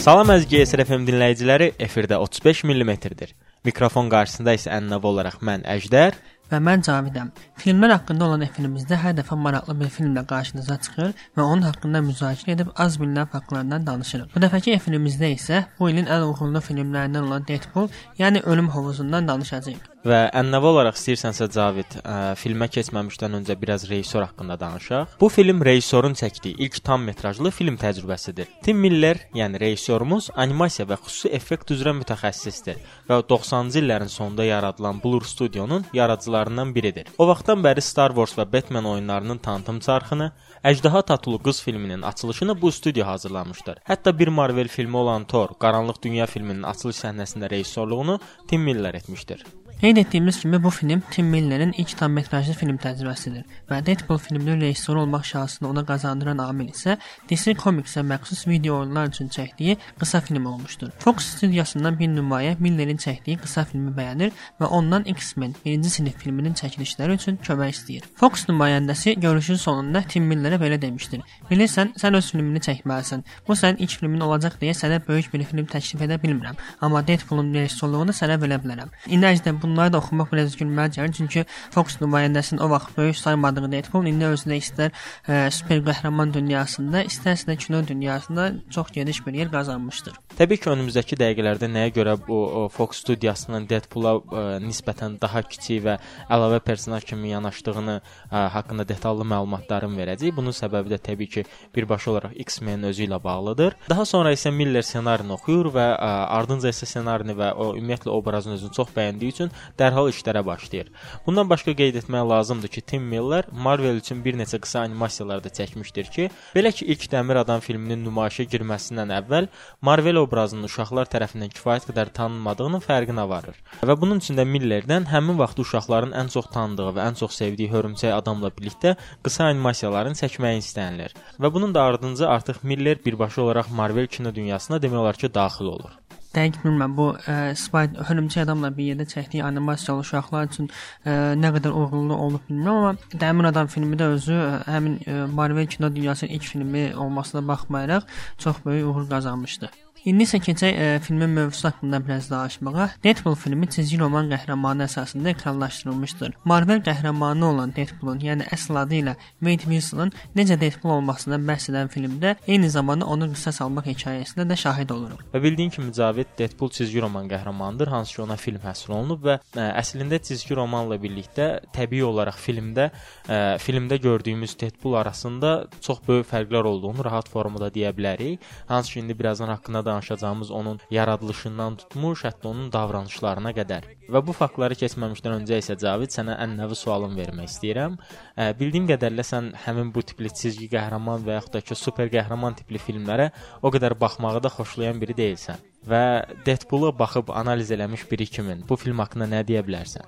Salam 0.00 0.30
əziz 0.32 0.46
GSR 0.48 0.80
FM 0.86 1.02
dinləyiciləri, 1.04 1.66
efirdə 1.76 2.16
35 2.16 2.62
mm-dir. 2.70 3.34
Mikrofon 3.68 4.08
qarşısında 4.14 4.54
isə 4.56 4.72
ənənəvi 4.78 5.10
olaraq 5.10 5.36
mən 5.44 5.66
Əjdər 5.68 6.16
və 6.48 6.62
mən 6.64 6.86
Cavidəm. 6.86 7.34
Filmlər 7.60 7.92
haqqında 7.98 8.30
olan 8.30 8.46
efrimizdə 8.48 8.96
hər 9.02 9.18
dəfə 9.20 9.36
maraqlı 9.44 9.76
bir 9.82 9.92
filmlə 9.98 10.24
qarşınıza 10.32 10.78
çıxır 10.88 11.12
və 11.36 11.44
onun 11.44 11.68
haqqında 11.68 12.00
müzakirə 12.08 12.56
edib 12.56 12.72
az 12.86 12.96
bilinən 13.02 13.28
faktlardan 13.36 13.84
danışırıq. 13.92 14.32
Bu 14.32 14.44
dəfəki 14.46 14.78
efrimizdə 14.80 15.34
isə 15.36 15.64
bu 15.78 15.92
ilin 15.92 16.08
ən 16.08 16.30
uğurlu 16.30 16.64
filmlərindən 16.70 17.28
olan 17.28 17.48
Deadpool, 17.52 17.92
yəni 18.24 18.46
Ölüm 18.48 18.72
hovuzundan 18.72 19.28
danışacağıq. 19.28 19.89
Və 20.00 20.18
ənənəvi 20.32 20.64
olaraq 20.64 20.96
istəyirsənsə 20.96 21.46
Cavid, 21.52 21.94
ə, 22.00 22.32
filmə 22.40 22.70
keçməmişdən 22.72 23.36
öncə 23.36 23.56
biraz 23.60 23.82
rejissor 23.90 24.24
haqqında 24.24 24.56
danışaq. 24.60 25.18
Bu 25.20 25.28
film 25.28 25.60
rejissorun 25.66 26.16
çəkdiyi 26.16 26.56
ilk 26.64 26.78
tam 26.86 27.04
metrajlı 27.04 27.52
film 27.52 27.76
təcrübəsidir. 27.76 28.48
Tim 28.64 28.80
Miller, 28.80 29.20
yəni 29.36 29.60
rejissorumuz, 29.60 30.30
animasiya 30.40 30.86
və 30.88 30.96
xüsusi 31.02 31.34
effekt 31.36 31.74
üzrə 31.76 31.92
mütəxəssisdir 31.98 32.80
və 33.10 33.20
90-cı 33.28 33.82
illərin 33.82 34.08
sonunda 34.08 34.48
yaradılan 34.48 35.04
Blur 35.04 35.28
Studionun 35.28 35.84
yaradıcılarından 35.92 36.74
biridir. 36.74 37.12
O 37.18 37.28
vaxtdan 37.28 37.60
bəri 37.60 37.84
Star 37.84 38.16
Wars 38.16 38.38
və 38.40 38.48
Batman 38.52 38.88
oyunlarının 38.94 39.44
tanıtım 39.44 39.84
çarxını, 39.84 40.32
Əjdaha 40.64 41.04
Tatulu 41.12 41.42
qız 41.42 41.62
filminin 41.62 42.02
açılışını 42.02 42.62
bu 42.62 42.72
studiya 42.72 43.06
hazırlamışdır. 43.06 43.84
Hətta 43.88 44.18
bir 44.18 44.28
Marvel 44.28 44.68
filmi 44.68 44.96
olan 44.96 45.24
Thor, 45.24 45.48
Qaranlıq 45.60 46.02
Dünya 46.02 46.26
filminin 46.26 46.62
açılış 46.62 47.04
səhnəsində 47.04 47.50
rejissorluğunu 47.50 48.20
Tim 48.48 48.62
Miller 48.62 48.94
etmişdir. 48.94 49.44
Qeyd 49.80 49.96
etdiyimiz 49.96 50.40
kimi 50.40 50.64
bu 50.64 50.70
film 50.70 51.02
Tim 51.10 51.26
Miller'in 51.26 51.72
ilk 51.72 51.96
tam 51.98 52.12
metrajlı 52.12 52.52
film 52.52 52.76
təcrübəsidir 52.76 53.46
və 53.70 53.78
Deadpool 53.86 54.18
filminin 54.20 54.60
rejissoru 54.60 55.00
olmaq 55.00 55.22
şansını 55.24 55.68
ona 55.68 55.84
qazandıran 55.88 56.42
amil 56.44 56.66
isə 56.68 56.98
DC 57.30 57.54
Comics-ə 57.62 58.02
məxsus 58.04 58.42
video 58.48 58.76
oyunlar 58.78 59.08
üçün 59.08 59.28
çəkdiyi 59.32 59.76
qısa 60.00 60.20
film 60.20 60.46
olmuşdur. 60.46 60.90
Fox 60.98 61.24
studiyasından 61.36 61.96
bir 61.98 62.10
nümayə 62.12 62.56
Miller'in 62.58 63.00
çəkdiyi 63.00 63.38
qısa 63.40 63.64
filmi 63.70 63.94
bəyənir 63.96 64.34
və 64.60 64.68
ondan 64.68 65.06
X-Men 65.14 65.54
1-ci 65.64 65.94
sinif 65.94 66.20
filminin 66.20 66.52
çəkilişləri 66.60 67.16
üçün 67.16 67.40
kömək 67.48 67.72
istəyir. 67.78 68.04
Fox 68.20 68.44
nümayəndəsi 68.52 69.16
görüşün 69.20 69.62
sonunda 69.64 70.04
Tim 70.08 70.28
Miller'ə 70.28 70.60
belə 70.60 70.82
demişdir: 70.82 71.24
"Bilirsən, 71.50 71.96
sən 71.96 72.20
öz 72.20 72.30
filmini 72.32 72.60
çəkməlisən. 72.68 73.24
Bu 73.48 73.56
sənin 73.56 73.80
ilk 73.80 73.96
filmin 73.96 74.20
olacaq 74.28 74.60
deyə 74.60 74.76
sənə 74.76 75.00
böyük 75.08 75.32
bir 75.32 75.44
film 75.44 75.64
təklif 75.64 76.04
edə 76.04 76.20
bilmirəm, 76.20 76.60
amma 76.80 77.06
Deadpoolun 77.06 77.54
rejissorluğunu 77.54 78.12
sənə 78.22 78.36
verə 78.44 78.60
bilərəm." 78.60 78.92
İndi 79.06 79.26
bunları 79.70 79.94
da 79.94 80.00
oxumaq 80.02 80.32
biraz 80.34 80.56
gülməli 80.58 80.98
gəlir, 80.98 81.14
çünki 81.16 81.44
Fox 81.70 81.96
nümayəndəsinin 82.02 82.60
o 82.60 82.70
vaxt 82.70 82.96
böyük 82.98 83.16
saymadığı 83.16 83.70
Deadpool 83.70 84.10
indi 84.10 84.26
özünə 84.26 84.58
istər 84.58 84.90
ə, 85.24 85.46
super 85.54 85.80
qəhrəman 85.86 86.34
dünyasında, 86.34 87.04
istərsə 87.06 87.48
də 87.52 87.56
kino 87.62 87.80
dünyasında 87.86 88.50
çox 88.74 88.90
geniş 88.92 89.22
bir 89.26 89.38
yer 89.38 89.50
qazanmışdır. 89.52 90.18
Təbii 90.38 90.60
ki, 90.60 90.70
önümüzdəki 90.74 91.18
dəqiqələrdə 91.20 91.68
nəyə 91.70 91.94
görə 91.94 92.16
bu 92.26 92.38
o, 92.40 92.68
Fox 92.72 93.02
studiyasının 93.04 93.68
Deadpool-a 93.70 94.16
ə, 94.18 94.44
nisbətən 94.64 95.18
daha 95.22 95.42
kiçik 95.46 95.84
və 95.84 95.96
əlavə 96.32 96.60
personaj 96.64 97.04
kimi 97.06 97.30
yanaşdığını 97.30 97.96
ə, 98.00 98.44
haqqında 98.56 98.86
detallı 98.88 99.26
məlumatlarım 99.28 99.94
verəcəyik. 100.00 100.34
Bunun 100.36 100.56
səbəbi 100.56 100.94
də 100.94 100.98
təbii 101.10 101.30
ki, 101.30 101.44
birbaşa 101.76 102.10
olaraq 102.10 102.36
X-Men 102.46 102.88
özü 102.90 103.06
ilə 103.06 103.20
bağlıdır. 103.22 103.76
Daha 103.90 104.04
sonra 104.08 104.32
isə 104.34 104.50
Miller 104.54 104.82
ssenarini 104.86 105.36
oxuyur 105.36 105.70
və 105.74 105.86
ə, 105.94 106.10
ardınca 106.40 106.72
isə 106.72 106.88
ssenarini 106.88 107.36
və 107.38 107.52
o 107.54 107.70
ümumiyyətlə 107.76 108.10
obrazın 108.14 108.56
özünü 108.56 108.74
çox 108.76 108.90
bəyəndiyi 108.96 109.36
üçün 109.36 109.52
dərhal 109.78 110.10
işlərə 110.12 110.42
başlayır. 110.46 110.90
Bundan 111.26 111.48
başqa 111.50 111.74
qeyd 111.76 111.98
etmək 112.00 112.26
lazımdır 112.30 112.72
ki, 112.74 112.80
Tim 112.80 113.02
Miller 113.12 113.48
Marvel 113.52 114.00
üçün 114.00 114.24
bir 114.24 114.36
neçə 114.38 114.60
qısa 114.62 114.84
animasiyalar 114.86 115.44
da 115.44 115.52
çəkmişdir 115.58 116.10
ki, 116.14 116.28
belə 116.56 116.72
ki, 116.74 116.86
ilk 116.92 117.06
Dəmir 117.12 117.40
Adam 117.42 117.60
filminin 117.64 118.04
nümayişə 118.06 118.46
girməsindən 118.52 119.14
əvvəl 119.20 119.48
Marvel 119.86 120.20
obrazının 120.22 120.68
uşaqlar 120.68 121.10
tərəfindən 121.12 121.52
kifayət 121.54 121.88
qədər 121.90 122.12
tanınmadığının 122.18 122.84
fərqinə 122.84 123.26
varır. 123.30 123.56
Və 123.82 123.96
bunun 124.00 124.22
üçün 124.22 124.38
də 124.40 124.46
Millerdən 124.48 125.08
həmin 125.12 125.38
vaxt 125.40 125.62
uşaqların 125.64 126.16
ən 126.22 126.32
çox 126.34 126.50
tanıdığı 126.54 126.90
və 126.98 127.06
ən 127.10 127.18
çox 127.20 127.38
sevdiyi 127.40 127.70
Hörümçək 127.72 128.14
adamla 128.16 128.52
birlikdə 128.56 128.96
qısa 129.24 129.50
animasiyaların 129.52 130.18
çəkməyi 130.20 130.64
istənilir. 130.64 131.16
Və 131.40 131.52
bunun 131.54 131.74
da 131.74 131.86
ardınca 131.88 132.28
artıq 132.28 132.62
Miller 132.62 133.00
birbaşa 133.06 133.42
olaraq 133.42 133.72
Marvel 133.80 134.06
kino 134.06 134.34
dünyasına 134.34 134.82
demək 134.82 135.04
olar 135.04 135.20
ki, 135.24 135.34
daxil 135.34 135.74
olur 135.76 135.99
dəqiq 136.34 136.60
bilmirəm 136.64 136.96
bu 136.96 137.08
ə, 137.18 137.36
Spider 137.58 138.06
hörümçək 138.08 138.44
adamla 138.44 138.70
bir 138.76 138.92
yerdə 138.92 139.06
çəkdiyi 139.10 139.44
animasiyalı 139.46 140.04
uşaqlar 140.06 140.48
üçün 140.50 140.70
ə, 140.70 141.34
nə 141.40 141.52
qədər 141.56 141.74
uğurlu 141.74 142.16
olub 142.16 142.48
bilmirəm, 142.48 142.80
amma 142.80 143.20
Dəmir 143.24 143.50
Adam 143.50 143.70
filmi 143.74 143.98
də 144.00 144.12
özü 144.16 144.38
ə, 144.38 144.48
həmin 144.70 144.98
ə, 145.04 145.20
Marvel 145.34 145.66
kino 145.66 145.90
dünyasının 145.96 146.38
ilk 146.38 146.50
filmi 146.54 146.88
olmasına 146.96 147.46
baxmayaraq 147.48 148.10
çox 148.38 148.64
böyük 148.64 148.86
uğur 148.94 149.08
qazanmışdı. 149.10 149.70
İndi 150.08 150.24
isə 150.24 150.38
keçək 150.40 150.78
e, 150.80 150.84
filmin 151.04 151.30
mövzusu 151.36 151.68
haqqında 151.68 151.98
biraz 152.06 152.30
danışmağa. 152.30 152.86
Deadpool 153.04 153.34
filmi 153.36 153.66
çizgi 153.68 153.98
roman 154.00 154.30
qəhrəmanı 154.32 154.86
əsasında 154.86 155.28
ekranlaşdırılmışdır. 155.34 156.30
Marvel 156.44 156.80
qəhrəmanı 156.86 157.44
olan 157.44 157.74
Deadpoolun, 157.76 158.22
yəni 158.24 158.46
əsl 158.54 158.78
adı 158.80 158.96
ilə 158.96 159.14
Wade 159.44 159.68
Wilsonun 159.68 160.12
necə 160.36 160.56
Deadpool 160.60 160.94
olmasından 160.94 161.44
bəhs 161.44 161.68
edən 161.72 161.92
filmdə 161.92 162.32
eyni 162.46 162.70
zamanda 162.72 163.04
onun 163.12 163.34
qisas 163.34 163.60
almaq 163.60 163.90
hekayəsinə 163.90 164.46
də 164.48 164.56
şahid 164.62 164.94
oluruq. 164.94 165.20
Və 165.34 165.42
bildiyin 165.42 165.74
kimi 165.74 165.92
Cavid 165.92 166.32
Deadpool 166.38 166.72
çizgi 166.72 167.04
roman 167.04 167.28
qəhrəmanıdır, 167.28 167.92
hansı 167.92 168.16
ki 168.16 168.22
ona 168.24 168.38
film 168.40 168.64
həsr 168.64 168.96
olunub 168.96 169.28
və 169.28 169.36
ə, 169.52 169.68
əslində 169.82 170.22
çizgi 170.24 170.56
romanla 170.56 170.96
birlikdə 171.02 171.50
təbii 171.76 172.06
olaraq 172.08 172.40
filmdə 172.40 172.88
ə, 173.28 173.58
filmdə 173.60 174.00
gördüyümüz 174.00 174.56
Deadpool 174.64 174.96
arasında 175.02 175.52
çox 175.80 176.00
böyük 176.08 176.32
fərqlər 176.32 176.72
olduğunu 176.72 177.04
rahat 177.04 177.28
formada 177.28 177.68
deyə 177.68 177.92
bilərik. 177.92 178.40
Hansı 178.72 178.94
ki 178.96 179.04
indi 179.04 179.18
birazdan 179.18 179.52
haqqında 179.52 179.89
danışacağımız 179.90 180.50
onun 180.50 180.80
yaradılışından 180.90 181.76
tutmuş, 181.82 182.24
hətta 182.28 182.48
onun 182.50 182.70
davranışlarına 182.72 183.52
qədər. 183.58 183.88
Və 184.10 184.22
bu 184.26 184.34
faktları 184.34 184.78
keçməmişdən 184.78 185.36
öncə 185.40 185.60
isə 185.62 185.76
Cavid 185.78 186.14
sənə 186.14 186.38
ən-nəvi 186.44 186.78
sualım 186.78 187.14
vermək 187.18 187.50
istəyirəm. 187.50 187.98
Ə, 188.34 188.50
bildiyim 188.58 188.88
qədərilə 188.90 189.26
sən 189.26 189.52
həmin 189.66 189.92
bu 189.94 190.02
tipli 190.06 190.32
cizgi 190.32 190.70
qəhrəman 190.72 191.26
və 191.26 191.36
yaxud 191.38 191.58
da 191.58 191.62
ki, 191.66 191.78
super 191.78 192.10
qəhrəman 192.10 192.58
tipli 192.58 192.80
filmlərə 192.82 193.30
o 193.62 193.70
qədər 193.74 193.98
baxmağı 194.00 194.42
da 194.46 194.54
xoşlayan 194.56 194.98
biri 195.02 195.18
deyilsən. 195.20 195.62
Və 195.90 196.02
Deadpool-a 196.46 196.90
baxıb 196.98 197.30
analiz 197.42 197.70
eləmiş 197.70 198.10
biri 198.10 198.26
kimi 198.26 198.58
bu 198.68 198.76
film 198.76 198.98
haqqında 199.04 199.30
nə 199.30 199.44
deyə 199.48 199.62
bilərsən? 199.66 200.04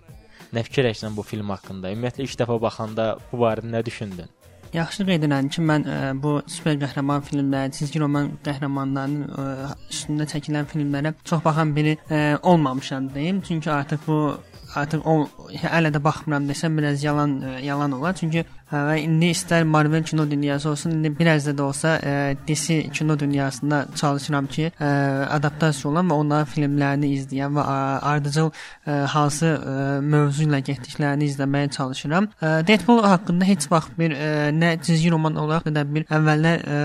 Nə 0.53 0.67
fikirləşsən 0.67 1.15
bu 1.17 1.25
film 1.25 1.49
haqqında? 1.55 1.95
Ümumiyyətlə 1.95 2.27
ilk 2.27 2.39
dəfə 2.43 2.59
baxanda 2.61 3.07
bu 3.31 3.41
barədə 3.47 3.71
nə 3.73 3.81
düşündün? 3.87 4.29
Yaxşı 4.73 5.05
qeyd 5.05 5.21
edirəm 5.21 5.49
ki, 5.53 5.63
mən 5.69 5.83
ə, 5.85 5.95
e, 5.95 6.13
bu 6.23 6.31
super 6.49 6.79
qəhrəman 6.81 7.21
filmləri, 7.27 7.75
çizgi 7.77 8.01
roman 8.01 8.31
qəhrəmanlarının 8.47 9.27
ə, 9.29 9.43
e, 9.67 9.75
üstündə 9.93 10.25
çəkilən 10.31 10.69
filmlərə 10.71 11.13
çox 11.29 11.43
baxan 11.45 11.75
biri 11.77 11.99
ə, 11.99 12.07
e, 12.09 12.21
olmamışam 12.41 13.11
deyim. 13.13 13.43
Çünki 13.45 13.69
artıq 13.71 14.07
bu 14.07 14.17
artıq 14.81 15.05
o 15.05 15.17
hələ 15.61 15.93
də 15.93 16.01
baxmıram 16.05 16.49
desəm 16.49 16.81
biraz 16.81 17.05
yalan 17.05 17.35
ə, 17.45 17.53
yalan 17.67 17.99
olar. 17.99 18.17
Çünki 18.17 18.47
və 18.73 18.97
indi 19.03 19.31
istər 19.33 19.65
Marvel 19.69 20.03
kino 20.07 20.25
dünyası 20.31 20.71
olsun, 20.71 20.97
indi 20.97 21.13
biraz 21.19 21.47
da, 21.47 21.53
da 21.59 21.65
olsa 21.65 21.95
ə, 21.99 22.37
DC 22.49 22.89
kino 22.93 23.19
dünyasında 23.19 23.87
çalışıram 23.97 24.47
ki, 24.47 24.71
ə, 24.81 24.91
adaptasiya 25.37 25.91
olan 25.91 26.11
və 26.11 26.19
onların 26.25 26.51
filmlərini 26.53 27.13
izləyən 27.19 27.57
və 27.57 27.65
ə, 27.65 27.79
ardıcıl 28.13 28.51
ə, 28.51 28.99
hansı 29.15 29.53
ə, 29.55 29.77
mövzu 30.03 30.47
ilə 30.47 30.63
getdiklərini 30.67 31.29
izləməyə 31.31 31.73
çalışıram. 31.77 32.29
Ə, 32.41 32.53
Deadpool 32.69 33.03
haqqında 33.07 33.49
heç 33.49 33.69
vaxt 33.73 33.97
bir 33.99 34.17
ə, 34.17 34.31
nə 34.57 34.75
cizgi 34.83 35.13
roman 35.13 35.37
olaraq, 35.41 35.69
nə 35.69 35.77
də 35.81 35.87
bir 35.97 36.07
əvvəllər 36.09 36.65
ə, 36.65 36.81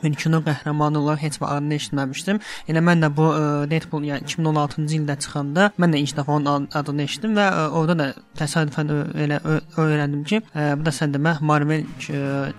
bir 0.00 0.16
kino 0.16 0.40
qəhrəmanı 0.44 1.00
olaraq 1.02 1.24
heç 1.26 1.40
vaxt 1.40 1.56
adını 1.56 1.76
eşitməmişdim. 1.80 2.40
Elə 2.72 2.84
mən 2.84 3.04
də 3.04 3.12
bu 3.16 3.28
ə, 3.32 3.42
Deadpool 3.70 4.06
yəni 4.08 4.28
2016-cı 4.28 5.00
ildə 5.00 5.18
çıxanda 5.24 5.70
mən 5.80 5.94
də 5.94 6.04
ilk 6.04 6.16
dəfə 6.20 6.36
onun 6.36 6.68
adını 6.80 7.06
eşitdim 7.08 7.36
və 7.38 7.48
ə, 7.48 7.66
orada 7.80 7.98
da 8.00 8.08
təsadüfən 8.40 8.92
elə 9.26 9.40
öyrəndim 9.50 10.24
ki, 10.28 10.42
ə, 10.54 10.72
bu 10.80 10.86
da 10.86 10.94
sən 10.94 11.14
Məhv 11.30 11.44
Marvel 11.50 11.84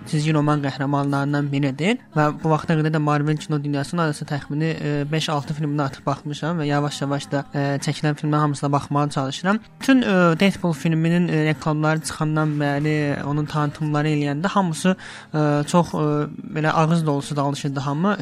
çizgi 0.08 0.32
roman 0.34 0.62
qəhrəmanlarından 0.64 1.48
biridir 1.52 1.98
və 2.16 2.28
bu 2.42 2.50
vaxta 2.52 2.76
qədər 2.78 2.94
də 2.94 3.00
Marvel 3.02 3.36
kino 3.36 3.58
dünyasının 3.62 4.06
arası 4.06 4.24
təxmini 4.28 4.70
5-6 5.12 5.56
filminə 5.58 5.86
artıq 5.88 6.06
baxmışam 6.06 6.60
və 6.60 6.68
yavaş-yavaş 6.70 7.28
da 7.32 7.44
çəkilən 7.84 8.16
filmlərin 8.18 8.46
hamısına 8.46 8.72
baxmağa 8.72 9.08
çalışıram. 9.10 9.58
Bütün 9.80 10.02
Deadpool 10.40 10.72
filminin 10.72 11.28
reklamları 11.28 12.00
çıxandan 12.00 12.56
bəri 12.62 13.22
onun 13.24 13.44
tanıtımları 13.44 14.08
eləyəndə 14.08 14.48
hamısı 14.48 14.96
çox 15.72 15.92
belə 16.56 16.70
ağız 16.70 17.06
dolusu 17.06 17.36
danışırdı 17.36 17.80
hamı. 17.80 18.16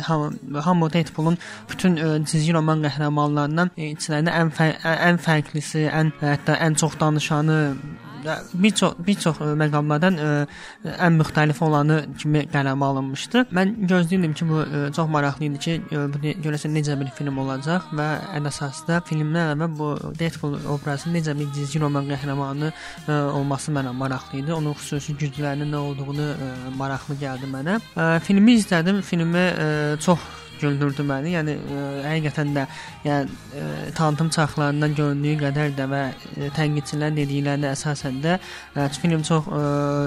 Hamı, 0.60 0.92
Deadpoolun 0.92 1.38
bütün 1.70 2.25
çizgi 2.25 2.52
roman 2.52 2.82
qəhrəmanlarından 2.84 3.75
içlərində 3.76 4.34
ən 4.42 4.50
fə 4.56 4.72
ən 4.82 5.20
fərqlisi, 5.22 5.86
ən 5.88 6.12
hətta 6.20 6.58
ən 6.58 6.75
çox 6.75 7.00
danışanı 7.00 7.60
bir 8.52 8.70
çox 8.70 8.99
bir 9.06 9.19
çox 9.25 9.40
məqamlardan 9.62 10.19
ə, 10.20 10.31
ən 11.06 11.19
müxtəlif 11.20 11.62
olanı 11.64 12.00
kimi 12.19 12.44
qələmə 12.52 12.90
alınmışdı. 12.90 13.44
Mən 13.56 13.75
gözləyirdim 13.90 14.34
ki, 14.38 14.49
bu 14.49 14.61
ə, 14.64 14.82
çox 14.96 15.08
maraqlı 15.12 15.49
idi 15.49 15.62
ki, 15.67 15.76
ə, 15.90 16.34
görəsən 16.44 16.75
necə 16.76 16.99
bir 17.00 17.12
film 17.17 17.38
olacaq 17.44 17.90
və 17.96 18.08
ən 18.38 18.50
əsasda 18.50 19.00
filmdən 19.08 19.55
əvvəl 19.55 19.78
bu 19.78 19.90
Deadpool 20.19 20.58
obrazı 20.75 21.12
necə 21.14 21.37
bir 21.38 21.50
cizgi 21.56 21.82
roman 21.82 22.08
qəhrəmanı 22.11 22.70
ə, 22.72 23.20
olması 23.38 23.75
mənə 23.76 23.94
maraqlı 23.96 24.43
idi. 24.43 24.55
Onun 24.56 24.76
xüsusi 24.78 25.16
güclərinin 25.20 25.73
nə 25.73 25.82
olduğunu 25.90 26.28
ə, 26.34 26.52
maraqlı 26.78 27.19
gəldi 27.23 27.50
mənə. 27.50 27.81
Ə, 27.96 28.12
filmi 28.26 28.58
izlədim. 28.61 29.02
Filmi 29.06 29.49
ə, 29.50 29.70
çox 30.02 30.28
güldürdü 30.60 31.04
məni. 31.06 31.34
Yəni 31.34 31.54
ə, 31.56 31.78
e, 31.80 32.02
həqiqətən 32.06 32.52
də 32.56 32.64
yəni 33.04 33.28
ə, 33.30 33.60
e, 33.60 33.92
tanıtım 33.96 34.30
çarxlarından 34.36 34.94
göründüyü 34.98 35.38
qədər 35.40 35.74
də 35.78 35.86
və 35.90 36.02
ə, 36.10 36.30
e, 36.36 36.50
tənqidçilərin 36.56 37.18
dediklərinə 37.18 37.72
əsasən 37.74 38.20
də 38.24 38.36
ə, 38.38 38.88
film 39.00 39.24
çox 39.26 39.48
ə, 39.48 39.62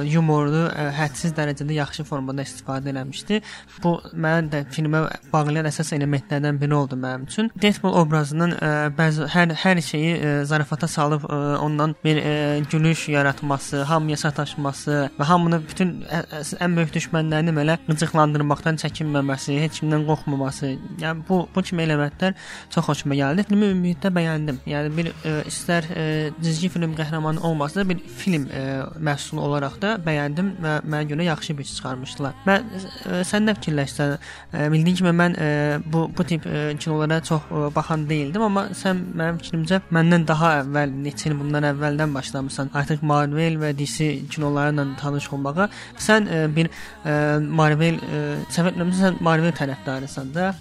yumorlu, 0.10 0.66
ə, 0.70 0.88
hədsiz 0.98 1.36
dərəcədə 1.38 1.78
yaxşı 1.80 2.06
formada 2.08 2.46
istifadə 2.46 2.94
eləmişdi. 2.94 3.42
Bu 3.84 3.96
mənə 4.14 4.52
də 4.54 4.64
filmə 4.74 5.06
bağlayan 5.34 5.70
əsas 5.72 5.94
elementlərdən 5.98 6.60
biri 6.62 6.78
oldu 6.78 7.00
mənim 7.00 7.28
üçün. 7.30 7.52
Deadpool 7.62 7.98
obrazının 8.04 8.56
ə, 8.58 8.72
bəzi 8.98 9.30
hər 9.34 9.56
hər 9.64 9.84
şeyi 9.84 10.14
ə, 10.16 10.34
zarafata 10.50 10.90
salıb 10.92 11.28
ə, 11.28 11.42
ondan 11.64 11.96
bir 12.06 12.22
ə, 12.22 12.36
gülüş 12.72 13.08
yaratması, 13.14 13.84
hamıya 13.90 14.20
sataşması 14.26 15.00
və 15.20 15.30
hamını 15.30 15.62
bütün 15.68 15.96
ə, 16.06 16.24
ə, 16.40 16.44
ən 16.64 16.78
böyük 16.78 16.94
düşmənlərini 16.98 17.56
belə 17.56 17.80
qıcıqlandırmaqdan 17.88 18.80
çəkinməməsi, 18.84 19.58
heç 19.64 19.82
kimdən 19.82 20.06
qorxmaması 20.08 20.43
olması, 20.44 20.78
yəni 21.00 21.24
bu 21.28 21.48
bu 21.56 21.62
kimi 21.62 21.84
elementlər 21.84 22.34
çox 22.70 22.86
xoşuma 22.86 23.16
gəldi. 23.16 23.46
Filmi 23.48 23.70
ümumiyyətlə 23.72 24.12
bəyəndim. 24.14 24.60
Yəni 24.68 24.92
bir 24.98 25.10
ə, 25.12 25.14
e, 25.26 25.34
istər 25.48 25.88
ə, 25.88 26.04
e, 26.04 26.32
cizgi 26.44 26.70
film 26.74 26.96
qəhrəmanı 26.98 27.44
olmasa 27.44 27.82
da 27.82 27.88
bir 27.90 28.00
film 28.00 28.48
ə, 28.48 28.60
e, 28.60 28.78
məhsulu 29.08 29.44
olaraq 29.48 29.80
da 29.82 29.96
bəyəndim 30.04 30.54
və 30.64 30.76
mənə 30.84 31.08
görə 31.12 31.28
yaxşı 31.30 31.58
bir 31.58 31.68
iş 31.68 31.76
çıxarmışdılar. 31.78 32.36
Mən 32.48 32.68
ə, 32.74 33.22
sən 33.28 33.48
nə 33.48 33.56
fikirləşsən? 33.60 34.16
Ə, 34.54 34.68
bildiyin 34.74 35.00
kimi 35.00 35.16
mən 35.20 35.38
ə, 35.38 35.50
bu 35.86 36.06
bu 36.18 36.28
tip 36.28 36.48
ə, 36.48 36.66
kinolara 36.78 37.22
çox 37.24 37.48
ə, 37.50 37.64
baxan 37.76 38.08
deyildim, 38.10 38.48
amma 38.50 38.68
sən 38.78 39.04
mənim 39.14 39.40
fikrimcə 39.42 39.82
məndən 39.94 40.28
daha 40.30 40.54
əvvəl, 40.64 40.96
neçə 41.08 41.32
il 41.32 41.38
bundan 41.40 41.70
əvvəldən 41.72 42.16
başlamısan 42.16 42.74
artıq 42.80 43.04
Marvel 43.08 43.60
və 43.62 43.74
DC 43.78 44.10
kinoları 44.34 44.76
ilə 44.76 44.88
tanış 45.00 45.30
olmağa. 45.36 45.70
Sən 46.02 46.28
ə, 46.28 46.44
bir 46.56 46.70
ə, 46.70 47.16
Marvel 47.62 48.00
ə, 48.04 48.24
səbəb 48.54 48.82
sən 48.98 49.20
Marvel 49.24 49.54
tərəfdarısan 49.56 50.33
da. 50.34 50.54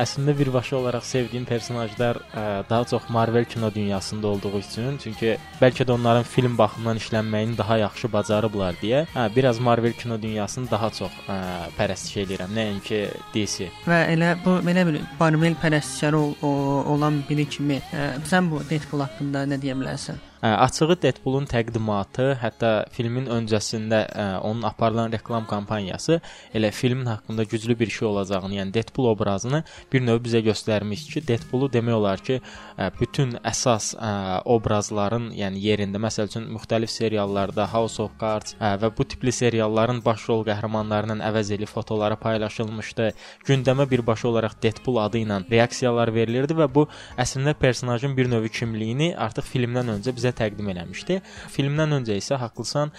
Əslində 0.00 0.34
birbaşa 0.36 0.76
olaraq 0.76 1.04
sevdiyim 1.06 1.44
personajlar 1.48 2.18
daha 2.68 2.84
çox 2.90 3.08
Marvel 3.08 3.44
kino 3.44 3.74
dünyasında 3.74 4.26
olduğu 4.26 4.58
üçün, 4.58 4.98
çünki 5.02 5.36
bəlkə 5.60 5.86
də 5.86 5.94
onların 5.94 6.26
film 6.28 6.58
baxımından 6.58 7.00
işlənməyini 7.00 7.58
daha 7.58 7.78
yaxşı 7.78 8.12
bacarıblar 8.12 8.76
deyə, 8.82 9.04
hə, 9.14 9.28
biraz 9.36 9.58
Marvel 9.58 9.92
kino 9.92 10.20
dünyasını 10.22 10.70
daha 10.70 10.90
çox 10.90 11.14
ə, 11.28 11.38
pərəstiş 11.78 12.20
edirəm, 12.24 12.52
nəinki 12.58 13.00
DC. 13.34 13.70
Və 13.88 14.00
elə 14.14 14.34
bu 14.44 14.58
belə 14.66 14.86
bir 14.90 15.00
Marvel 15.20 15.56
pərəstişkarı 15.62 16.20
ol, 16.20 16.36
o, 16.42 16.52
olan 16.94 17.22
biri 17.30 17.48
kimi, 17.48 17.80
ə, 17.94 18.14
sən 18.28 18.50
bu 18.52 18.62
Deadpool 18.70 19.06
haqqında 19.06 19.46
nə 19.48 19.60
deyə 19.62 19.78
bilərsən? 19.80 20.20
Açığı 20.42 20.98
Deadpoolun 21.02 21.46
təqdimatı, 21.48 22.34
hətta 22.36 22.70
filmin 22.92 23.30
öncəsində 23.32 24.00
ə, 24.04 24.24
onun 24.44 24.66
aparılan 24.68 25.12
reklam 25.12 25.46
kampaniyası 25.48 26.18
elə 26.54 26.68
filmin 26.70 27.06
haqqında 27.06 27.46
güclü 27.48 27.78
bir 27.78 27.88
şey 27.88 28.08
olacağını, 28.08 28.54
yəni 28.58 28.74
Deadpool 28.74 29.08
obrazını 29.14 29.62
bir 29.92 30.04
növ 30.04 30.20
bizə 30.26 30.42
göstərmiş 30.44 31.06
ki, 31.14 31.22
Deadpoolu 31.28 31.70
demək 31.72 31.96
olar 31.96 32.20
ki, 32.20 32.40
ə, 32.76 32.90
bütün 32.98 33.32
əsas 33.40 33.94
ə, 33.96 34.10
obrazların, 34.44 35.30
yəni 35.38 35.62
yerində, 35.64 36.02
məsəl 36.04 36.28
üçün 36.28 36.50
müxtəlif 36.52 36.92
seriallarda 36.92 37.64
House 37.72 38.02
of 38.02 38.12
Cards 38.20 38.58
ə, 38.60 38.74
və 38.82 38.92
bu 38.98 39.08
tipli 39.08 39.32
serialların 39.32 40.02
baş 40.04 40.28
rol 40.28 40.44
qəhrəmanlarının 40.44 41.24
əvəz 41.24 41.54
eli 41.56 41.70
fotoları 41.70 42.20
paylaşılmışdı. 42.20 43.08
Gündəmə 43.48 43.88
birbaşa 43.90 44.28
olaraq 44.28 44.60
Deadpool 44.60 45.00
adı 45.06 45.24
ilə 45.24 45.40
reaksiyalar 45.48 46.12
verilirdi 46.12 46.60
və 46.60 46.68
bu 46.68 46.84
əslində 47.16 47.56
personajın 47.56 48.12
bir 48.16 48.28
növ 48.28 48.52
kimliyini 48.52 49.14
artıq 49.16 49.48
filmdən 49.48 49.96
öncə 49.96 50.12
bizə 50.12 50.33
təqdim 50.38 50.68
eləmişdi. 50.74 51.20
Filmdən 51.54 51.98
öncə 51.98 52.18
isə 52.20 52.38
haqlısan, 52.42 52.92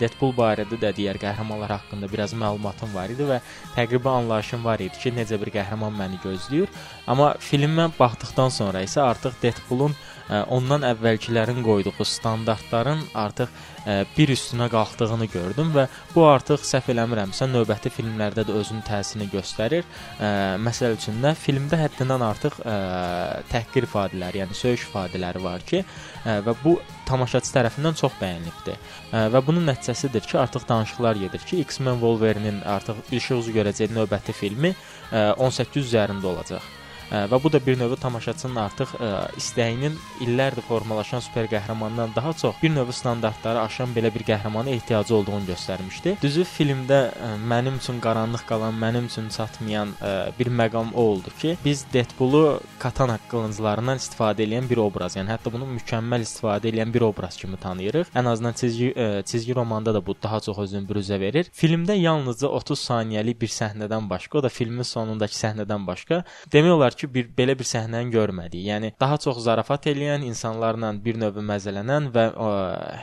Deadpool 0.00 0.34
barədə 0.36 0.80
də 0.80 0.92
digər 0.96 1.20
qəhrəmanlar 1.22 1.76
haqqında 1.76 2.10
biraz 2.12 2.34
məlumatım 2.38 2.94
var 2.96 3.12
idi 3.14 3.26
və 3.28 3.40
təqribi 3.76 4.10
anlayışım 4.12 4.64
var 4.64 4.82
idi 4.82 4.98
ki, 5.02 5.14
necə 5.16 5.40
bir 5.40 5.52
qəhrəman 5.54 5.94
məni 5.98 6.20
gözləyir. 6.24 6.72
Amma 7.06 7.34
filmə 7.42 7.90
baxdıqdan 7.98 8.54
sonra 8.54 8.84
isə 8.86 9.04
artıq 9.06 9.36
Deadpoolun 9.42 9.96
ondan 10.28 10.84
əvvəlkilərin 10.90 11.62
qoyduğu 11.64 12.04
standartların 12.04 13.00
artıq 13.16 13.52
bir 14.16 14.32
üstünə 14.34 14.68
qalxdığını 14.68 15.28
gördüm 15.32 15.70
və 15.72 15.86
bu 16.12 16.24
artıq 16.28 16.64
səhv 16.66 16.90
eləmirəmsə 16.92 17.48
növbəti 17.48 17.92
filmlərdə 17.94 18.44
də 18.48 18.56
özünün 18.60 18.84
təsirini 18.84 19.28
göstərir. 19.32 19.86
Məsəl 20.64 20.98
üçün 20.98 21.22
də 21.24 21.32
filmdə 21.38 21.78
həddindən 21.80 22.24
artıq 22.26 22.58
təhqir 23.52 23.88
ifadələri, 23.88 24.42
yəni 24.42 24.56
söyüş 24.58 24.88
ifadələri 24.90 25.42
var 25.44 25.64
ki, 25.68 25.84
və 26.44 26.56
bu 26.64 26.76
tamaşaçı 27.08 27.54
tərəfindən 27.54 27.96
çox 28.00 28.18
bəyənilibdi. 28.20 28.76
Və 29.32 29.44
bunun 29.46 29.64
nəticəsidir 29.70 30.26
ki, 30.28 30.36
artıq 30.42 30.68
danışıqlar 30.68 31.22
gedir 31.24 31.46
ki, 31.48 31.62
X-Men 31.64 32.02
Wolverine-in 32.02 32.60
artıq 32.68 33.00
işıq 33.08 33.46
üzü 33.46 33.56
görəcəyi 33.62 33.94
növbəti 33.96 34.36
filmi 34.36 34.74
18 35.12 35.88
üzərində 35.88 36.28
olacaq 36.34 36.77
və 37.10 37.42
bu 37.42 37.52
da 37.52 37.60
bir 37.66 37.78
növ 37.78 37.96
tamaşaçının 38.00 38.56
artıq 38.62 38.94
ə, 38.98 39.10
istəyinin 39.40 39.96
illərdir 40.24 40.64
formalaşan 40.68 41.22
super 41.24 41.48
qəhrəmandan 41.50 42.14
daha 42.16 42.32
çox 42.32 42.56
bir 42.62 42.72
növ 42.74 42.92
standartları 42.92 43.60
aşan 43.62 43.94
belə 43.96 44.12
bir 44.14 44.24
qəhrəmana 44.28 44.74
ehtiyacı 44.76 45.14
olduğunu 45.14 45.48
göstərmişdi. 45.48 46.16
Düzü 46.22 46.44
filmdə 46.48 47.00
ə, 47.10 47.30
mənim 47.50 47.78
üçün 47.80 48.00
qaranlıq 48.04 48.44
qalan, 48.48 48.76
mənim 48.76 49.08
üçün 49.08 49.28
çatmayan 49.32 49.94
ə, 50.02 50.12
bir 50.38 50.52
məqam 50.60 50.92
o 50.94 51.08
oldu 51.14 51.32
ki, 51.40 51.56
biz 51.64 51.84
Deadpoolu 51.92 52.60
katana 52.78 53.18
qılınclarından 53.30 54.00
istifadə 54.02 54.44
edən 54.44 54.68
bir 54.68 54.82
obraz, 54.82 55.16
yəni 55.16 55.32
hətta 55.32 55.52
bunu 55.52 55.68
mükəmməl 55.78 56.24
istifadə 56.26 56.72
edən 56.72 56.92
bir 56.94 57.06
obraz 57.08 57.36
kimi 57.40 57.56
tanıyırıq. 57.56 58.12
Ən 58.16 58.28
azından 58.28 58.52
çizgi 58.60 58.92
ə, 58.92 59.08
çizgi 59.24 59.54
romanda 59.56 59.94
da 59.94 60.04
bu 60.06 60.16
daha 60.22 60.40
çox 60.44 60.58
özünü 60.66 60.88
büruzə 60.90 61.20
verir. 61.20 61.48
Filmdə 61.54 61.96
yalnızca 61.96 62.48
30 62.60 62.84
saniyəlik 62.90 63.40
bir 63.40 63.52
səhnədən 63.52 64.10
başqa, 64.10 64.38
o 64.38 64.42
da 64.42 64.52
filmin 64.52 64.86
sonundakı 64.86 65.34
səhnədən 65.34 65.86
başqa 65.86 66.22
demək 66.52 66.76
olar 66.76 66.97
ki, 66.98 67.08
bir 67.14 67.28
belə 67.38 67.54
bir 67.58 67.68
səhnəni 67.68 68.12
görmədik. 68.14 68.62
Yəni 68.68 68.92
daha 69.00 69.18
çox 69.22 69.40
zarafat 69.44 69.88
eləyən, 69.90 70.24
insanlarla 70.28 70.92
bir 71.04 71.18
növ 71.20 71.38
məzələnən 71.50 72.10
və 72.14 72.24
ə, 72.32 72.48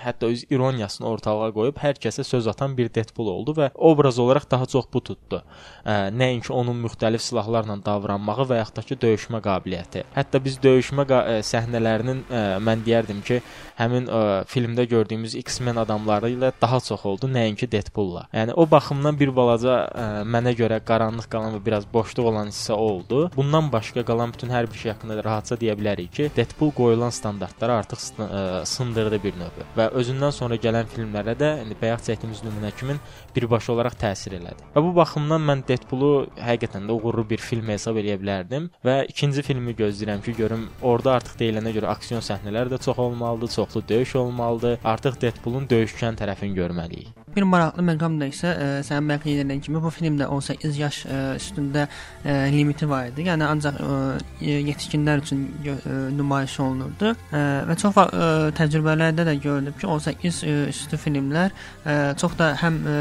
hətta 0.04 0.30
öz 0.32 0.46
ironiyasını 0.50 1.08
ortalığa 1.10 1.52
qoyub 1.56 1.80
hər 1.82 2.00
kəsə 2.02 2.26
söz 2.28 2.50
atan 2.52 2.76
bir 2.78 2.92
Deadpool 2.96 3.32
oldu 3.32 3.56
və 3.60 3.70
obraz 3.76 4.20
olaraq 4.20 4.50
daha 4.52 4.68
çox 4.70 4.90
bu 4.94 5.02
tutdu. 5.10 5.42
Ə, 5.86 6.10
nəinki 6.16 6.52
onun 6.54 6.78
müxtəlif 6.86 7.24
silahlarla 7.24 7.78
davranmağı 7.86 8.48
və 8.52 8.60
yaxud 8.62 8.80
da 8.80 8.86
ki 8.86 9.00
döyüşmə 9.02 9.42
qabiliyyəti. 9.46 10.06
Hətta 10.16 10.42
biz 10.44 10.60
döyüşmə 10.64 11.08
ə, 11.08 11.40
səhnələrinin 11.46 12.24
ə, 12.30 12.44
mən 12.64 12.84
deyərdim 12.86 13.22
ki, 13.26 13.42
həmin 13.80 14.10
ə, 14.10 14.22
filmdə 14.52 14.86
gördüyümüz 14.92 15.36
X-Men 15.42 15.80
adamları 15.82 16.32
ilə 16.36 16.52
daha 16.62 16.80
çox 16.84 17.06
oldu, 17.06 17.30
nəinki 17.32 17.70
Deadpool-la. 17.72 18.28
Yəni 18.36 18.56
o 18.56 18.68
baxımdan 18.70 19.18
bir 19.20 19.34
balaca 19.36 19.78
ə, 19.86 20.06
mənə 20.28 20.56
görə 20.58 20.80
qaranlıq 20.86 21.30
qalan 21.32 21.58
və 21.58 21.64
biraz 21.66 21.88
boşluq 21.92 22.32
olan 22.32 22.52
hissə 22.54 22.76
oldu. 22.76 23.26
Bundan 23.36 23.72
başqa 23.86 24.04
qalan 24.06 24.34
bütün 24.34 24.50
hər 24.50 24.66
bir 24.72 24.78
şey 24.82 24.92
haqqında 24.92 25.24
rahatca 25.24 25.56
deyə 25.62 25.76
bilərik 25.78 26.12
ki, 26.16 26.30
Deadpool 26.36 26.72
qoyulan 26.74 27.12
standartları 27.14 27.74
artıq 27.74 28.02
ə, 28.18 28.66
sındırdı 28.66 29.20
bir 29.24 29.38
növ 29.38 29.60
və 29.78 29.90
özündən 30.00 30.34
sonra 30.34 30.58
gələn 30.58 30.90
filmlərə 30.90 31.36
də 31.38 31.52
indi 31.64 31.78
bayaq 31.82 32.02
çəkdiyimiz 32.08 32.42
nümunə 32.46 32.72
kimi 32.80 32.98
birbaşa 33.36 33.74
olaraq 33.76 33.98
təsir 34.02 34.38
elədi. 34.40 34.66
Və 34.76 34.84
bu 34.84 34.94
baxımdan 34.98 35.46
mən 35.50 35.64
Deadpoolu 35.70 36.12
həqiqətən 36.42 36.90
də 36.90 36.98
uğurlu 36.98 37.28
bir 37.30 37.44
film 37.44 37.70
hesab 37.74 38.00
edə 38.02 38.18
bilərdim 38.22 38.70
və 38.86 38.98
ikinci 39.12 39.46
filmi 39.46 39.76
gözləyirəm 39.78 40.26
ki, 40.26 40.36
görüm 40.42 40.68
orada 40.82 41.20
artıq 41.20 41.38
deyilənə 41.44 41.76
görə 41.78 41.94
aksiyon 41.94 42.26
səhnələri 42.26 42.74
də 42.74 42.82
çox 42.88 43.00
olmalıdır, 43.06 43.54
çoxlu 43.60 43.84
döyüş 43.90 44.16
olmalıdır. 44.24 44.80
Artıq 44.96 45.22
Deadpoolun 45.22 45.70
döyüşkən 45.70 46.18
tərəfini 46.22 46.58
görməliyik. 46.58 47.25
Bir 47.36 47.44
maraqlı 47.44 47.84
məqam 47.84 48.16
da 48.22 48.30
isə 48.32 48.48
ə, 48.48 48.68
sənin 48.88 49.10
bəyan 49.12 49.42
etdiyin 49.44 49.62
kimi 49.66 49.82
bu 49.84 49.90
filmdə 49.92 50.30
18 50.32 50.78
yaş 50.80 51.00
ə, 51.04 51.18
üstündə 51.36 51.84
ə, 51.84 52.36
limiti 52.54 52.88
var 52.88 53.10
idi. 53.10 53.26
Yəni 53.28 53.44
ancaq 53.44 53.82
ə, 53.84 53.98
yetişkinlər 54.40 55.24
üçün 55.26 55.44
ə, 55.68 55.76
nümayiş 56.16 56.56
olunurdu. 56.64 57.12
Ə, 57.36 57.44
və 57.68 57.78
çox 57.82 58.00
ə, 58.06 58.30
təcrübələrdə 58.56 59.28
də 59.28 59.36
görülüb 59.44 59.76
ki, 59.82 59.90
18 59.98 60.42
ə, 60.48 60.58
üstü 60.72 61.02
filmlər 61.02 61.52
ə, 61.84 61.98
çox 62.22 62.40
da 62.40 62.54
həm 62.64 62.80
ə, 62.88 63.00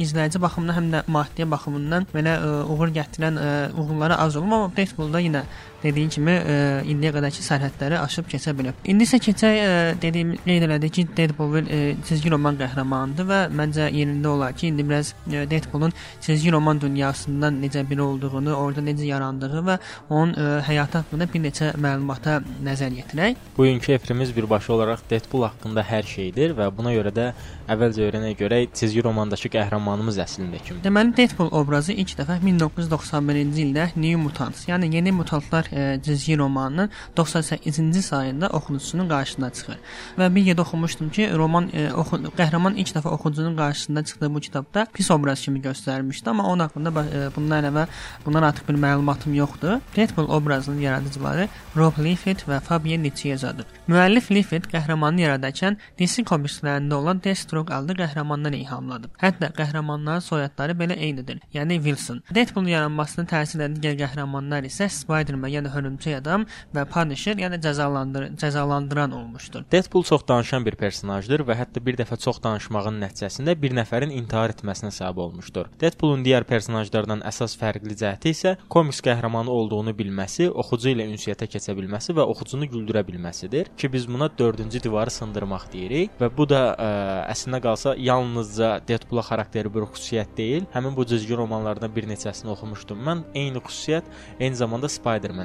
izləyici 0.00 0.40
baxımından, 0.40 0.76
həm 0.76 0.92
də 0.92 1.02
maddi 1.12 1.46
baxımından 1.48 2.06
belə 2.12 2.36
ə, 2.36 2.52
uğur 2.72 2.92
gətirən 2.94 3.40
ə, 3.40 3.50
uğurlara 3.80 4.20
az 4.24 4.36
olub, 4.36 4.52
amma 4.52 4.70
Deadpool-da 4.76 5.24
yenə 5.24 5.44
dediyim 5.82 6.10
kimi 6.12 6.34
ə, 6.36 6.56
indiyə 6.90 7.12
qədərki 7.16 7.44
sərhədləri 7.44 7.98
aşıb 8.00 8.28
keçə 8.30 8.54
bilib. 8.56 8.78
İndi 8.88 9.06
isə 9.06 9.20
keçək 9.22 9.58
ə, 9.60 9.70
dediyim 10.02 10.34
qeyd 10.44 10.66
elədik 10.66 10.94
ki, 10.96 11.06
Deadpool 11.16 11.60
ə, 11.62 11.80
çizgi 12.08 12.32
roman 12.32 12.58
qəhrəmanıdır 12.60 13.28
və 13.30 13.40
məncə 13.56 13.88
yerində 13.94 14.32
olar 14.34 14.56
ki, 14.56 14.70
indi 14.70 14.86
biraz 14.86 15.14
ə, 15.28 15.44
Deadpoolun 15.50 15.94
çizgi 16.24 16.52
roman 16.52 16.80
dünyasından 16.80 17.60
necə 17.64 17.84
biri 17.88 18.02
olduğunu, 18.04 18.54
orada 18.54 18.84
necə 18.84 19.08
yarandığı 19.08 19.64
və 19.68 19.78
onun 20.08 20.34
ə, 20.34 20.48
həyatı 20.68 21.00
haqqında 21.02 21.28
bir 21.32 21.44
neçə 21.46 21.72
məlumata 21.80 22.40
nəzər 22.66 22.94
yetirək. 23.00 23.40
Bugünkü 23.56 23.92
efirimiz 23.96 24.34
birbaşa 24.36 24.72
olaraq 24.76 25.04
Deadpool 25.10 25.46
haqqında 25.48 25.84
hər 25.86 26.06
şeydir 26.06 26.54
və 26.58 26.68
buna 26.76 26.92
görə 26.96 27.14
də 27.14 27.30
əvvəlcə 27.70 28.06
öyrənək 28.08 28.36
görək 28.40 28.74
çizgi 28.76 29.04
romandakı 29.06 29.50
qəhrəmanımız 29.52 30.20
əslində 30.24 30.60
kimdir. 30.62 30.84
Deməli 30.84 31.14
Deadpool 31.16 31.52
obrazı 31.56 31.94
ilk 31.94 32.16
dəfə 32.18 32.40
1991-ci 32.44 33.64
ildə 33.66 33.88
New 33.96 34.20
Mutants, 34.20 34.66
yəni 34.68 34.90
Yeni 34.94 35.14
Mutantlar 35.14 35.69
e, 35.72 36.00
cizgi 36.02 36.38
romanının 36.38 36.90
98-ci 37.16 38.02
sayında 38.02 38.48
oxucusunun 38.48 39.08
qarşısına 39.08 39.50
çıxır. 39.50 39.78
Və 40.18 40.34
bir 40.34 40.42
yerdə 40.42 40.60
oxumuşdum 40.60 41.10
ki, 41.10 41.30
roman 41.34 41.70
e, 41.72 41.92
oxu 41.92 42.20
qəhrəman 42.38 42.76
ilk 42.76 42.94
dəfə 42.96 43.08
oxucunun 43.08 43.56
qarşısında 43.56 44.04
çıxdığı 44.04 44.34
bu 44.34 44.40
kitabda 44.40 44.86
pis 44.92 45.10
obraz 45.10 45.40
kimi 45.40 45.60
göstərilmişdi, 45.60 46.30
amma 46.30 46.46
onun 46.46 46.64
haqqında 46.66 46.90
e, 46.90 47.28
bundan 47.36 47.64
əlavə 47.64 47.86
bundan 48.26 48.42
artıq 48.42 48.68
bir 48.68 48.74
məlumatım 48.74 49.34
yoxdur. 49.34 49.80
Deadpool 49.96 50.28
obrazının 50.28 50.80
yaradıcıları 50.80 51.48
Rob 51.76 51.98
Liefeld 51.98 52.46
və 52.48 52.60
Fabian 52.60 53.02
Nicieza'dır. 53.02 53.66
Müəllif 53.88 54.30
Liefeld 54.34 54.66
qəhrəmanı 54.72 55.24
yaradarkən 55.26 55.76
DC 55.98 56.24
komikslərində 56.28 56.94
olan 56.94 57.22
Deathstroke 57.24 57.74
adlı 57.74 57.96
qəhrəmandan 58.00 58.56
ilhamlanıb. 58.56 59.14
Hətta 59.22 59.50
qəhrəmanların 59.56 60.24
soyadları 60.24 60.76
belə 60.78 60.98
eynidir. 60.98 61.40
Yəni 61.54 61.80
Wilson. 61.84 62.22
Deadpoolun 62.34 62.70
yaranmasına 62.74 63.26
təsir 63.30 63.60
edən 63.60 63.78
digər 63.78 63.98
qəhrəmanlar 64.04 64.66
isə 64.68 64.88
Spider-Man, 64.90 65.50
yəni 65.60 65.72
Hörümçək 65.74 66.18
adam 66.20 66.46
və 66.74 66.84
Punisher, 66.90 67.38
yəni 67.38 67.60
cəzalandır 67.62 68.30
cəzalandıran 68.40 69.14
olmuşdur. 69.14 69.64
Deadpool 69.72 70.04
çox 70.04 70.26
danışan 70.28 70.66
bir 70.66 70.76
personajdır 70.80 71.44
və 71.48 71.56
hətta 71.58 71.82
bir 71.84 71.98
dəfə 72.00 72.18
çox 72.20 72.40
danışmağın 72.42 73.00
nəticəsində 73.04 73.54
bir 73.60 73.74
nəfərin 73.76 74.12
intihar 74.16 74.54
etməsinə 74.54 74.92
səbəb 74.94 75.20
olmuşdur. 75.26 75.70
Deadpoolun 75.80 76.24
digər 76.24 76.46
personajlardan 76.48 77.24
əsas 77.28 77.56
fərqli 77.60 77.96
cəhəti 78.00 78.34
isə 78.34 78.54
komiks 78.72 79.02
qəhrəmanı 79.04 79.52
olduğunu 79.52 79.94
bilməsi, 79.96 80.48
oxucu 80.50 80.94
ilə 80.94 81.06
ünsiyyətə 81.12 81.48
keçə 81.50 81.76
bilməsi 81.78 82.16
və 82.16 82.26
oxucunu 82.32 82.68
güldürə 82.70 83.04
bilməsidir 83.06 83.72
ki, 83.76 83.92
biz 83.92 84.08
buna 84.08 84.30
4-cü 84.40 84.82
divarı 84.84 85.12
sındırmaq 85.14 85.68
deyirik 85.72 86.16
və 86.20 86.30
bu 86.36 86.46
da 86.48 86.62
ə, 86.74 86.90
əslində 87.34 87.60
qalsa 87.64 87.94
yalnızca 87.98 88.72
Deadpoola 88.88 89.24
xarakteri 89.26 89.72
bir 89.72 89.88
xüsusiyyət 89.90 90.36
deyil, 90.36 90.68
həmin 90.74 90.96
bu 90.96 91.06
cizgi 91.06 91.36
romanlardan 91.36 91.92
bir 91.94 92.08
neçəsini 92.10 92.52
oxumuşdum 92.54 93.00
mən. 93.06 93.24
Eyni 93.34 93.62
xüsusiyyət 93.64 94.08
eyni 94.40 94.58
zamanda 94.58 94.88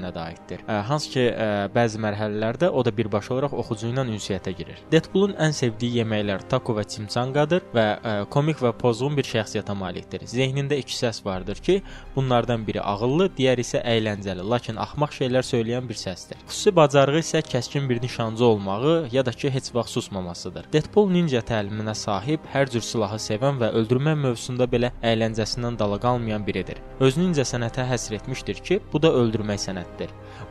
Spider-Man-ə 0.05 0.13
də 0.13 0.21
aiddir. 0.29 0.63
Ə, 0.67 0.81
hansı 0.89 1.12
ki, 1.13 1.24
ə, 1.31 1.47
bəzi 1.74 2.00
mərhələlərdə 2.01 2.69
o 2.69 2.83
da 2.85 2.91
birbaşa 2.95 3.33
olaraq 3.33 3.53
oxucu 3.53 3.89
ilə 3.89 4.05
ünsiyyətə 4.05 4.53
girir. 4.55 4.79
Deadpoolun 4.91 5.35
ən 5.41 5.53
sevdiyi 5.55 6.01
yeməklər 6.01 6.45
taco 6.50 6.75
və 6.75 6.85
çimçanqadır 6.91 7.65
və 7.74 7.85
ə, 7.97 8.13
komik 8.29 8.62
və 8.62 8.74
pozğun 8.77 9.15
bir 9.17 9.25
şəxsiyyətə 9.25 9.75
malikdir. 9.77 10.25
Zehnində 10.29 10.77
iki 10.77 10.95
səs 10.95 11.24
vardır 11.25 11.62
ki, 11.65 11.81
bunlardan 12.15 12.65
biri 12.67 12.81
ağıllı, 12.81 13.29
digəri 13.38 13.65
isə 13.65 13.81
əyləncəli, 13.85 14.45
lakin 14.45 14.79
axmaq 14.81 15.15
şeylər 15.15 15.45
söyləyən 15.45 15.89
bir 15.89 16.00
səsdir. 16.00 16.39
Xüsusi 16.50 16.75
bacarığı 16.75 17.21
isə 17.24 17.43
kəskin 17.45 17.89
bir 17.89 18.01
nişancı 18.01 18.45
olmağı 18.45 18.95
ya 19.12 19.25
da 19.25 19.31
ki, 19.31 19.50
heç 19.51 19.71
vaxt 19.75 19.97
susmamasıdır. 19.97 20.69
Deadpool 20.74 21.09
ninja 21.12 21.41
təliminə 21.45 21.95
sahib, 21.95 22.45
hər 22.53 22.69
cür 22.71 22.83
silahı 22.85 23.19
sevən 23.21 23.59
və 23.62 23.71
öldürmə 23.79 24.15
mövzusunda 24.19 24.67
belə 24.69 24.91
əyləncəsindən 25.03 25.79
dala 25.79 26.00
qalmayan 26.01 26.45
biridir. 26.45 26.81
Özünü 27.00 27.31
incə 27.31 27.45
sənətə 27.47 27.85
həsr 27.89 28.19
etmişdir 28.19 28.62
ki, 28.65 28.79
bu 28.93 29.01
da 29.01 29.12
öldürmək 29.15 29.62
sənətidir. 29.67 29.94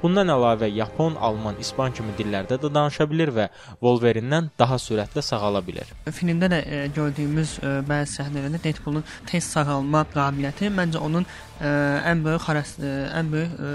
Bundan 0.02 0.28
əlavə 0.28 0.68
yapon, 0.68 1.14
alman, 1.20 1.56
ispan 1.60 1.92
kimi 1.96 2.12
dillərdə 2.18 2.58
də 2.60 2.70
danışa 2.74 3.06
bilir 3.10 3.30
və 3.32 3.46
Wolverine-dən 3.80 4.50
daha 4.58 4.76
sürətlə 4.80 5.22
sağala 5.24 5.62
bilir. 5.66 5.88
Filmdə 6.12 6.50
də 6.52 6.60
e, 6.64 6.80
gördüyümüz 6.96 7.54
e, 7.62 7.72
bəzi 7.88 8.18
səhnələrdə 8.18 8.60
Deadpoolun 8.64 9.04
tez 9.30 9.48
sağalma 9.54 10.04
qabiliyyəti 10.12 10.68
məncə 10.74 11.00
onun 11.04 11.24
ə, 11.24 11.70
ən 12.10 12.24
böyük 12.26 12.44
xaras 12.44 12.74
ə, 12.80 12.92
ən 13.20 13.32
böyük 13.32 13.56
ə, 13.56 13.72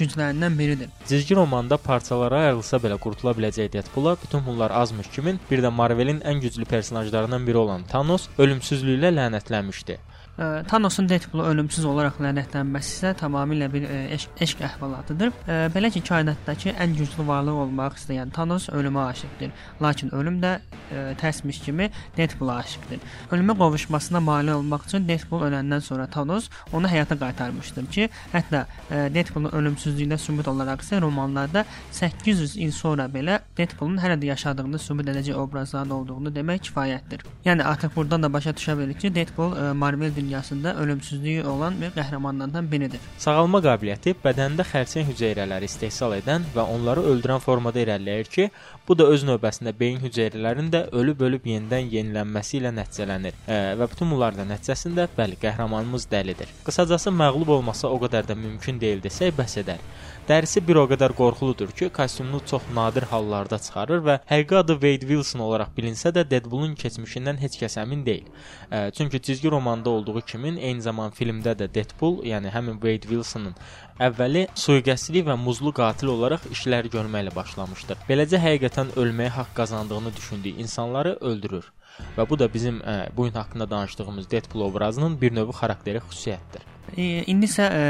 güclərindən 0.00 0.58
biridir. 0.58 0.90
Cizgi 1.06 1.38
romanda 1.38 1.78
parçalara 1.78 2.42
ayrılsa 2.48 2.82
belə 2.82 2.98
qurtula 3.02 3.36
biləcək 3.38 3.72
Deadpoola 3.76 4.16
bütün 4.22 4.46
bunlar 4.46 4.74
azmış 4.82 5.12
kimin 5.14 5.40
bir 5.50 5.62
də 5.62 5.70
Marvelin 5.70 6.20
ən 6.26 6.42
güclü 6.42 6.64
personajlarından 6.64 7.46
biri 7.46 7.62
olan 7.66 7.86
Thanos 7.86 8.28
ölümsüzlüklə 8.38 9.14
lənətlənmişdi. 9.20 9.98
Thanosun 10.38 11.08
Deadpool 11.10 11.42
ölümsüz 11.50 11.82
olaraq 11.88 12.20
lənətlənməsi 12.22 12.92
isə 12.94 13.10
tamamilə 13.18 13.66
bir 13.72 13.86
ə, 13.88 13.96
eşq, 14.14 14.36
eşq 14.46 14.60
əhvalatıdır. 14.68 15.32
Ə, 15.34 15.56
belə 15.74 15.90
ki, 15.90 16.02
kainatdakı 16.06 16.76
ən 16.78 16.94
güclü 16.94 17.24
varlıq 17.26 17.58
olmaq 17.64 17.96
istəyən 17.98 18.30
Thanos 18.34 18.68
ölümə 18.70 19.08
aşiqdir. 19.10 19.50
Lakin 19.82 20.14
ölüm 20.14 20.36
də 20.42 20.52
ə, 20.62 21.02
təsmiş 21.18 21.58
kimi 21.64 21.88
Deadpool-a 22.16 22.60
aşiqdir. 22.62 23.02
Ölümə 23.34 23.56
qovuşmasına 23.58 24.20
mane 24.20 24.54
olmaq 24.54 24.86
üçün 24.86 25.08
Deadpool 25.08 25.42
öləndən 25.48 25.82
sonra 25.82 26.06
Thanos 26.06 26.46
onu 26.72 26.86
həyata 26.86 27.18
qaytarmışdır 27.18 27.90
ki, 27.96 28.08
hətta 28.36 28.62
ə, 28.90 29.08
Deadpoolun 29.14 29.50
ölümsüzlüyünə 29.58 30.20
sübut 30.22 30.52
olaraq 30.54 30.86
isə 30.86 31.02
romanlarda 31.02 31.64
800 31.98 32.56
il 32.62 32.70
sonra 32.78 33.08
belə 33.10 33.40
Deadpoolun 33.58 33.98
hələ 34.04 34.20
də 34.22 34.30
yaşadığını 34.30 34.78
sübut 34.86 35.10
edəcək 35.10 35.34
obrazların 35.34 35.98
olduğunu 35.98 36.34
demək 36.38 36.68
kifayətdir. 36.70 37.26
Yəni 37.44 37.66
artıq 37.66 37.96
buradan 37.96 38.22
da 38.22 38.32
başa 38.32 38.54
düşə 38.54 38.78
bilirik 38.78 39.02
ki, 39.02 39.14
Deadpool 39.18 39.58
ə, 39.58 39.72
Marvel 39.74 40.14
dünyasında 40.28 40.76
ölümsüzlüyü 40.76 41.44
olan 41.44 41.80
bir 41.80 41.90
qəhrəmanlardan 41.96 42.66
biridir. 42.72 43.00
Sağalma 43.18 43.60
qabiliyyəti 43.64 44.12
bədəndə 44.24 44.66
xərçəng 44.68 45.08
hüceyrələri 45.08 45.64
istehsal 45.64 46.12
edən 46.18 46.44
və 46.54 46.66
onları 46.74 47.04
öldürən 47.12 47.40
formada 47.40 47.80
irəliləyir 47.80 48.28
ki, 48.34 48.50
bu 48.88 48.98
da 48.98 49.06
öz 49.08 49.24
növbəsində 49.24 49.72
beyin 49.80 50.00
hüceyrələrinin 50.04 50.68
də 50.74 50.82
ölüb-ölüb 51.00 51.48
yenidən 51.48 51.88
yenilənməsi 51.94 52.60
ilə 52.60 52.74
nəticələnir. 52.76 53.40
E, 53.48 53.58
və 53.80 53.88
bütün 53.94 54.12
bunların 54.12 54.52
nəticəsində 54.52 55.08
bəli, 55.16 55.40
qəhrəmanımız 55.40 56.08
dəlidir. 56.12 56.52
Qısacası 56.68 57.14
məğlub 57.22 57.56
olması 57.56 57.88
o 57.88 57.96
qədər 58.04 58.28
də 58.28 58.36
mümkün 58.36 58.80
deyil 58.80 59.00
desək 59.04 59.32
bəs 59.40 59.56
edər. 59.64 59.80
Dərisi 60.28 60.60
bir 60.60 60.76
o 60.76 60.82
qədər 60.84 61.14
qorxuludur 61.16 61.70
ki, 61.72 61.86
kostyumunu 61.96 62.42
çox 62.50 62.66
nadir 62.76 63.06
hallarda 63.08 63.56
çıxarır 63.64 64.02
və 64.04 64.16
həqiqi 64.28 64.58
adı 64.58 64.74
Wade 64.82 65.08
Wilson 65.08 65.40
olaraq 65.40 65.70
bilinsə 65.78 66.12
də 66.12 66.26
Deadpoolun 66.28 66.74
keçmişindən 66.82 67.40
heç 67.40 67.56
kəs 67.56 67.78
əmin 67.80 68.02
deyil. 68.04 68.26
E, 68.68 68.90
çünki 68.98 69.22
cizgi 69.22 69.48
romanda 69.50 69.88
olduğu 69.90 70.20
kimi 70.20 70.52
eyni 70.60 70.84
zamanda 70.84 71.16
filmdə 71.16 71.56
də 71.62 71.70
Deadpool, 71.74 72.20
yəni 72.28 72.52
həmin 72.52 72.76
Wade 72.84 73.08
Wilsonun 73.08 73.56
əvvəli 74.04 74.44
sui-qəsdli 74.66 75.24
və 75.32 75.40
muzlu 75.48 75.72
qatil 75.72 76.12
olaraq 76.18 76.44
işlər 76.52 76.92
görməklə 76.92 77.32
başlamışdır. 77.40 78.04
Beləcə 78.12 78.44
həqiqətən 78.44 78.98
ölməyə 79.00 79.32
haqq 79.40 79.56
qazandığını 79.62 80.12
düşündüyü 80.16 80.60
insanları 80.60 81.16
öldürür. 81.20 81.72
Və 82.18 82.28
bu 82.28 82.36
da 82.36 82.52
bizim 82.52 82.84
ə, 82.84 83.06
bu 83.16 83.30
gün 83.30 83.40
haqqında 83.40 83.70
danışdığımız 83.70 84.30
Deadpool 84.30 84.68
obrazının 84.68 85.20
bir 85.20 85.32
növ 85.32 85.56
xarakteri 85.56 86.04
xüsusiyyətdir. 86.04 86.74
E, 86.96 87.24
indi 87.26 87.46
isə 87.48 87.68
e, 87.68 87.84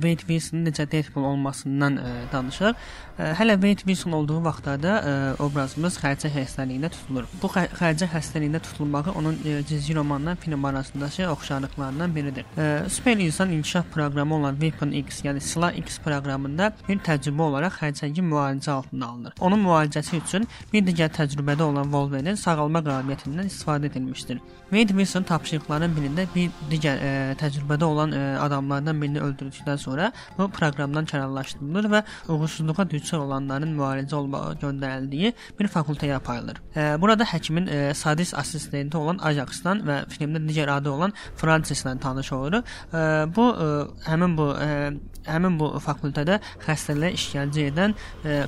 Wade 0.00 0.26
Wilson 0.28 0.64
necə 0.66 0.86
Deadpool 0.90 1.24
olmasından 1.24 1.96
e, 1.96 2.12
danışaq. 2.32 2.74
E, 3.18 3.32
hələ 3.38 3.54
Wade 3.60 3.84
Wilson 3.86 4.12
olduğu 4.12 4.44
vaxtlarda 4.44 4.94
e, 5.00 5.12
obrazımız 5.42 5.98
xərçəng 6.02 6.34
xəstəliyində 6.36 6.90
tutulur. 6.94 7.26
Bu 7.42 7.50
xə 7.52 7.66
xərçəng 7.78 8.12
xəstəliyində 8.14 8.60
tutulmağı 8.62 9.14
onun 9.18 9.38
e, 9.44 9.62
cizgi 9.68 9.96
romanla 9.96 10.34
film 10.34 10.64
arasındakı 10.64 11.30
oxşarlıqlarından 11.30 12.14
biridir. 12.14 12.44
E, 12.58 12.88
Super 12.88 13.16
insan 13.16 13.50
inkişaf 13.50 13.90
proqramı 13.94 14.34
olan 14.34 14.60
Weapon 14.60 14.90
X, 14.90 15.24
yəni 15.24 15.40
Silah 15.40 15.72
X 15.78 15.98
proqramında 16.04 16.72
bir 16.88 16.98
təcrübə 16.98 17.42
olaraq 17.42 17.80
xərçəngin 17.82 18.30
müalicə 18.32 18.70
altına 18.70 19.06
alınır. 19.06 19.34
Onun 19.40 19.64
müalicəsi 19.66 20.22
üçün 20.22 20.48
bir 20.72 20.86
digər 20.86 21.10
təcrübədə 21.18 21.62
olan 21.62 21.90
Wolverine 21.92 22.36
sağalma 22.36 22.84
qabiliyyətindən 22.86 23.50
istifadə 23.50 23.86
edilmişdir. 23.86 24.40
Wade 24.70 24.88
Wilson 24.88 25.22
tapşırıqların 25.22 25.94
birində 25.96 26.26
bir 26.34 26.50
digər 26.70 26.98
e, 27.00 27.12
təcrübədə 27.40 27.84
olan 27.84 28.12
e, 28.12 28.27
adamlardan 28.40 29.02
birini 29.02 29.20
öldürdükdən 29.24 29.78
sonra 29.78 30.12
bu 30.38 30.48
proqramdan 30.54 31.08
kənarlaşdırılır 31.10 31.90
və 31.94 32.02
uğursuzluğa 32.28 32.88
düçar 32.90 33.18
olanların 33.24 33.74
müalicə 33.78 34.14
olmağa 34.14 34.58
göndərildiyi 34.62 35.32
bir 35.58 35.68
fakültəyə 35.72 36.18
aparılır. 36.20 36.60
Burada 37.00 37.24
həkimin 37.24 37.66
e, 37.66 37.94
sadist 37.94 38.34
assistenti 38.38 38.96
olan 38.96 39.18
Ajaxdan 39.18 39.82
və 39.86 40.00
filmdə 40.12 40.42
digər 40.48 40.70
adı 40.78 40.90
olan 40.90 41.12
Francislə 41.40 41.98
tanış 42.00 42.32
oluruq. 42.32 42.64
Bu 43.36 43.46
e, 43.64 43.68
həmin 44.08 44.36
bu 44.38 44.48
e, 44.60 44.68
həmin 45.28 45.58
bu 45.60 45.70
fakültədə 45.84 46.38
xəstələrə 46.64 47.12
işgəncə 47.16 47.66
edən 47.70 47.94
e, 48.24 48.40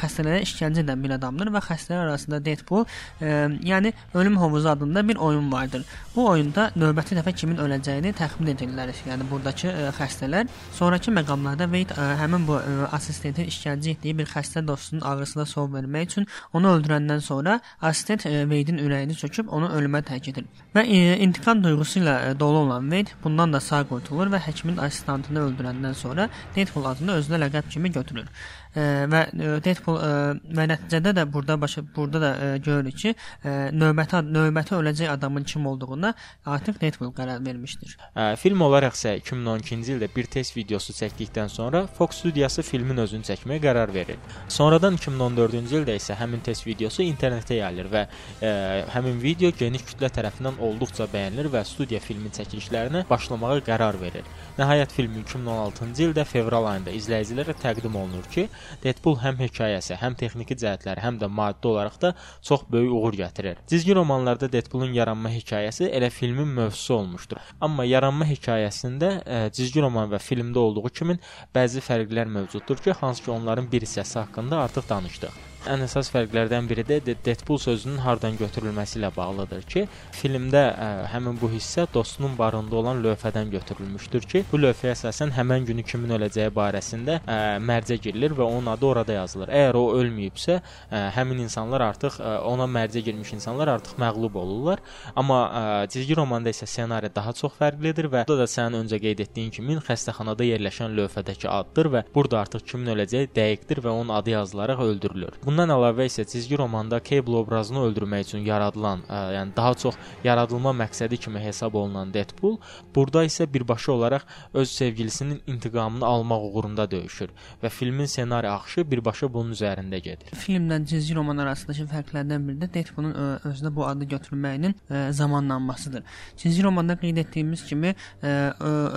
xəstələrə 0.00 0.42
işgəncə 0.46 0.82
edən 0.84 1.02
bir 1.04 1.14
adamdır 1.18 1.52
və 1.54 1.62
xəstələr 1.68 2.08
arasında 2.08 2.40
Deadpool, 2.44 2.84
yəni 3.20 3.92
Ölüm 4.14 4.36
Hovuzu 4.40 4.68
adında 4.68 5.08
bir 5.08 5.16
oyun 5.16 5.52
vardır. 5.52 5.84
Bu 6.16 6.26
oyunda 6.28 6.70
növbəti 6.76 7.16
dəfə 7.18 7.32
kimin 7.36 7.60
öləcəyini 7.62 8.12
təxmin 8.16 8.52
edirlər. 8.54 8.92
Yəni 9.06 9.15
yəni 9.16 9.26
burdakı 9.30 9.70
ə, 9.70 9.90
xəstələr. 9.96 10.50
Sonrakı 10.76 11.12
məqamlarda 11.14 11.66
Wade 11.72 11.96
ə, 11.96 12.06
həmin 12.20 12.46
bu 12.48 12.58
ə, 12.58 12.88
assistentin 12.96 13.48
işgəncə 13.50 13.94
etdiyi 13.96 14.16
bir 14.18 14.28
xəstə 14.30 14.62
dostunun 14.66 15.04
ağrısına 15.08 15.46
son 15.48 15.72
vermək 15.72 16.10
üçün 16.10 16.28
onu 16.52 16.74
öldürəndən 16.76 17.22
sonra 17.24 17.58
assistent 17.80 18.26
Wade-in 18.26 18.80
ürəyini 18.82 19.16
söküb 19.16 19.48
onu 19.52 19.70
ölümə 19.78 20.02
tərk 20.06 20.30
edir. 20.32 20.46
Və 20.76 20.84
ə, 20.84 21.16
intiqam 21.24 21.64
duyğusu 21.64 22.02
ilə 22.02 22.18
ə, 22.30 22.36
dolu 22.38 22.64
olan 22.66 22.90
Wade 22.92 23.16
bundan 23.24 23.56
da 23.56 23.60
sağ 23.60 23.86
qurtulur 23.90 24.32
və 24.34 24.42
həkimin 24.46 24.80
assistantını 24.86 25.46
öldürəndən 25.48 25.96
sonra 25.96 26.28
Deadpool 26.56 26.92
adını 26.92 27.18
özünə 27.22 27.42
ləqəb 27.46 27.72
kimi 27.72 27.92
götürür 27.92 28.28
və 28.76 29.22
ə, 29.32 29.50
Deadpool 29.64 29.98
ə, 29.98 30.10
və 30.56 30.66
nəticədə 30.72 31.12
də 31.16 31.24
burada 31.32 31.56
başa 31.60 31.82
burada 31.96 32.20
da 32.22 32.30
ə, 32.36 32.48
görürük 32.62 32.98
ki, 33.00 33.14
ə, 33.42 33.54
növbəti 33.72 34.20
növbəti 34.26 34.76
öləcək 34.76 35.12
adamın 35.12 35.46
kim 35.48 35.66
olduğuna 35.66 36.12
artıq 36.46 36.80
Deadpool 36.80 37.12
qərar 37.16 37.44
vermişdir. 37.46 37.96
Ə, 38.14 38.28
film 38.40 38.62
olaraq 38.66 38.96
isə 38.98 39.16
2012-ci 39.22 39.96
ildə 39.96 40.10
bir 40.16 40.28
test 40.32 40.56
videosu 40.56 40.94
çəkdikdən 40.96 41.48
sonra 41.52 41.86
Fox 41.98 42.20
studiyası 42.22 42.64
filmin 42.66 43.00
özünü 43.04 43.26
çəkməyə 43.30 43.62
qərar 43.64 43.92
verir. 43.94 44.20
Sonradan 44.52 44.98
2014-cü 45.00 45.80
ildə 45.80 45.96
isə 46.00 46.16
həmin 46.20 46.44
test 46.44 46.66
videosu 46.66 47.04
internetə 47.06 47.60
yayılır 47.60 47.90
və 47.92 48.04
ə, 48.06 48.52
həmin 48.94 49.20
video 49.22 49.52
geniş 49.56 49.86
kütlə 49.92 50.10
tərəfindən 50.18 50.60
olduqca 50.64 51.08
bəyənilir 51.12 51.50
və 51.52 51.64
studiya 51.64 52.00
filmin 52.04 52.34
çəkilişlərinə 52.36 53.06
başlamağa 53.10 53.60
qərar 53.66 54.00
verir. 54.00 54.26
Nəhayət 54.58 54.94
film 54.96 55.16
2016-cı 55.22 56.08
ildə 56.10 56.24
fevral 56.28 56.68
ayında 56.72 56.94
izləyicilərə 56.96 57.56
təqdim 57.60 57.96
olunur 57.96 58.26
ki, 58.32 58.46
Deadpool 58.84 59.18
həm 59.22 59.40
hekayəsi, 59.40 59.96
həm 60.00 60.16
texniki 60.20 60.56
cəhətləri, 60.62 61.02
həm 61.04 61.20
də 61.22 61.30
maddi 61.32 61.70
olaraq 61.72 61.98
da 62.02 62.12
çox 62.48 62.66
böyük 62.72 62.92
uğur 62.98 63.18
gətirir. 63.22 63.60
Cizgi 63.70 63.96
romanlarda 63.98 64.50
Deadpoolun 64.52 64.94
yaranma 64.96 65.32
hekayəsi 65.34 65.90
elə 65.90 66.10
filmin 66.10 66.48
mövzusu 66.60 66.94
olmuşdur. 67.00 67.42
Amma 67.60 67.86
yaranma 67.88 68.28
hekayəsində 68.28 69.12
ə, 69.24 69.42
cizgi 69.56 69.84
roman 69.84 70.10
və 70.12 70.22
filmdə 70.22 70.62
olduğu 70.62 70.94
kimi 71.00 71.18
bəzi 71.56 71.84
fərqlər 71.84 72.30
mövcuddur 72.38 72.82
ki, 72.82 72.96
hansı 73.02 73.26
ki 73.26 73.34
onların 73.38 73.70
bir 73.72 73.86
hissəsi 73.86 74.18
haqqında 74.22 74.64
artıq 74.68 74.88
danışdıq. 74.90 75.55
Ən 75.66 75.82
əsas 75.82 76.06
fərqlərdən 76.14 76.68
biri 76.70 76.84
də 76.86 77.00
Deadpool 77.06 77.58
sözünün 77.58 77.98
hardan 78.04 78.36
götürülməsi 78.38 79.00
ilə 79.00 79.08
bağlıdır 79.16 79.64
ki, 79.66 79.82
filmdə 80.14 80.60
ə, 80.70 80.88
həmin 81.10 81.38
bu 81.40 81.48
hissə 81.50 81.88
dostunun 81.94 82.36
barında 82.38 82.76
olan 82.78 83.00
lövhədən 83.02 83.50
götürülmüşdür 83.50 84.28
ki, 84.30 84.44
bu 84.52 84.60
lövhəyə 84.62 84.94
əsasən 84.94 85.32
həmin 85.34 85.66
günü 85.66 85.82
kimin 85.88 86.14
öləcəyi 86.18 86.52
barəsində 86.54 87.18
ə, 87.18 87.38
mərcə 87.58 87.98
girilir 88.02 88.36
və 88.38 88.46
onun 88.46 88.70
adı 88.76 88.86
orada 88.86 89.16
yazılır. 89.16 89.50
Əgər 89.58 89.78
o 89.80 89.82
ölməyibsə, 89.98 90.60
ə, 90.60 91.00
həmin 91.16 91.42
insanlar 91.48 91.82
artıq 91.88 92.20
ə, 92.20 92.36
ona 92.46 92.68
mərcə 92.70 93.02
girmiş 93.08 93.34
insanlar 93.40 93.74
artıq 93.74 93.98
məğlub 93.98 94.38
olurlar. 94.38 94.84
Amma 95.18 95.40
ə, 95.48 95.64
cizgi 95.90 96.14
romanda 96.14 96.54
isə 96.54 96.70
ssenari 96.70 97.10
daha 97.10 97.34
çox 97.34 97.58
fərqlidir 97.58 98.06
və 98.12 98.22
burada 98.22 98.44
da 98.44 98.48
sənin 98.54 98.84
öncə 98.84 99.02
qeyd 99.02 99.24
etdiyin 99.26 99.50
kimi 99.58 99.80
xəstəxanada 99.90 100.46
yerləşən 100.46 100.94
lövhədəki 100.94 101.50
addır 101.50 101.90
və 101.96 102.06
burada 102.14 102.44
artıq 102.44 102.70
kimin 102.70 102.94
öləcəyi 102.94 103.32
dəqiqdir 103.34 103.82
və 103.82 103.98
onun 103.98 104.14
adı 104.14 104.36
yazılaraq 104.36 104.86
öldürülür. 104.86 105.42
Bunun 105.42 105.55
Bundan 105.56 105.72
əlavə 105.72 106.04
isə 106.04 106.20
cizgi 106.28 106.52
romanda 106.60 106.98
Cable 107.00 107.38
obrazını 107.38 107.80
öldürmək 107.86 108.26
üçün 108.26 108.42
yaradılan, 108.44 109.06
ə, 109.08 109.18
yəni 109.32 109.54
daha 109.56 109.70
çox 109.80 109.94
yaradılma 110.20 110.74
məqsədi 110.76 111.16
kimi 111.16 111.40
hesab 111.40 111.78
olunan 111.80 112.10
Deadpool 112.12 112.58
burada 112.92 113.22
isə 113.24 113.46
birbaşa 113.54 113.94
olaraq 113.94 114.26
öz 114.52 114.68
sevgilisinin 114.68 115.40
intiqamını 115.46 116.04
almaq 116.04 116.44
uğrunda 116.50 116.84
döyüşür 116.90 117.32
və 117.62 117.70
filmin 117.72 118.04
ssenari 118.04 118.50
axışı 118.50 118.84
birbaşa 118.90 119.30
bunun 119.32 119.54
üzərində 119.56 119.96
gedir. 119.96 120.34
Filmlə 120.36 120.82
cizgi 120.90 121.16
roman 121.16 121.40
arasındakı 121.46 121.86
fərqlərdən 121.94 122.44
biri 122.50 122.60
də 122.60 122.68
Deadpoolun 122.74 123.16
özünə 123.48 123.72
bu 123.72 123.86
adı 123.88 124.10
götürməyinin 124.12 124.76
ə, 124.90 125.06
zamanlanmasıdır. 125.16 126.04
Cizgi 126.36 126.66
romanda 126.68 126.98
qeyd 127.00 127.22
etdiyimiz 127.24 127.64
kimi 127.70 127.94
ə, 128.20 128.34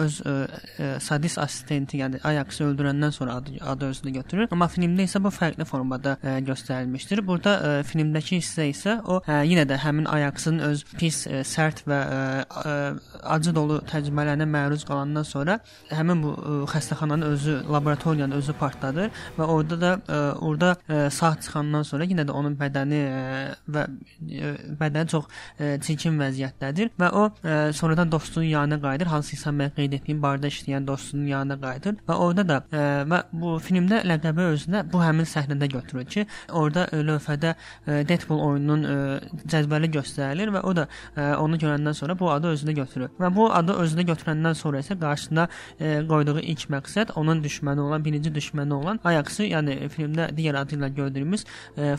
öz 0.03 0.19
ə, 0.27 0.91
sadist 1.07 1.39
assistenti, 1.39 2.03
yəni 2.03 2.19
Ajax-ı 2.19 2.67
öldürəndən 2.67 3.15
sonra 3.15 3.39
adı, 3.39 3.55
adı 3.63 3.93
özünə 3.95 4.17
götürür, 4.19 4.51
amma 4.51 4.67
filmdə 4.67 5.07
isə 5.07 5.23
bu 5.23 5.31
fərqli 5.31 5.63
formada 5.63 6.19
ə, 6.19 6.38
göstərilmişdir. 6.47 7.21
Burada 7.27 7.53
ə, 7.55 7.71
e, 7.79 7.83
filmdəki 7.87 8.39
hissə 8.39 8.67
isə 8.69 8.95
o 9.03 9.19
ə, 9.19 9.39
e, 9.39 9.49
yenə 9.49 9.65
də 9.69 9.79
həmin 9.83 10.07
Ajaxın 10.09 10.59
öz 10.65 10.83
pis, 10.99 11.21
ə, 11.27 11.39
e, 11.39 11.43
sərt 11.47 11.83
və 11.89 11.99
ə, 11.99 12.19
ə, 12.61 12.75
acı 13.35 13.53
dolu 13.55 13.79
təcrübələrinə 13.89 14.47
məruz 14.49 14.85
qalandan 14.87 15.27
sonra 15.27 15.59
həmin 15.91 16.23
bu 16.23 16.33
ə, 16.33 16.55
xəstəxananın 16.73 17.27
özü, 17.29 17.55
laboratoriyanın 17.71 18.37
özü 18.39 18.55
partladır 18.59 19.11
və 19.37 19.47
orada 19.47 19.79
da 19.81 19.93
ə, 19.99 20.21
orada 20.49 20.73
ə, 20.87 21.01
sağ 21.13 21.33
çıxandan 21.45 21.87
sonra 21.87 22.07
yenə 22.09 22.27
də 22.27 22.35
onun 22.35 22.57
bədəni 22.59 23.01
ə, 23.05 23.23
və 23.75 23.85
ə, 23.87 24.53
bədəni 24.79 25.13
çox 25.15 25.29
ə, 25.29 25.75
çirkin 25.85 26.19
vəziyyətdədir 26.21 26.93
və 26.99 27.11
o 27.13 27.25
ə, 27.29 27.59
sonradan 27.75 28.11
dostunun 28.11 28.49
yanına 28.49 28.81
qayıdır, 28.83 29.13
hansısa 29.15 29.53
mən 29.55 29.73
qeyd 29.77 29.97
etdiyim 29.99 30.21
barda 30.23 30.51
işləyən 30.51 30.87
dostunun 30.87 31.27
yanına 31.29 31.59
qayıdır 31.63 31.99
və 32.07 32.19
orada 32.27 32.47
da 32.47 32.61
ə, 32.69 32.85
və 33.09 33.23
bu 33.31 33.57
filmdə 33.63 34.03
ləqəbi 34.07 34.49
özünə 34.53 34.83
bu 34.91 35.01
həmin 35.03 35.27
səhnədə 35.29 35.69
götürür 35.71 36.05
ki, 36.09 36.25
orada 36.49 36.85
ə, 36.87 36.99
e, 36.99 37.03
lövhədə 37.07 37.53
e, 37.53 37.99
Deadpool 38.09 38.41
oyununun 38.45 38.83
e, 38.83 38.95
cədvəli 39.51 39.89
göstərilir 39.93 40.53
və 40.55 40.63
o 40.67 40.73
da 40.77 40.87
onu 41.39 41.57
görəndən 41.59 41.95
sonra 41.97 42.15
bu 42.19 42.29
adı 42.31 42.53
özünə 42.53 42.73
götürür. 42.77 43.09
Və 43.19 43.29
bu 43.35 43.47
adı 43.53 43.75
özünə 43.83 44.05
götürəndən 44.07 44.55
sonra 44.57 44.81
isə 44.83 44.95
qarşısına 44.99 45.47
qoyduğu 46.09 46.39
ilk 46.39 46.65
məqsəd 46.73 47.13
onun 47.19 47.41
düşməni 47.43 47.81
olan, 47.81 48.03
birinci 48.05 48.31
düşməni 48.33 48.73
olan 48.73 48.99
Ajax-ı, 49.03 49.49
yəni 49.53 49.77
filmdə 49.93 50.29
digər 50.35 50.59
adı 50.61 50.77
ilə 50.77 50.89
gördüyümüz 50.95 51.45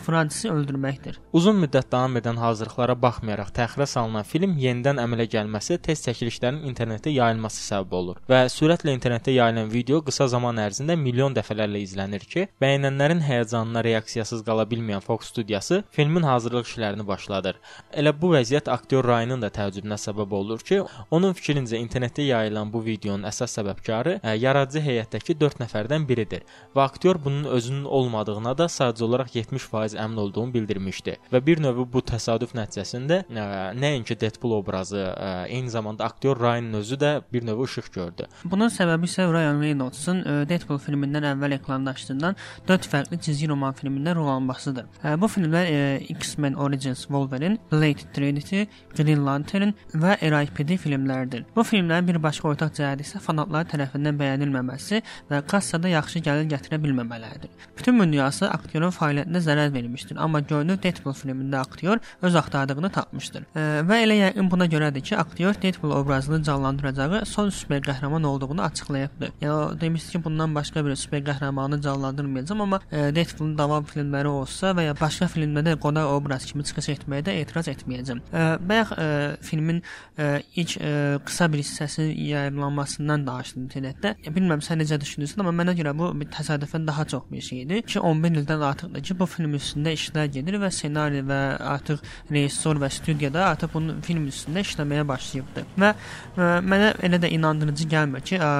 Fransızı 0.04 0.52
öldürməkdir. 0.54 1.18
Uzun 1.36 1.60
müddət 1.62 1.90
davam 1.92 2.16
edən 2.20 2.40
hazırlıqlara 2.40 2.96
baxmayaraq 3.02 3.52
təxirə 3.56 3.86
salınan 3.90 4.26
film 4.28 4.56
yenidən 4.60 5.00
əmələ 5.02 5.28
gəlməsi 5.34 5.80
test 5.84 6.08
çəkilişlərinin 6.08 6.68
internetdə 6.70 7.12
yayılması 7.14 7.64
səbəb 7.66 7.96
olur 8.00 8.20
və 8.30 8.44
sürətlə 8.52 8.94
internetdə 8.96 9.34
yayılan 9.34 9.70
video 9.72 10.00
qısa 10.06 10.28
zaman 10.34 10.60
ərzində 10.62 10.96
milyon 11.00 11.34
dəfələrlə 11.36 11.82
izlənir 11.84 12.24
ki, 12.32 12.46
bəyənənlərin 12.62 13.22
həyəcanına 13.26 13.82
reaksiyası 13.86 14.19
səssiz 14.20 14.44
qala 14.46 14.64
bilməyən 14.68 15.00
Fox 15.04 15.30
studiyası 15.30 15.82
filmin 15.90 16.22
hazırlıq 16.22 16.66
işlərini 16.68 17.06
başladır. 17.06 17.58
Elə 17.92 18.12
bu 18.20 18.32
vəziyyət 18.34 18.70
aktyor 18.72 19.06
Ryanın 19.08 19.42
da 19.42 19.50
təəccübünə 19.54 19.98
səbəb 20.00 20.34
olur 20.36 20.60
ki, 20.66 20.82
onun 21.10 21.34
fikrincə 21.36 21.78
internetdə 21.80 22.26
yayılan 22.28 22.72
bu 22.72 22.82
videonun 22.84 23.26
əsas 23.28 23.56
səbəbkarı 23.58 24.18
ə, 24.20 24.34
yaradıcı 24.38 24.82
heyətdəki 24.84 25.36
4 25.40 25.62
nəfərdən 25.64 26.06
biridir 26.08 26.44
və 26.76 26.84
aktyor 26.84 27.20
bunun 27.24 27.48
özünün 27.56 27.84
olmadığına 27.84 28.56
da 28.58 28.68
sadəcə 28.70 29.04
olaraq 29.08 29.34
70% 29.36 29.98
əmin 30.04 30.22
olduğunu 30.24 30.54
bildirmişdi. 30.54 31.16
Və 31.32 31.42
bir 31.46 31.62
növ 31.64 31.82
bu 31.92 32.04
təsadüf 32.12 32.54
nəticəsində 32.58 33.22
ə, 33.26 33.48
nəinki 33.78 34.18
Deadpool 34.20 34.58
obrazı, 34.60 35.02
ə, 35.10 35.30
eyni 35.48 35.70
zamanda 35.70 36.04
aktyor 36.04 36.40
Ryanın 36.40 36.80
özü 36.82 37.00
də 37.00 37.12
bir 37.32 37.46
növ 37.46 37.64
işıq 37.64 37.92
gördü. 37.94 38.28
Bunun 38.44 38.70
səbəbi 38.72 39.08
isə 39.08 39.26
Ryan 39.32 39.60
Reynolds'un 39.62 40.22
Deadpool 40.48 40.80
filmindən 40.82 41.26
əvvəl 41.34 41.56
ekranlaşdırılan 41.58 42.36
4 42.68 42.88
fərqli 42.92 43.20
cizgi 43.22 43.48
roman 43.50 43.74
filmində 43.76 44.09
rol 44.14 44.28
almasıdır. 44.28 44.86
Bu 45.20 45.28
filmlər 45.30 45.66
e, 45.70 45.80
X-Men 46.14 46.54
Origins 46.54 47.06
Wolverine, 47.08 47.58
Blade 47.72 48.06
Trinity, 48.14 48.64
Green 48.96 49.24
Lantern 49.26 49.74
və 49.94 50.16
R.I.P.D 50.20 50.76
filmləridir. 50.82 51.44
Bu 51.56 51.64
filmlərin 51.66 52.08
bir 52.08 52.20
başqa 52.22 52.48
ortaq 52.52 52.74
cəhəti 52.78 53.06
isə 53.06 53.20
fanatlar 53.22 53.68
tərəfindən 53.70 54.18
bəyənilməməsi 54.20 55.02
və 55.30 55.42
kassada 55.50 55.88
yaxşı 55.92 56.22
gəlir 56.26 56.48
gətirə 56.50 56.80
bilməmələridir. 56.82 57.50
Bütün 57.78 58.00
dünyası 58.00 58.48
aktyorun 58.50 58.92
fəaliyyətinə 58.94 59.42
zərər 59.44 59.72
vermişdir, 59.74 60.18
amma 60.20 60.40
görünür 60.40 60.80
Deadpool 60.82 61.14
filmində 61.16 61.60
aktyor 61.60 62.00
öz 62.22 62.36
axtardığını 62.40 62.90
tapmışdır. 62.94 63.46
Və 63.54 64.00
elə 64.04 64.16
yəqin 64.20 64.50
buna 64.50 64.66
görədir 64.70 65.04
ki, 65.04 65.16
aktyor 65.16 65.54
Deadpool 65.62 65.94
obrazını 66.00 66.42
canlandıracağı 66.42 67.24
son 67.26 67.50
super 67.50 67.82
qəhrəman 67.84 68.26
olduğunu 68.26 68.62
açıqlayıbdır. 68.62 69.32
Yəni 69.42 69.80
demişdi 69.80 70.12
ki, 70.12 70.24
bundan 70.24 70.54
başqa 70.54 70.84
bir 70.86 70.96
super 70.96 71.22
qəhrəmanı 71.28 71.80
canlandırmayacağam, 71.82 72.60
amma 72.60 72.80
Deadpoolun 72.90 73.58
davam 73.58 73.84
filmləri 74.00 74.30
olsa 74.32 74.72
və 74.76 74.86
ya 74.88 74.94
başqa 74.98 75.28
filmdə 75.30 75.62
də 75.66 75.76
qonaq 75.80 76.10
obraz 76.16 76.46
kimi 76.48 76.64
çıxış 76.64 76.88
etməyə 76.96 77.24
də 77.26 77.36
etiraz 77.42 77.68
etməyəcəm. 77.72 78.22
E, 78.32 78.44
bayaq 78.68 78.92
e, 78.96 79.06
filmin 79.46 79.82
e, 80.18 80.42
ilk 80.56 80.76
e, 80.80 80.92
qısa 81.26 81.48
bir 81.52 81.62
hissəsinin 81.62 82.12
yayımlanmasından 82.30 83.26
danışdım 83.26 83.66
internetdə. 83.68 84.14
Bilmirəm 84.26 84.64
sən 84.64 84.80
necə 84.82 84.98
düşünürsən, 85.00 85.42
amma 85.44 85.54
mənə 85.62 85.76
görə 85.78 85.94
bu 85.96 86.10
bir 86.20 86.30
təsadüfən 86.34 86.86
daha 86.86 87.04
çox 87.04 87.28
bir 87.30 87.44
şeydir 87.44 87.82
ki, 87.82 88.00
11 88.00 88.42
ildən 88.42 88.66
artıqdır 88.70 89.06
ki, 89.08 89.18
bu 89.20 89.26
film 89.30 89.56
üstündə 89.58 89.94
işlər 89.96 90.30
gedir 90.36 90.60
və 90.62 90.70
ssenari 90.74 91.24
və 91.26 91.40
artıq 91.74 92.02
rejissor 92.30 92.80
və 92.82 92.90
studiyada 92.90 93.46
artıq 93.52 93.74
bunun 93.74 94.00
film 94.06 94.28
üstündə 94.30 94.64
işləməyə 94.66 95.06
başlayıbdı. 95.08 95.66
Və 95.80 95.92
ə, 95.92 96.52
mənə 96.64 96.94
elə 97.06 97.20
də 97.22 97.32
inandırıcı 97.36 97.88
gəlmir 97.90 98.24
ki, 98.26 98.40
ə, 98.40 98.50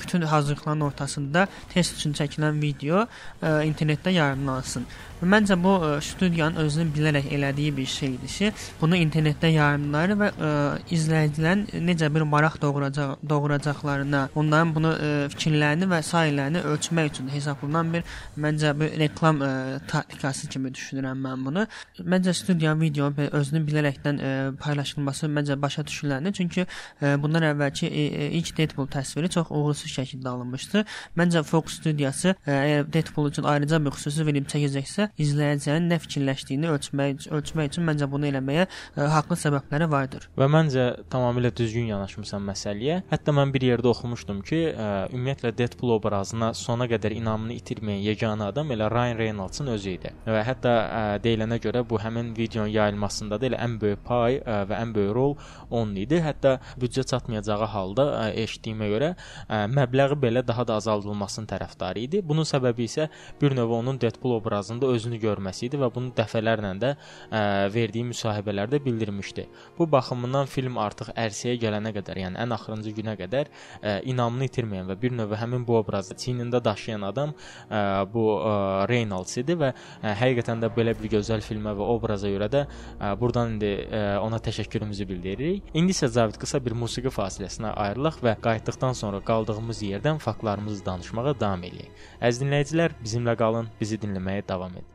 bütün 0.00 0.22
hazırlıqların 0.22 0.80
ortasında 0.80 1.46
test 1.74 1.98
üçün 1.98 2.16
çəkilən 2.16 2.60
video 2.62 3.06
ə, 3.42 3.60
internetdə 3.68 4.12
yayımlansın. 4.16 4.86
Məncə 5.20 5.56
bu 5.60 5.74
ə, 5.84 5.88
studiyanın 6.00 6.62
özünün 6.62 6.92
bilərək 6.94 7.26
elədiyi 7.36 7.74
bir 7.76 7.86
şeydir 7.92 8.30
ki, 8.32 8.52
bunu 8.80 8.96
internetdə 8.96 9.50
yayımlar 9.52 10.14
və 10.16 10.28
ə, 10.32 10.52
izləyicilərin 10.96 11.66
necə 11.84 12.08
bir 12.14 12.24
maraq 12.24 12.56
doğuracaq 12.62 13.26
doğuracaqlarına, 13.28 14.22
onların 14.34 14.72
bunu 14.74 14.92
ə, 14.94 15.10
fikirlərini 15.34 15.90
və 15.90 16.00
sairələrini 16.08 16.62
ölçmək 16.72 17.10
üçün 17.12 17.28
hesablanan 17.34 17.92
bir 17.92 18.16
məncə 18.40 18.72
bir 18.80 18.96
reklam 19.02 19.42
ə, 19.44 19.50
taktikası 19.92 20.48
kimi 20.48 20.72
düşünürəm 20.72 21.20
mən 21.26 21.44
bunu. 21.44 21.66
Məncə 22.00 22.32
studiya 22.40 22.72
video 22.80 23.12
özünü 23.12 23.60
bilərəkdən 23.68 24.24
ə, 24.24 24.32
paylaşılması 24.62 25.28
məncə 25.28 25.60
başa 25.60 25.84
düşüləndir. 25.84 26.32
Çünki 26.40 26.64
ə, 26.64 27.12
bundan 27.20 27.44
əvvəlki 27.52 27.92
ə, 27.92 28.30
ilk 28.40 28.56
Deadpool 28.56 28.88
təsviri 28.88 29.28
çox 29.36 29.52
uğursuz 29.52 29.89
şəkildə 29.96 30.32
alınmışdı. 30.34 30.84
Məncə 31.18 31.42
Fox 31.46 31.80
studiyası 31.80 32.34
ə, 32.34 32.54
əgər 32.54 32.88
Deadpool 32.94 33.30
üçün 33.30 33.48
ayrıca 33.50 33.80
bir 33.84 33.96
xüsusi 33.96 34.26
film 34.28 34.46
çəkəcəksə, 34.52 35.10
izləyicinin 35.20 35.88
nə 35.90 36.00
fikirləşdiyini 36.04 36.70
ölçmək 36.74 37.28
ölçmək 37.30 37.70
üçün 37.72 37.86
məncə 37.88 38.08
bunu 38.10 38.28
eləməyə 38.30 38.66
ə, 38.66 39.08
haqlı 39.14 39.38
səbəbləri 39.40 39.88
vardır. 39.90 40.28
Və 40.38 40.48
məncə 40.50 40.86
tamamilə 41.12 41.52
düzgün 41.56 41.90
yanaşmısan 41.90 42.44
məsələyə. 42.50 43.00
Hətta 43.10 43.34
mən 43.36 43.52
bir 43.54 43.66
yerdə 43.66 43.90
oxumuşdum 43.92 44.42
ki, 44.46 44.60
ə, 44.70 44.88
ümumiyyətlə 45.14 45.52
Deadpool 45.58 45.96
obrazına 45.98 46.52
sona 46.58 46.86
qədər 46.90 47.14
inamını 47.18 47.56
itirməyən 47.58 48.02
yeganə 48.06 48.50
adam 48.52 48.72
elə 48.74 48.90
Ryan 48.92 49.18
Reynolds-ın 49.18 49.72
özü 49.74 49.96
idi. 49.98 50.14
Və 50.26 50.44
hətta 50.46 50.74
ə, 50.80 51.02
deyilənə 51.24 51.60
görə 51.62 51.84
bu 51.88 52.00
həmin 52.02 52.32
videonun 52.36 52.72
yayılmasında 52.74 53.40
da 53.40 53.50
elə 53.50 53.60
ən 53.64 53.78
böyük 53.82 54.04
pay 54.06 54.40
ə, 54.40 54.62
və 54.70 54.80
ən 54.84 54.94
böyük 54.96 55.14
rol 55.16 55.36
onun 55.70 55.96
idi. 56.00 56.20
Hətta 56.24 56.58
büdcə 56.80 57.06
çatmayacağı 57.10 57.70
halda 57.74 58.06
ə, 58.20 58.26
eşitdiyimə 58.44 58.90
görə 58.94 59.12
ə, 59.14 59.66
məbləği 59.80 60.16
belə 60.20 60.42
daha 60.46 60.66
da 60.66 60.76
azaldılmasının 60.80 61.48
tərəfdarı 61.50 62.04
idi. 62.04 62.20
Bunun 62.26 62.46
səbəbi 62.48 62.86
isə 62.88 63.08
bir 63.40 63.54
növ 63.56 63.72
onun 63.80 63.98
Deadpool 64.00 64.36
obrazında 64.38 64.86
özünü 64.94 65.18
görməsi 65.22 65.66
idi 65.68 65.80
və 65.80 65.90
bunu 65.94 66.12
dəfələrlə 66.16 66.72
də 66.80 66.92
ə, 66.94 67.42
verdiyi 67.74 68.04
müsahibələrdə 68.10 68.80
bildirmişdi. 68.84 69.46
Bu 69.78 69.86
baxımından 69.90 70.48
film 70.50 70.78
artıq 70.80 71.12
ərsəyə 71.14 71.58
gələnə 71.62 71.92
qədər, 71.96 72.20
yəni 72.24 72.40
ən 72.40 72.54
axırıncı 72.56 72.94
günə 72.96 73.16
qədər 73.20 73.50
ə, 73.50 73.96
inamını 74.10 74.48
itirməyən 74.48 74.90
və 74.90 74.96
bir 75.00 75.14
növ 75.16 75.34
həmin 75.40 75.64
bu 75.66 75.78
obrazı 75.80 76.16
çiynində 76.20 76.62
daşıyan 76.64 77.06
adam 77.10 77.34
ə, 77.34 78.06
bu 78.12 78.26
ə, 78.38 78.54
Reynolds 78.90 79.36
idi 79.42 79.56
və 79.60 79.72
ə, 79.72 80.14
həqiqətən 80.22 80.64
də 80.64 80.72
belə 80.76 80.94
bir 80.98 81.10
gözəl 81.16 81.44
filmə 81.44 81.74
və 81.78 81.90
obraza 81.94 82.30
görə 82.32 82.50
də 82.52 82.64
ə, 82.66 83.14
buradan 83.20 83.56
indi 83.56 83.72
ə, 83.86 84.04
ona 84.22 84.40
təşəkkürümüzü 84.42 85.08
bildiririk. 85.08 85.72
İndi 85.74 85.96
isə 85.96 86.10
Zavid 86.10 86.38
qısa 86.40 86.60
bir 86.64 86.76
musiqi 86.78 87.12
fasiləsinə 87.14 87.72
ayrılaq 87.86 88.20
və 88.24 88.36
qayıtdıqdan 88.44 88.96
sonra 88.98 89.20
qaldığımız 89.24 89.59
yerdən 89.68 90.18
faktlarımızı 90.18 90.84
danışmağa 90.86 91.34
davam 91.40 91.62
eləyək. 91.62 91.90
Əziz 92.22 92.42
dinləyicilər, 92.42 92.90
bizimlə 93.04 93.36
qalın, 93.36 93.68
bizi 93.80 93.98
dinləməyə 93.98 94.42
davam 94.48 94.72
edin. 94.72 94.86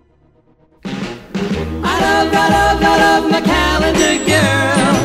I 0.86 1.94
love, 2.02 2.34
I 2.34 2.48
love, 2.56 2.84
I 2.84 2.96
love 3.04 3.32
my 3.32 3.42
calendar 3.42 4.16
girl. 4.26 4.96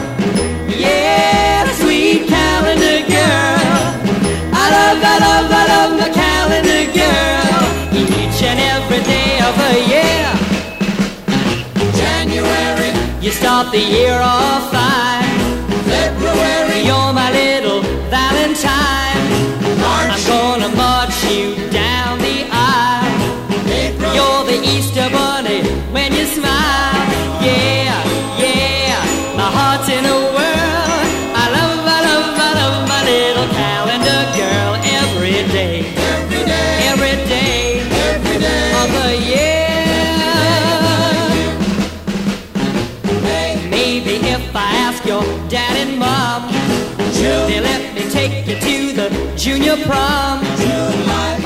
Yeah, 0.69 1.65
the 1.67 1.75
sweet 1.75 2.29
calendar 2.29 3.01
girl. 3.07 3.81
I 4.53 4.65
love, 4.75 5.01
I 5.05 5.17
love, 5.27 5.53
I 5.53 5.63
love 5.73 5.93
my 6.01 6.09
calendar 6.09 6.85
girl. 6.93 7.63
Each 7.93 8.43
and 8.43 8.61
every 8.61 9.03
day 9.05 9.41
of 9.49 9.55
the 9.63 9.73
year. 9.93 10.29
January, 12.01 12.93
you 13.21 13.31
start 13.31 13.73
the 13.73 13.79
year 13.79 14.19
off 14.21 14.71
fine. 14.73 15.69
February, 15.85 16.81
you're 16.87 17.13
my 17.13 17.31
little 17.33 17.83
Valentine. 18.11 18.90
Junior 49.71 49.87
prom. 49.87 50.41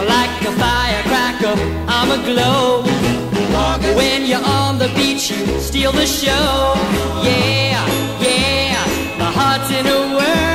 Like 0.07 0.43
a 0.43 0.53
firecracker, 0.53 1.55
I'm 1.89 2.11
a 2.11 2.25
glow. 2.25 2.83
When 3.97 4.27
you're 4.27 4.45
on 4.45 4.79
the 4.79 4.89
beach, 4.97 5.31
you 5.31 5.61
steal 5.61 5.93
the 5.93 6.07
show. 6.07 6.75
Yeah, 7.23 7.87
yeah, 8.21 9.17
my 9.19 9.31
heart's 9.31 9.71
in 9.71 9.87
a 9.87 10.17
whirl. 10.17 10.54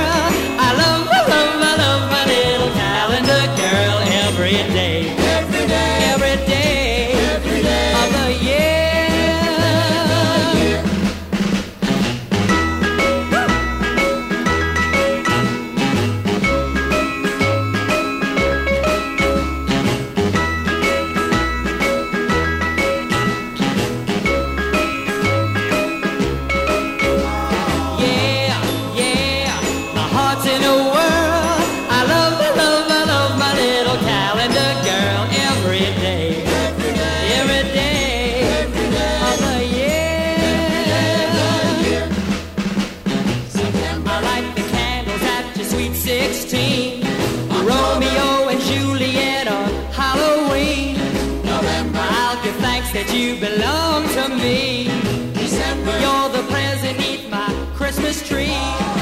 That 53.03 53.15
you 53.15 53.35
belong 53.39 54.03
to 54.09 54.27
me. 54.43 54.89
December, 55.33 55.97
you're 55.99 56.29
the 56.29 56.43
present 56.51 56.99
neath 56.99 57.29
my 57.29 57.47
Christmas 57.73 58.27
tree. 58.27 58.98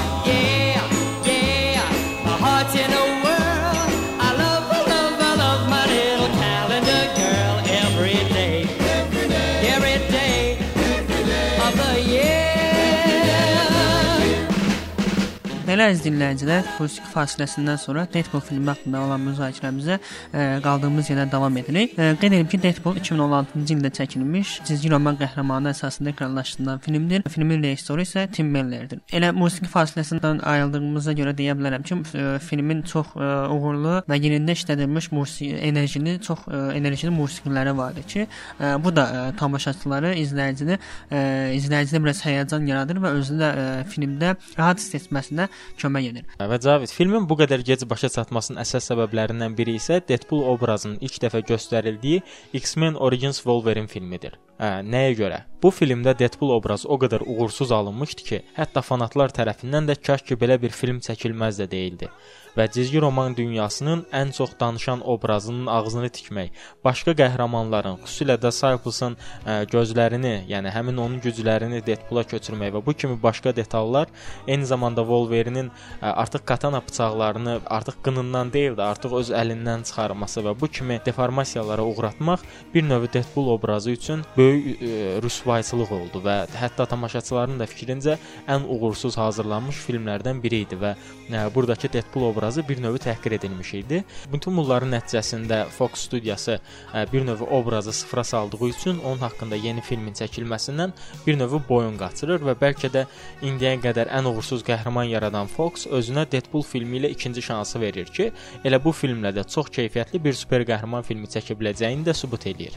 Belə 15.77 15.91
əziz 15.91 16.07
dinləyicilər, 16.07 16.63
musiqi 16.81 17.05
fasiləsindən 17.11 17.77
sonra 17.77 18.07
Deadpool 18.09 18.41
filmi 18.41 18.71
haqqında 18.71 18.97
olan 19.05 19.21
müzakirəmizə 19.27 19.99
ə, 19.99 20.45
qaldığımız 20.65 21.11
yerdən 21.11 21.29
davam 21.29 21.57
edirik. 21.61 21.91
Ə, 21.93 22.15
Qeyd 22.17 22.33
edim 22.33 22.47
ki, 22.49 22.57
Deadpool 22.63 22.95
2016-cı 22.97 23.75
ildə 23.75 23.91
çəkilmiş, 23.93 24.53
cizgi 24.65 24.89
roman 24.89 25.19
qəhrəmanı 25.19 25.69
əsasında 25.75 26.15
ekranlaşdırılan 26.15 26.81
filmdir. 26.81 27.25
Filmin 27.29 27.61
rejissoru 27.61 28.01
isə 28.07 28.23
Tim 28.33 28.49
Millerdir. 28.55 29.03
Elə 29.13 29.29
musiqi 29.37 29.69
fasiləsindən 29.69 30.41
ayrıldığımıza 30.49 31.13
görə 31.19 31.35
deyə 31.37 31.53
bilərəm 31.59 31.85
ki, 31.85 31.99
ə, 32.09 32.25
filmin 32.47 32.81
çox 32.89 33.13
ə, 33.13 33.29
uğurlu 33.53 33.99
və 34.09 34.17
yerində 34.17 34.57
işlədilmiş 34.57 35.11
musiqi 35.13 35.61
enerjili, 35.69 36.17
çox 36.25 36.41
ə, 36.49 36.63
enerjili 36.79 37.13
musiqiləri 37.19 37.75
vardır 37.77 38.09
ki, 38.15 38.25
ə, 38.25 38.73
bu 38.81 38.95
da 38.97 39.05
ə, 39.05 39.23
tamaşaçıları, 39.43 40.15
izləyicini, 40.25 40.81
ə, 41.13 41.23
izləyicidə 41.61 42.01
biraz 42.01 42.25
həyəcan 42.25 42.65
yaradır 42.73 43.03
və 43.05 43.15
özünü 43.21 43.45
də 43.45 43.53
ə, 43.53 43.69
filmdə 43.93 44.35
rahat 44.57 44.81
hiss 44.81 44.97
etməsinə 45.03 45.51
kömək 45.81 46.09
edir. 46.11 46.25
Və 46.39 46.59
Cavid, 46.63 46.91
filmin 46.93 47.27
bu 47.29 47.37
qədər 47.41 47.63
gec 47.67 47.83
başa 47.89 48.09
çatmasının 48.13 48.61
əsas 48.63 48.89
səbəblərindən 48.91 49.57
biri 49.57 49.77
isə 49.79 49.99
Deadpool 50.07 50.45
obrazının 50.53 50.97
ilk 51.01 51.19
dəfə 51.25 51.43
göstərildiyi 51.51 52.23
X-Men 52.61 52.95
Origins 52.95 53.43
Wolverine 53.43 53.91
filmidir. 53.91 54.39
Hə, 54.57 54.79
nəyə 54.81 55.13
görə? 55.19 55.43
Bu 55.61 55.69
filmdə 55.73 56.15
Deadpool 56.17 56.55
obrazı 56.55 56.89
o 56.89 56.97
qədər 57.01 57.25
uğursuz 57.25 57.71
alınmışdı 57.73 58.25
ki, 58.29 58.41
hətta 58.57 58.81
fanatlar 58.85 59.33
tərəfindən 59.33 59.89
də 59.89 59.97
kaş 60.01 60.25
ki 60.25 60.37
belə 60.37 60.57
bir 60.61 60.73
film 60.73 61.01
çəkilməz 61.05 61.61
də 61.61 61.69
deyildi. 61.69 62.09
Və 62.57 62.65
cizgi 62.73 62.97
roman 63.01 63.35
dünyasının 63.37 64.07
ən 64.17 64.31
çox 64.33 64.55
danışan 64.59 65.03
obrazının 65.05 65.67
ağzını 65.69 66.09
tikmək, 66.09 66.55
başqa 66.85 67.13
qəhrəmanların, 67.19 67.99
xüsusilə 68.01 68.39
də 68.41 68.49
Cyclops-ın 68.49 69.13
ə, 69.13 69.59
gözlərini, 69.69 70.47
yəni 70.49 70.73
həmin 70.73 70.97
onun 71.03 71.19
güclərini 71.21 71.83
Deadpool-a 71.85 72.25
köçürmək 72.25 72.73
və 72.73 72.81
bu 72.85 72.95
kimi 72.97 73.19
başqa 73.21 73.53
detallar 73.55 74.09
eyni 74.47 74.65
zamanda 74.65 75.05
karakterinin 75.47 75.56
ə, 75.65 76.11
artıq 76.11 76.45
katana 76.45 76.81
bıçaqlarını 76.87 77.59
artıq 77.65 77.97
qınından 78.03 78.53
deyil 78.53 78.77
də, 78.77 78.83
artıq 78.85 79.15
öz 79.19 79.31
əlindən 79.41 79.83
çıxarması 79.89 80.43
və 80.45 80.53
bu 80.61 80.67
kimi 80.67 80.99
deformasiyalara 81.05 81.83
uğratmaq 81.83 82.45
bir 82.73 82.83
növ 82.83 83.07
Deadpool 83.13 83.47
obrazı 83.55 83.91
üçün 83.91 84.23
böyük 84.37 84.81
ə, 84.81 85.21
rüsvayçılıq 85.23 85.91
oldu 85.99 86.21
və 86.25 86.37
hətta 86.61 86.87
tamaşaçıların 86.87 87.59
da 87.59 87.65
fikrincə 87.65 88.17
ən 88.47 88.67
uğursuz 88.67 89.17
hazırlanmış 89.17 89.81
filmlərdən 89.87 90.43
biri 90.43 90.61
idi 90.67 90.77
və 90.81 90.93
ə, 91.31 91.55
buradakı 91.55 91.91
Deadpool 91.93 92.29
obrazı 92.31 92.67
bir 92.69 92.81
növ 92.83 92.95
təhqir 93.01 93.35
edilmiş 93.39 93.73
idi. 93.73 94.03
Bütün 94.33 94.57
bunların 94.57 94.91
nəticəsində 94.93 95.65
Fox 95.77 96.07
studiyası 96.07 96.59
ə, 96.93 97.05
bir 97.13 97.25
növ 97.25 97.41
obrazı 97.41 97.93
sıfıra 97.93 98.23
saldığı 98.23 98.67
üçün 98.67 98.99
onun 98.99 99.17
haqqında 99.17 99.55
yeni 99.55 99.81
filmin 99.81 100.13
çəkilməsindən 100.13 100.91
bir 101.27 101.39
növ 101.39 101.59
boyun 101.69 101.97
qaçırır 101.97 102.43
və 102.43 102.57
bəlkə 102.59 102.91
də 102.93 103.05
indiyə 103.41 103.77
qədər 103.83 104.11
ən 104.13 104.27
uğursuz 104.29 104.63
qəhrəman 104.67 105.07
yaradan 105.09 105.46
Fox 105.51 105.87
özünə 105.87 106.25
Deadpool 106.31 106.65
filmi 106.67 106.99
ilə 107.01 107.11
ikinci 107.15 107.41
şansı 107.41 107.81
verir 107.81 108.11
ki, 108.13 108.31
elə 108.67 108.79
bu 108.83 108.93
filmlə 108.95 109.33
də 109.35 109.45
çox 109.49 109.71
keyfiyyətli 109.77 110.23
bir 110.23 110.37
super 110.37 110.65
qəhrəman 110.67 111.05
filmi 111.07 111.29
çəkə 111.31 111.57
biləcəyini 111.59 112.07
də 112.07 112.15
sübut 112.17 112.47
eləyir. 112.51 112.75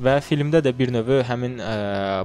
Və 0.00 0.14
filmdə 0.24 0.62
də 0.64 0.72
bir 0.76 0.92
növ 0.94 1.10
həmin 1.28 1.58
ə, 1.60 1.72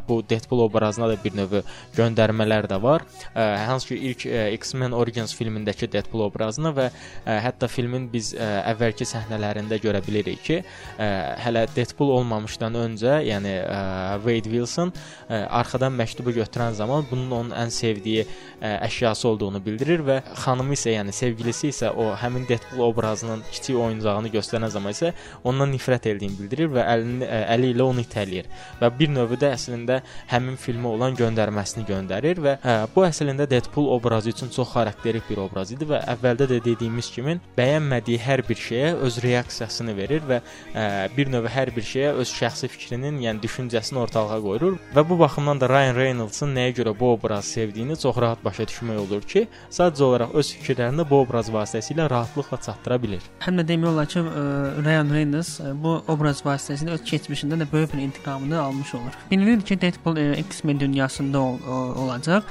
bu 0.07 0.21
Deadpool 0.29 0.61
obrazına 0.65 1.09
da 1.11 1.17
bir 1.19 1.33
növ 1.35 1.55
göndərmələr 1.97 2.69
də 2.71 2.77
var. 2.81 3.03
Ə, 3.33 3.43
hansı 3.67 3.89
ki 3.89 3.97
ilk 4.09 4.25
ə, 4.29 4.43
X-Men 4.55 4.95
Origins 4.95 5.33
filmindəki 5.35 5.89
Deadpool 5.91 6.23
obrazını 6.29 6.71
və 6.75 6.85
ə, 6.87 7.35
hətta 7.43 7.67
filmin 7.71 8.07
biz 8.13 8.31
ə, 8.31 8.47
əvvəlki 8.71 9.07
səhnələrində 9.09 9.79
görə 9.83 9.99
bilirik 10.05 10.39
ki, 10.45 10.61
ə, 10.61 11.09
hələ 11.43 11.65
Deadpool 11.75 12.13
olmamışdan 12.21 12.77
öncə, 12.79 13.17
yəni 13.27 13.57
ə, 13.65 13.81
Wade 14.23 14.53
Wilson 14.53 14.93
ə, 14.95 15.41
arxadan 15.59 15.97
məktubu 15.99 16.35
götürən 16.37 16.77
zaman 16.79 17.03
bunun 17.11 17.35
onun 17.41 17.53
ən 17.59 17.73
sevdiyi 17.75 18.23
ə, 18.23 18.77
əşyası 18.87 19.27
olduğunu 19.33 19.63
bildirir 19.65 20.05
və 20.07 20.21
xanımı 20.45 20.77
isə, 20.79 20.93
yəni 20.95 21.15
sevgilisi 21.15 21.73
isə 21.73 21.91
o 21.91 22.13
həmin 22.23 22.47
Deadpool 22.47 22.87
obrazının 22.87 23.43
kiçik 23.51 23.75
oyuncağını 23.83 24.31
göstərən 24.31 24.71
zaman 24.71 24.95
isə 24.95 25.11
ondan 25.43 25.75
nifrət 25.75 26.07
etdiyini 26.13 26.39
bildirir 26.39 26.71
və 26.71 26.87
əlini 26.95 27.27
ə, 27.27 27.43
əli 27.55 27.64
ilə 27.73 27.85
onu 27.85 28.03
itələyir 28.05 28.49
və 28.81 28.91
bir 28.99 29.11
növ 29.15 29.35
də 29.41 29.51
əslində 29.55 30.01
həmin 30.31 30.57
filmə 30.59 30.91
olan 30.95 31.15
göndərməsini 31.17 31.85
göndərir 31.87 32.41
və 32.43 32.57
hə, 32.63 32.75
bu 32.95 33.05
əslində 33.07 33.47
Deadpool 33.49 33.89
obrazı 33.95 34.33
üçün 34.33 34.51
çox 34.53 34.73
xarakterik 34.75 35.25
bir 35.29 35.41
obraz 35.45 35.71
idi 35.75 35.87
və 35.89 36.01
əvvəldə 36.15 36.49
də 36.51 36.59
dediyimiz 36.65 37.09
kimi 37.13 37.37
bəyənmədiyi 37.57 38.19
hər 38.21 38.43
bir 38.47 38.59
şeyə 38.59 38.93
öz 39.05 39.19
reaksiyasını 39.23 39.95
verir 39.97 40.25
və 40.29 40.41
ə, 40.41 40.85
bir 41.17 41.31
növ 41.31 41.47
hər 41.51 41.71
bir 41.75 41.85
şeyə 41.85 42.13
öz 42.21 42.31
şəxsi 42.35 42.69
fikrinin, 42.71 43.19
yəni 43.23 43.43
düşüncəsini 43.43 44.01
ortalığa 44.01 44.39
qoyur 44.43 44.77
və 44.95 45.05
bu 45.09 45.19
baxımdan 45.19 45.61
da 45.61 45.69
Ryan 45.71 45.95
Reynolds-ın 45.99 46.53
nəyə 46.55 46.75
görə 46.79 46.95
bu 46.99 47.11
obrazı 47.13 47.55
sevdiyini 47.59 47.97
çox 47.99 48.17
rahat 48.21 48.43
başa 48.45 48.67
düşmək 48.69 48.99
olur 49.05 49.25
ki, 49.27 49.45
sadəcə 49.71 50.03
olaraq 50.09 50.35
öz 50.39 50.51
fikirlərini 50.57 51.05
bu 51.09 51.21
obraz 51.23 51.49
vasitəsilə 51.53 52.09
rahatlıqla 52.09 52.59
çatdıra 52.65 52.99
bilir. 53.01 53.23
Həm 53.45 53.61
də 53.61 53.67
demək 53.71 53.91
olar 53.91 54.09
ki, 54.11 54.21
ə, 54.21 54.45
Ryan 54.85 55.13
Reynolds 55.15 55.53
ə, 55.61 55.73
bu 55.83 55.97
obraz 56.11 56.43
vasitəsilə 56.45 56.95
öz 56.97 57.05
keçmişində 57.11 57.54
də 57.59 57.65
böyük 57.71 57.93
bir 57.93 57.99
intiqamını 57.99 58.61
almış 58.61 58.95
olur. 58.95 59.11
Bilinir 59.31 59.61
ki, 59.61 59.81
Deadpool 59.81 60.37
X-Men 60.37 60.79
dünyasında 60.79 61.39
ol, 61.39 61.59
olacaq 61.95 62.41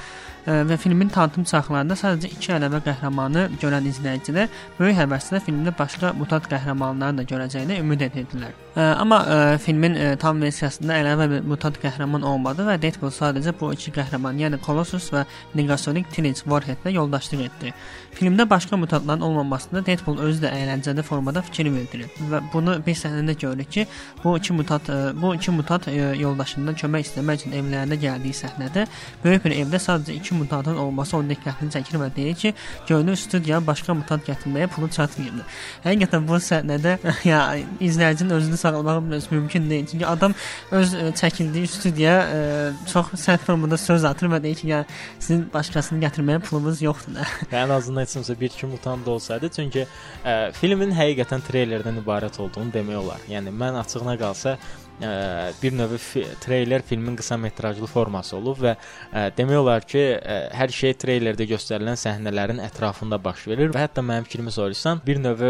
və 0.45 0.77
filmin 0.77 1.09
tanıtım 1.09 1.47
çaxlarında 1.49 1.97
sadəcə 1.99 2.29
iki 2.35 2.53
ələbə 2.57 2.81
qəhrəmanı 2.85 3.47
görən 3.61 3.89
izləyicilər 3.91 4.51
böyük 4.79 4.99
həvəslə 4.99 5.41
filmdə 5.45 5.73
başqa 5.79 6.13
mutant 6.19 6.45
qəhrəmanları 6.51 7.21
da 7.21 7.27
görəcəyinə 7.31 7.79
ümid 7.81 8.05
edirdilər. 8.09 8.53
Amma 8.75 9.25
e, 9.53 9.57
filmin 9.57 9.93
e, 9.95 10.15
tam 10.19 10.41
versiyasında 10.43 10.97
əlavə 10.99 11.29
bir 11.31 11.45
mutant 11.47 11.77
qəhrəman 11.79 12.25
olmadı 12.27 12.65
və 12.67 12.75
Deadpool 12.83 13.13
sadəcə 13.15 13.53
bu 13.55 13.69
iki 13.71 13.93
qəhrəman, 13.95 14.35
yəni 14.41 14.59
Colossus 14.65 15.07
və 15.13 15.21
Negasonic 15.55 16.09
Teenage 16.11 16.43
Warhead-lə 16.43 16.91
yoldaşlıq 16.91 17.45
etdi. 17.45 17.71
Filmdə 18.17 18.49
başqa 18.49 18.77
mutantların 18.77 19.23
olmamasında 19.23 19.85
Deadpool 19.85 20.19
özü 20.27 20.43
də 20.43 20.51
əyləncəli 20.57 21.05
formada 21.07 21.43
fikir 21.47 21.69
bildirir 21.71 22.11
və 22.31 22.41
bunu 22.51 22.75
bir 22.83 22.99
səhnədə 22.99 23.37
görürük 23.39 23.71
ki, 23.71 23.87
bu 24.23 24.35
iki 24.37 24.53
mutant 24.53 24.91
bu 25.21 25.33
iki 25.35 25.55
mutant 25.55 25.87
yoldaşından 26.19 26.75
kömək 26.75 27.07
istəmək 27.07 27.41
üçün 27.41 27.55
evlərinə 27.55 27.99
gəldiyi 27.99 28.35
səhnədə 28.43 28.85
böyük 29.23 29.47
bir 29.47 29.55
evdə 29.61 29.79
sadəcə 29.87 30.19
iki 30.19 30.34
mutantın 30.35 30.77
olması 30.77 31.17
onun 31.17 31.31
diqqətini 31.33 31.73
çəkir 31.75 31.99
və 32.01 32.09
deyir 32.15 32.35
ki, 32.35 32.53
görünür 32.87 33.15
studiya 33.19 33.61
başqa 33.67 33.93
mutant 33.93 34.25
gətirməyə 34.27 34.67
pulu 34.73 34.89
çatmırdı. 34.91 35.45
Həqiqətən 35.85 36.27
bu 36.27 36.39
səhnədə 36.49 36.97
ya 37.31 37.41
izləyicinin 37.79 38.35
özünü 38.37 38.57
saxlamağı 38.57 39.05
biraz 39.09 39.31
mümkün 39.31 39.69
deyil. 39.69 39.85
Çünki 39.91 40.07
adam 40.07 40.35
öz 40.71 40.93
ə, 40.93 41.09
çəkildiyi 41.21 41.67
studiyaya 41.71 42.21
ə, 42.21 42.71
çox 42.91 43.13
sərt 43.25 43.45
formada 43.47 43.77
söz 43.77 44.05
atır 44.05 44.31
və 44.35 44.41
deyir 44.43 44.61
ki, 44.61 44.67
ya 44.67 44.83
sizin 45.19 45.45
başqasını 45.53 46.03
gətirməyə 46.05 46.43
pulunuz 46.45 46.81
yoxdur. 46.85 47.21
Və 47.51 47.61
ən 47.65 47.73
azından 47.75 48.05
heç 48.05 48.15
olmasa 48.15 48.39
bir 48.39 48.49
iki 48.49 48.71
mutant 48.71 49.07
olsaydı, 49.07 49.49
çünki 49.55 49.85
ə, 49.85 50.51
filmin 50.57 50.93
həqiqətən 50.95 51.45
treylerdən 51.49 52.01
ibarət 52.03 52.39
olduğunu 52.41 52.73
demək 52.73 53.01
olar. 53.03 53.29
Yəni 53.29 53.53
mən 53.55 53.79
açığına 53.81 54.17
qalsa 54.19 54.57
ə, 55.01 55.51
bir 55.61 55.75
növ 55.75 55.97
treyler 56.43 56.85
filmin 56.85 57.15
qısa 57.19 57.37
metrajlı 57.41 57.87
forması 57.89 58.37
olub 58.37 58.61
və 58.63 58.75
ə, 58.75 59.27
demək 59.37 59.61
olar 59.61 59.87
ki, 59.87 60.03
ə, 60.19 60.37
hər 60.55 60.73
şey 60.75 60.95
treylerdə 61.01 61.47
göstərilən 61.49 61.99
səhnələrin 61.99 62.61
ətrafında 62.65 63.19
baş 63.23 63.47
verir 63.51 63.73
və 63.75 63.85
hətta 63.85 64.03
mənim 64.05 64.27
fikrimi 64.27 64.53
soruşsan, 64.53 65.01
bir 65.05 65.19
növ 65.21 65.43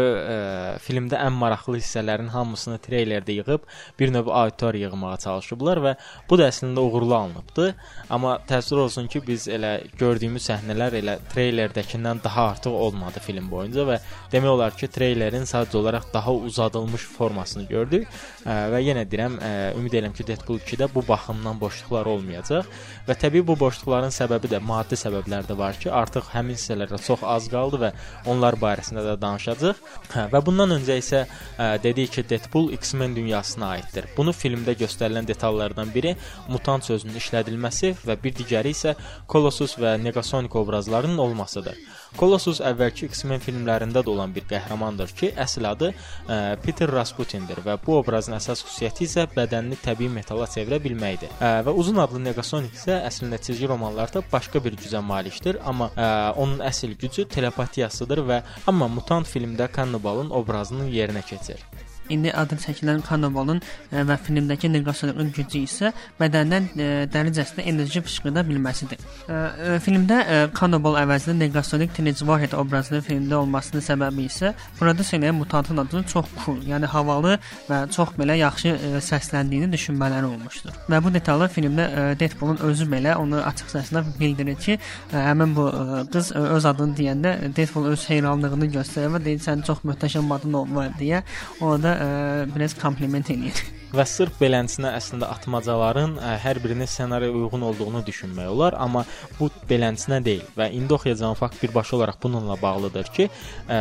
filmdə 0.82 1.18
ən 1.20 1.34
maraqlı 1.36 1.78
hissələrin 1.80 2.28
hamısını 2.32 2.78
treylerdə 2.84 3.36
yığıb 3.40 3.66
bir 3.98 4.12
növ 4.12 4.28
auditoriya 4.28 4.90
yığmağa 4.90 5.16
çalışıblar 5.24 5.80
və 5.84 5.94
bu 6.30 6.38
da 6.38 6.48
əslində 6.50 6.82
uğurlu 6.84 7.14
alınıbdı. 7.16 7.68
Amma 8.10 8.36
təəssüf 8.48 8.80
olsun 8.86 9.08
ki, 9.10 9.22
biz 9.26 9.46
elə 9.52 9.72
gördüyümüz 9.98 10.48
səhnələr 10.50 10.98
elə 11.00 11.16
treylerdəkindən 11.32 12.22
daha 12.24 12.48
artıq 12.52 12.74
olmadı 12.86 13.22
film 13.24 13.50
boyunca 13.50 13.86
və 13.88 14.00
demək 14.32 14.52
olar 14.52 14.76
ki, 14.78 14.88
treylerin 14.92 15.46
sadəcə 15.48 15.80
olaraq 15.80 16.10
daha 16.14 16.34
uzadılmış 16.50 17.06
formasını 17.16 17.66
gördük 17.70 18.06
ə, 18.44 18.58
və 18.72 18.82
yenə 18.84 19.06
deyirəm 19.10 19.35
ə, 19.40 19.50
ümid 19.78 19.94
edirəm 19.94 20.14
ki, 20.16 20.26
Deadpool 20.26 20.60
2-də 20.62 20.88
bu 20.94 21.02
baxımdan 21.08 21.58
boşluqlar 21.60 22.08
olmayacaq 22.10 22.68
və 23.08 23.16
təbii 23.22 23.44
bu 23.46 23.56
boşluqların 23.60 24.14
səbəbi 24.14 24.50
də 24.52 24.60
maddi 24.64 24.98
səbəblər 25.00 25.48
də 25.48 25.56
var 25.58 25.78
ki, 25.80 25.90
artıq 25.90 26.30
həmin 26.34 26.58
hissələrə 26.58 27.00
çox 27.06 27.24
az 27.26 27.48
qaldı 27.52 27.80
və 27.84 27.92
onlar 28.32 28.58
barəsində 28.60 29.04
də 29.06 29.16
danışacağıq. 29.22 29.82
Hə, 30.14 30.26
və 30.32 30.42
bundan 30.46 30.76
öncə 30.78 30.98
isə 31.02 31.24
ə, 31.26 31.68
dedik 31.82 32.14
ki, 32.16 32.26
Deadpool 32.30 32.72
X-Men 32.76 33.16
dünyasına 33.16 33.72
aiddir. 33.76 34.10
Bunu 34.16 34.34
filmdə 34.36 34.76
göstərilən 34.78 35.28
detallardan 35.28 35.92
biri 35.94 36.16
mutant 36.48 36.84
sözünün 36.84 37.20
işlədilməsi 37.20 37.94
və 38.06 38.18
bir 38.22 38.34
digəri 38.36 38.74
isə 38.76 38.96
Colossus 39.28 39.76
və 39.80 39.96
Negasonic 40.02 40.58
obrazlarının 40.58 41.18
olmasıdır. 41.18 41.76
Colossus 42.16 42.62
əvvəlki 42.64 43.10
X-Men 43.10 43.42
filmlərində 43.44 44.00
də 44.00 44.08
olan 44.08 44.32
bir 44.32 44.46
qəhrəmandır 44.48 45.12
ki, 45.18 45.28
əsl 45.42 45.68
adı 45.68 45.90
ə, 45.92 46.38
Peter 46.64 46.88
Rasputindir 46.88 47.60
və 47.66 47.76
bu 47.84 47.98
obrazın 47.98 48.38
əsas 48.38 48.62
xüsusiyyəti 48.64 49.04
isə 49.04 49.26
bədənini 49.34 49.76
təbii 49.84 50.08
metala 50.12 50.48
çevirə 50.48 50.80
bilməkdir. 50.80 51.34
Ə, 51.36 51.50
və 51.66 51.76
uzun 51.76 52.00
adlı 52.00 52.22
Negasonic 52.24 52.72
isə 52.78 53.02
əslində 53.04 53.40
cizgi 53.44 53.68
romanlarda 53.68 54.24
başqa 54.32 54.64
bir 54.64 54.78
gücə 54.80 55.02
malikdir, 55.04 55.60
amma 55.64 55.90
ə, 55.92 56.10
onun 56.40 56.64
əsl 56.64 56.96
gücü 56.96 57.28
telepatiyasıdır 57.36 58.24
və 58.30 58.42
amma 58.66 58.88
mutant 58.88 59.28
filmdə 59.28 59.68
Cannibalın 59.76 60.32
obrazının 60.40 60.88
yerinə 60.92 61.24
keçir. 61.26 61.60
İndi 62.10 62.32
adı 62.32 62.54
çəkilən 62.62 63.02
Kannibalın 63.06 63.60
e, 63.92 64.02
və 64.06 64.16
filmdəki 64.22 64.70
Negasonikin 64.72 65.32
gücü 65.34 65.62
isə 65.66 65.92
bədəndən 66.20 66.68
e, 66.78 66.88
dərəcəsində 67.12 67.64
enerji 67.66 68.02
fışqırda 68.06 68.44
bilməsidir. 68.46 69.02
E, 69.28 69.78
filmdə 69.82 70.20
Cannibal 70.56 70.98
əvəzinə 71.02 71.36
Negasonik 71.40 71.94
Teenage 71.96 72.22
Warhead 72.26 72.54
obrazının 72.58 73.02
filmdə 73.06 73.34
olmasının 73.40 73.84
səbəbi 73.84 74.28
isə 74.30 74.52
söyləyən 74.80 75.36
mutantın 75.36 75.82
adının 75.82 76.06
çox 76.10 76.26
cool, 76.44 76.60
yəni 76.66 76.86
havalı 76.90 77.36
və 77.68 77.80
çox 77.94 78.14
belə 78.18 78.36
yaxşı 78.38 78.74
səsləndiyini 79.04 79.70
düşünmələri 79.72 80.30
olmuşdur. 80.30 80.74
Və 80.90 81.02
bu 81.02 81.12
detallar 81.14 81.50
filmdə 81.52 82.16
Deadpoolun 82.20 82.62
özü 82.70 82.86
belə 82.90 83.16
onu 83.20 83.42
açıq 83.50 83.70
səslə 83.74 84.02
bildirir 84.20 84.58
ki, 84.62 84.78
həmin 85.12 85.54
bu 85.56 85.66
qız 86.12 86.32
öz 86.36 86.66
adını 86.72 86.96
deyəndə 86.98 87.34
Deadpool 87.56 87.90
öz 87.92 88.08
heyranlığını 88.10 88.70
göstərir 88.78 89.14
və 89.16 89.22
deyir 89.24 89.42
sən 89.44 89.62
çox 89.66 89.82
möhtəşəm 89.86 90.32
adın 90.36 90.58
var 90.76 90.90
deyə 91.00 91.22
orada 91.60 91.95
ə, 91.96 92.06
biraz 92.52 92.76
kompliment 92.78 93.30
eləyir. 93.32 93.62
Və 93.96 94.04
sırf 94.04 94.34
beləsinə 94.40 94.90
əslində 94.96 95.30
atmacaların 95.32 96.18
ə, 96.20 96.34
hər 96.42 96.58
birinin 96.60 96.88
ssenariyə 96.90 97.32
uyğun 97.32 97.62
olduğunu 97.70 98.02
düşünmək 98.04 98.48
olar, 98.52 98.74
amma 98.76 99.04
bu 99.38 99.48
beləsinə 99.70 100.18
deyil 100.24 100.42
və 100.56 100.68
indi 100.76 100.92
oxuyacağım 100.92 101.36
fakt 101.38 101.62
birbaşa 101.62 101.96
olaraq 101.96 102.18
bununla 102.22 102.56
bağlıdır 102.60 103.08
ki, 103.16 103.28
ə, 103.72 103.78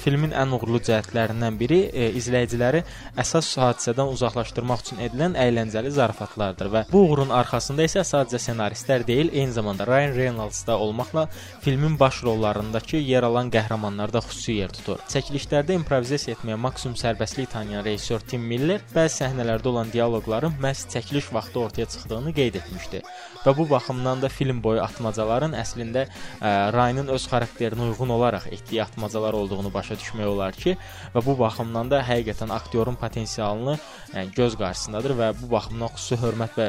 filmin 0.00 0.34
ən 0.34 0.54
uğurlu 0.56 0.80
cəhətlərindən 0.88 1.58
biri 1.60 1.80
ə, 1.86 2.08
izləyiciləri 2.18 2.82
əsas 3.22 3.52
hadisədən 3.62 4.10
uzaqlaşdırmaq 4.16 4.82
üçün 4.86 5.04
edilən 5.06 5.38
əyləncəli 5.38 5.92
zarafatlardır 5.94 6.72
və 6.74 6.84
bu 6.90 7.04
uğurun 7.06 7.30
arxasında 7.38 7.86
isə 7.86 8.02
sadəcə 8.02 8.42
ssenaristlər 8.42 9.06
deyil, 9.06 9.30
eyni 9.32 9.54
zamanda 9.54 9.86
Ryan 9.86 10.16
Reynolds 10.18 10.64
da 10.66 10.78
olmaqla 10.78 11.28
filmin 11.62 11.94
baş 12.00 12.24
rollarındakı 12.26 13.04
yer 13.04 13.22
alan 13.30 13.52
qəhrəmanlar 13.54 14.10
da 14.10 14.24
xüsusi 14.24 14.58
yer 14.58 14.74
tutur. 14.74 14.98
Çəkilişlərdə 15.14 15.78
improvizasiya 15.78 16.40
etməyə 16.40 16.58
maksimum 16.66 16.98
sərbəstlik 16.98 17.52
tanıyan 17.54 17.86
rejissor 17.86 18.24
Tim 18.26 18.42
Miller 18.50 18.82
bəzi 18.94 19.20
səhnələr 19.22 19.43
səhnələrdə 19.44 19.68
olan 19.68 19.90
dialoqların 19.92 20.54
məhz 20.56 20.86
çəkiliş 20.92 21.26
vaxtı 21.36 21.60
ortaya 21.60 21.86
çıxdığını 21.92 22.32
qeyd 22.38 22.54
etmişdi. 22.60 23.02
Və 23.44 23.52
bu 23.56 23.66
baxımdan 23.70 24.22
da 24.22 24.30
film 24.32 24.62
boyu 24.64 24.80
atmacaların 24.82 25.52
əslində 25.60 26.06
ə, 26.06 26.52
Ryanın 26.74 27.10
öz 27.14 27.26
xarakterinə 27.28 27.90
uyğun 27.90 28.14
olaraq 28.16 28.46
etdiyi 28.52 28.82
atmacalar 28.84 29.36
olduğunu 29.36 29.72
başa 29.74 29.98
düşmək 30.00 30.28
olar 30.30 30.56
ki, 30.56 30.76
və 31.14 31.24
bu 31.26 31.36
baxımdan 31.38 31.90
da 31.92 32.00
həqiqətən 32.08 32.52
aktyorun 32.54 32.96
potensialını 33.00 33.76
yəni, 34.14 34.32
göz 34.36 34.56
qarşısındadır 34.60 35.16
və 35.20 35.30
bu 35.42 35.50
baxımdan 35.52 35.92
xüsusi 35.94 36.20
hörmət 36.22 36.56
və 36.60 36.68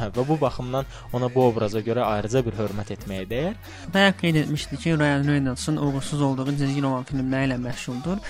hə, 0.00 0.10
və 0.16 0.26
bu 0.28 0.38
baxımdan 0.40 0.86
ona 1.12 1.30
bu 1.34 1.46
obraza 1.48 1.82
görə 1.82 2.06
ayrıca 2.06 2.44
bir 2.46 2.58
hörmət 2.60 2.94
etməyə 2.96 3.26
dəyər. 3.32 3.58
Bayaq 3.94 4.20
qeyd 4.22 4.40
etmişdik 4.44 4.80
ki, 4.84 4.94
Ryan 4.98 5.26
Reynolds'ın 5.28 5.76
uğursuz 5.76 6.22
olduğu 6.22 6.54
cizgi 6.56 6.82
roman 6.82 7.04
filmləri 7.08 7.50
ilə 7.50 7.58
məşğuldur. 7.66 8.22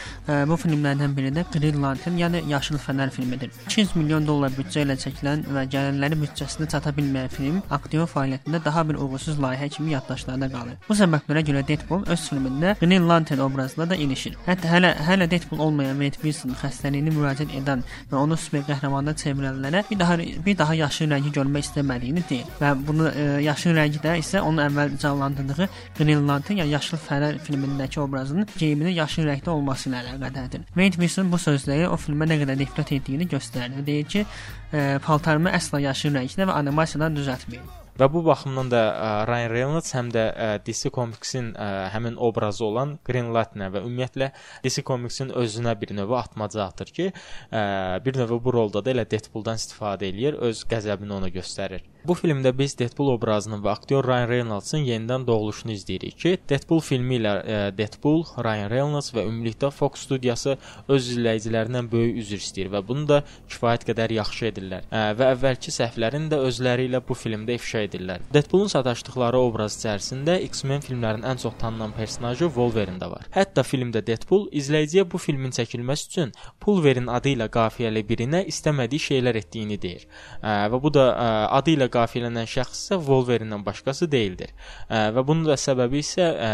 Bu 0.48 0.58
filmlərdən 0.64 1.16
biri 1.16 1.32
də 1.36 1.44
Green 1.52 1.82
Lantern, 1.82 2.16
yəni 2.20 2.42
Yaşıl 2.48 2.80
Fənər 2.80 3.10
filmidir. 3.10 3.52
200 3.66 3.96
milyon 4.00 4.26
dollar 4.26 4.54
büdcə 4.56 4.86
ilə 4.86 4.96
çəkilən 5.00 5.44
və 5.52 5.66
gəlirləri 5.72 6.20
büdcəsinə 6.24 6.68
çata 6.72 6.94
bilməyən 6.96 7.32
film 7.32 7.62
aktyor 7.70 8.08
fəaliyyətində 8.10 8.62
daha 8.64 8.84
bir 8.88 9.00
uğursuz 9.02 9.40
layihə 9.42 9.68
kimi 9.76 9.92
yaddaşlarda 9.92 10.48
qalır. 10.52 10.78
Bu 10.88 10.96
səbəblərə 10.98 11.42
görə 11.48 11.62
Deadpool 11.68 12.06
öz 12.12 12.26
filmində 12.30 12.76
Green 12.80 13.08
Lantern 13.08 13.44
obrazına 13.46 13.88
da 13.90 13.96
ilişir. 13.96 14.36
Hətta 14.46 14.70
hələ 14.70 14.92
hələ 15.08 15.30
Deadpool 15.30 15.62
olmayan 15.66 16.00
Wade 16.02 16.22
Wilson 16.22 16.54
xəstəliyini 16.62 17.14
müraciət 17.16 17.54
edən 17.60 17.84
və 18.10 18.20
onu 18.20 18.38
super 18.40 18.64
qəhrəmana 18.68 19.16
çevirənlərə 19.22 19.84
bir 19.90 20.00
daha 20.00 20.18
bir 20.46 20.58
daha 20.58 20.74
yaşıl 20.82 21.10
rəngi 21.14 21.32
görmək 21.38 21.68
istəmədiyini 21.68 22.24
deyir. 22.30 22.50
Və 22.60 22.72
bunu 22.88 23.08
e, 23.10 23.26
yaşıl 23.46 23.76
rəngi 23.76 24.02
də 24.04 24.16
isə 24.22 24.40
onun 24.40 24.64
əvvəl 24.66 24.96
canlandırdığı 25.02 25.68
Green 25.98 26.28
Lantern, 26.28 26.60
yəni 26.62 26.76
Yaşıl 26.76 27.00
Fənər 27.06 27.38
filmindəki 27.46 28.00
obrazının 28.02 28.48
geyiminin 28.58 28.96
yaşıl 28.96 29.28
rəngdə 29.30 29.50
olması 29.50 29.90
ilə 29.90 30.02
əlaqədərdir. 30.04 30.66
Wade 30.74 31.00
Wilson 31.00 31.32
bu 31.32 31.40
sözləri 31.40 31.88
o 31.88 31.96
filmə 32.00 32.28
nə 32.28 32.40
qədər 32.42 32.58
nifrət 32.60 32.94
etdiyini 32.98 33.28
göstərir. 33.30 33.84
Deyir 33.86 34.08
ki, 34.12 34.24
e, 34.72 34.98
paltarımı 35.06 35.52
əsla 35.56 35.82
yaşıl 35.86 36.16
rəngdə 36.18 36.46
və 36.48 36.60
animasiyadan 36.62 37.18
düzəltməyin. 37.18 37.66
Və 37.96 38.10
bu 38.12 38.20
baxımdan 38.26 38.68
da 38.68 38.80
ə, 38.92 39.10
Ryan 39.28 39.50
Reynolds 39.54 39.94
həm 39.96 40.10
də 40.12 40.24
ə, 40.28 40.48
DC 40.66 40.90
Comics-in 40.92 41.54
ə, 41.56 41.68
həmin 41.94 42.18
obrazı 42.20 42.66
olan 42.66 42.98
Green 43.08 43.30
Lantern 43.32 43.70
və 43.72 43.80
ümumiyyətlə 43.86 44.28
DC 44.66 44.84
Comics-in 44.84 45.32
özünə 45.32 45.72
bir 45.80 45.94
növ 45.96 46.12
atmaca 46.18 46.66
atır 46.66 46.92
ki, 46.98 47.06
ə, 47.48 47.62
bir 48.04 48.20
növ 48.20 48.36
bu 48.44 48.52
rolda 48.52 48.84
da 48.84 48.92
elə 48.92 49.06
Deadpool-dan 49.08 49.56
istifadə 49.62 50.10
eləyir, 50.10 50.36
öz 50.44 50.60
qəzəbini 50.68 51.16
ona 51.16 51.32
göstərir. 51.32 51.88
Bu 52.06 52.14
filmdə 52.14 52.52
biz 52.54 52.76
Deadpool 52.78 53.08
obrazının 53.16 53.58
və 53.64 53.72
aktyor 53.72 54.06
Ryan 54.06 54.28
Reynolds-ın 54.30 54.84
yenidən 54.86 55.24
doğuluşunu 55.26 55.72
izləyirik 55.74 56.14
ki, 56.22 56.32
Deadpool 56.48 56.78
filmi 56.84 57.16
ilə 57.18 57.32
e, 57.42 57.56
Deadpool, 57.74 58.20
Ryan 58.46 58.68
Reynolds 58.70 59.08
və 59.16 59.24
ümumilikdə 59.26 59.72
Fox 59.74 60.04
studiyası 60.06 60.54
öz 60.92 61.08
izləyicilərindən 61.16 61.88
böyük 61.90 62.20
üzr 62.22 62.38
istəyir 62.38 62.70
və 62.70 62.82
bunu 62.86 63.08
da 63.08 63.18
kifayət 63.50 63.86
qədər 63.88 64.14
yaxşı 64.20 64.46
edirlər. 64.50 64.86
E, 64.86 65.00
və 65.18 65.30
əvvəlki 65.32 65.74
səhvlərini 65.74 66.30
də 66.30 66.38
özləri 66.46 66.86
ilə 66.86 67.00
bu 67.08 67.16
filmdə 67.18 67.56
ifşa 67.58 67.82
edirlər. 67.88 68.22
Deadpoolun 68.36 68.70
sataşdıqları 68.70 69.42
obraz 69.48 69.80
içərisində 69.80 70.38
X-Men 70.46 70.86
filmlərinin 70.86 71.26
ən 71.32 71.42
çox 71.42 71.58
tanınan 71.58 71.96
personajı 71.98 72.52
Wolverine 72.54 73.02
də 73.02 73.10
var. 73.10 73.26
Hətta 73.34 73.66
filmdə 73.66 74.04
Deadpool 74.06 74.46
izləyiciyə 74.54 75.08
bu 75.10 75.18
filmin 75.18 75.56
çəkilməsi 75.58 76.12
üçün 76.12 76.36
Pulverin 76.62 77.10
adı 77.10 77.34
ilə 77.34 77.50
qafiyəli 77.50 78.06
birinə 78.06 78.46
istəmədiyi 78.46 79.08
şeylər 79.08 79.42
etdiyini 79.42 79.82
deyir. 79.82 80.06
E, 80.38 80.54
və 80.70 80.82
bu 80.86 80.94
da 80.94 81.10
adı 81.58 81.74
ilə 81.74 81.90
qafiyələnən 81.96 82.46
şəxs 82.50 82.82
isə 82.86 82.98
Wolverine-dən 83.02 83.64
başqası 83.66 84.08
deyildir. 84.12 84.52
Ə, 84.88 85.10
və 85.16 85.24
bunun 85.26 85.46
da 85.48 85.56
səbəbi 85.60 86.00
isə 86.04 86.26
ə, 86.26 86.50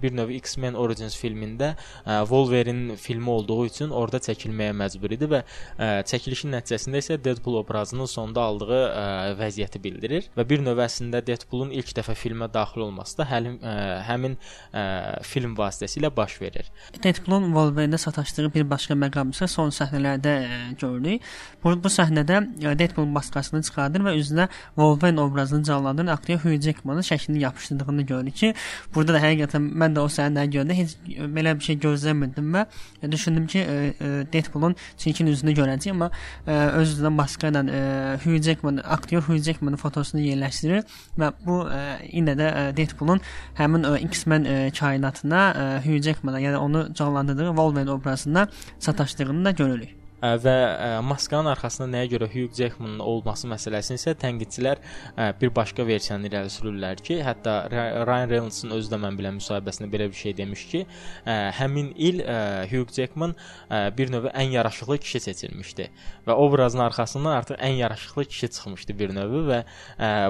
bir 0.00 0.14
növ 0.16 0.32
X-Men 0.38 0.78
Origins 0.78 1.16
filmində 1.18 1.74
ə, 1.74 2.20
Wolverine 2.30 2.96
filmi 3.00 3.30
olduğu 3.30 3.58
üçün 3.66 3.94
orada 3.94 4.20
çəkilməyə 4.24 4.74
məcbur 4.78 5.14
idi 5.16 5.28
və 5.30 5.42
ə, 5.42 5.90
çəkilişin 6.08 6.54
nəticəsində 6.54 7.02
isə 7.02 7.18
Deadpool 7.24 7.58
obrazının 7.62 8.08
sonda 8.10 8.44
aldığı 8.48 8.80
ə, 8.84 9.04
vəziyyəti 9.40 9.82
bildirir 9.84 10.28
və 10.36 10.46
bir 10.48 10.62
növ 10.64 10.82
əslində 10.84 11.22
Deadpoolun 11.26 11.74
ilk 11.74 11.94
dəfə 11.98 12.16
filmə 12.18 12.48
daxil 12.54 12.86
olması 12.86 13.18
da 13.20 13.28
həlim, 13.30 13.58
ə, 13.60 13.74
həmin 14.08 14.36
ə, 14.38 14.84
film 15.26 15.56
vasitəsilə 15.58 16.12
baş 16.14 16.38
verir. 16.42 16.70
Deadpoolun 17.02 17.50
Wolverine-də 17.54 18.00
sataşdığı 18.06 18.50
bir 18.54 18.68
başqa 18.70 18.96
məqam 18.98 19.34
isə 19.34 19.48
son 19.50 19.74
səhnələrdə 19.74 20.34
ə, 20.34 20.60
görürük. 20.80 21.24
Bu, 21.64 21.74
bu 21.80 21.90
səhnədə 21.92 22.40
Deadpool 22.78 23.08
maskasını 23.10 23.62
çıxardır 23.66 24.04
və 24.08 24.14
üzünə 24.20 24.48
Wolverine 24.76 24.83
obrazını 24.92 25.62
canlandıran 25.64 26.06
aktyor 26.06 26.40
Hugh 26.40 26.60
Jackmanın 26.60 27.00
şəklini 27.00 27.38
yapışdırdığını 27.38 28.02
görürük 28.02 28.36
ki, 28.36 28.54
burada 28.94 29.14
da 29.14 29.22
həqiqətən 29.22 29.70
mən 29.82 29.96
də 29.96 30.04
o 30.04 30.10
səhnəni 30.12 30.52
görəndə 30.54 30.76
heç 30.78 30.96
belə 31.36 31.54
bir 31.58 31.64
şey 31.68 31.78
gözləmirdim 31.84 32.52
və 32.54 32.66
düşündüm 33.12 33.46
ki, 33.46 33.58
e, 33.58 33.94
e, 34.00 34.10
Deadpoolun 34.32 34.76
çirkin 34.96 35.26
üzünü 35.26 35.54
görəcəyik, 35.58 35.96
amma 35.96 36.10
e, 36.46 36.52
öz 36.80 36.94
üzünə 36.96 37.12
maska 37.14 37.50
ilə 37.52 37.64
Hugh 38.24 38.42
Jackman, 38.42 38.80
aktyor 38.84 39.22
Hugh 39.22 39.42
Jackmanın 39.42 39.80
fotosunu 39.80 40.22
yerləşdirir 40.24 40.84
və 41.18 41.32
bu 41.46 41.60
yenə 42.12 42.36
də 42.38 42.52
Deadpoolun 42.76 43.20
həmin 43.58 43.88
X-Men 44.10 44.48
kainatına 44.78 45.44
Hugh 45.84 46.02
Jackmana, 46.02 46.40
yəni 46.40 46.56
onu 46.56 46.86
canlandırdığı 46.94 47.48
Wolverine 47.48 47.90
obrazına 47.90 48.48
sataşdığını 48.78 49.44
da 49.44 49.50
görürük 49.50 50.03
və 50.44 50.56
maskanın 51.04 51.50
arxasında 51.52 51.90
nəyə 51.92 52.08
görə 52.14 52.28
Hugh 52.32 52.54
Jackman 52.56 52.98
olması 53.04 53.48
məsələsini 53.50 53.98
isə 54.00 54.14
tənqidçilər 54.20 54.80
bir 55.40 55.50
başqa 55.56 55.84
versiyanı 55.86 56.30
irəli 56.30 56.52
sürürlər 56.52 57.02
ki, 57.04 57.18
hətta 57.26 57.56
Ryan 57.70 58.30
Reynolds-un 58.30 58.72
özü 58.78 58.92
də 58.94 59.00
mən 59.02 59.18
bilən 59.18 59.36
müsahibəsində 59.40 59.90
belə 59.92 60.08
bir 60.08 60.16
şey 60.16 60.36
demiş 60.38 60.64
ki, 60.70 60.84
həmin 61.58 61.92
il 61.96 62.22
Hugh 62.70 62.94
Jackman 62.96 63.34
bir 63.98 64.12
növ 64.14 64.30
ən 64.32 64.54
yaraşıqlı 64.56 64.98
kişi 65.04 65.20
seçilmişdi 65.28 65.90
və 66.26 66.38
obrazın 66.46 66.84
arxasından 66.86 67.36
artıq 67.42 67.60
ən 67.60 67.76
yaraşıqlı 67.82 68.24
kişi 68.24 68.48
çıxmışdı 68.56 68.98
bir 68.98 69.14
növ 69.14 69.36
və 69.50 69.60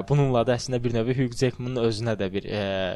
bununla 0.09 0.43
da 0.47 0.59
əslində 0.59 0.81
bir 0.83 0.97
növ 0.97 1.13
Hugh 1.15 1.39
Jackmanın 1.39 1.83
özünə 1.85 2.17
də 2.19 2.31
bir 2.33 2.49